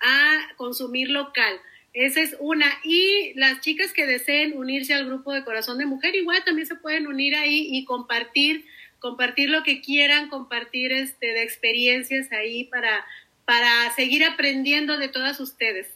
a 0.00 0.40
consumir 0.56 1.08
local. 1.08 1.58
Esa 1.94 2.20
es 2.20 2.36
una. 2.38 2.66
Y 2.84 3.32
las 3.34 3.62
chicas 3.62 3.94
que 3.94 4.04
deseen 4.04 4.56
unirse 4.58 4.92
al 4.92 5.06
grupo 5.06 5.32
de 5.32 5.42
Corazón 5.42 5.78
de 5.78 5.86
Mujer, 5.86 6.14
igual 6.14 6.44
también 6.44 6.68
se 6.68 6.76
pueden 6.76 7.06
unir 7.06 7.34
ahí 7.34 7.66
y 7.70 7.86
compartir, 7.86 8.66
compartir 8.98 9.50
lo 9.50 9.62
que 9.62 9.80
quieran, 9.80 10.28
compartir 10.28 10.92
este, 10.92 11.26
de 11.28 11.42
experiencias 11.42 12.30
ahí 12.32 12.64
para, 12.64 13.04
para 13.44 13.90
seguir 13.94 14.24
aprendiendo 14.24 14.98
de 14.98 15.08
todas 15.08 15.40
ustedes. 15.40 15.88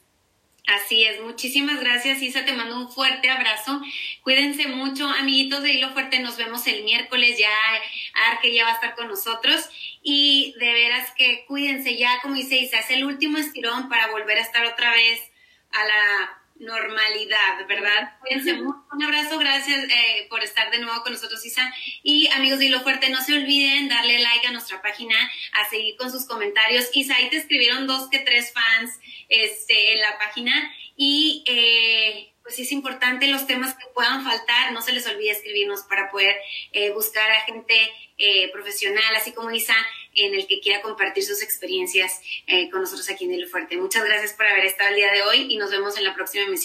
Así 0.67 1.03
es, 1.03 1.21
muchísimas 1.21 1.81
gracias 1.81 2.23
Isa, 2.23 2.45
te 2.45 2.53
mando 2.53 2.79
un 2.79 2.89
fuerte 2.89 3.29
abrazo, 3.29 3.83
cuídense 4.23 4.69
mucho, 4.69 5.09
amiguitos 5.09 5.61
de 5.65 5.73
Hilo 5.73 5.91
Fuerte, 5.91 6.21
nos 6.21 6.37
vemos 6.37 6.65
el 6.69 6.85
miércoles, 6.85 7.37
ya 7.37 7.51
Arque 8.31 8.55
ya 8.55 8.65
va 8.65 8.71
a 8.71 8.75
estar 8.75 8.95
con 8.95 9.09
nosotros. 9.09 9.69
Y 10.03 10.55
de 10.59 10.73
veras 10.73 11.13
que 11.17 11.45
cuídense. 11.47 11.97
Ya, 11.97 12.21
como 12.23 12.35
dice 12.35 12.57
Isa, 12.57 12.81
es 12.81 12.91
el 12.91 13.05
último 13.05 13.39
estirón 13.39 13.89
para 13.89 14.11
volver 14.11 14.39
a 14.39 14.43
estar 14.43 14.65
otra 14.67 14.93
vez 14.93 15.21
a 15.71 15.85
la 15.85 16.42
normalidad, 16.57 17.67
¿verdad? 17.69 18.17
Cuídense 18.21 18.55
mucho. 18.55 18.85
Un 18.93 19.03
abrazo, 19.03 19.39
gracias 19.39 19.85
eh, 19.85 20.27
por 20.29 20.43
estar 20.43 20.71
de 20.71 20.79
nuevo 20.79 21.03
con 21.03 21.13
nosotros, 21.13 21.45
Isa. 21.45 21.73
Y 22.03 22.29
amigos 22.29 22.59
de 22.59 22.67
Hilo 22.67 22.81
Fuerte, 22.81 23.11
no 23.11 23.21
se 23.23 23.35
olviden 23.35 23.89
darle 23.89 24.19
like 24.21 24.47
a 24.47 24.53
nuestra 24.53 24.81
página, 24.83 25.17
a 25.53 25.69
seguir 25.69 25.97
con 25.97 26.11
sus 26.11 26.27
comentarios. 26.27 26.91
Isa, 26.93 27.17
ahí 27.17 27.31
te 27.31 27.39
escribieron 27.39 27.87
dos 27.87 28.09
que 28.11 28.21
tres 28.21 28.53
fans 28.53 28.99
este, 29.29 29.95
en 29.95 30.01
la 30.01 30.19
página 30.19 30.73
y 30.97 31.45
eh, 31.47 32.32
pues 32.43 32.59
es 32.59 32.73
importante 32.73 33.27
los 33.29 33.47
temas 33.47 33.75
que 33.75 33.87
puedan 33.95 34.25
faltar, 34.25 34.73
no 34.73 34.83
se 34.83 34.93
les 34.93 35.07
olvide 35.07 35.31
escribirnos 35.31 35.83
para 35.83 36.11
poder 36.11 36.37
eh, 36.73 36.91
buscar 36.91 37.31
a 37.31 37.41
gente 37.43 37.75
profesional, 38.53 39.17
así 39.17 39.33
como 39.33 39.51
Isa, 39.51 39.75
en 40.15 40.35
el 40.35 40.47
que 40.47 40.61
quiera 40.61 40.83
compartir 40.83 41.25
sus 41.25 41.43
experiencias 41.43 42.21
eh, 42.47 42.71
con 42.71 42.81
nosotros 42.81 43.09
aquí 43.11 43.25
en 43.25 43.33
El 43.33 43.49
Fuerte. 43.49 43.77
Muchas 43.77 44.05
gracias 44.05 44.33
por 44.35 44.47
haber 44.47 44.67
estado 44.67 44.91
el 44.91 44.97
día 44.97 45.13
de 45.13 45.23
hoy 45.23 45.47
y 45.53 45.57
nos 45.57 45.71
vemos 45.71 45.97
en 45.97 46.05
la 46.05 46.15
próxima 46.15 46.45
emisión. 46.45 46.63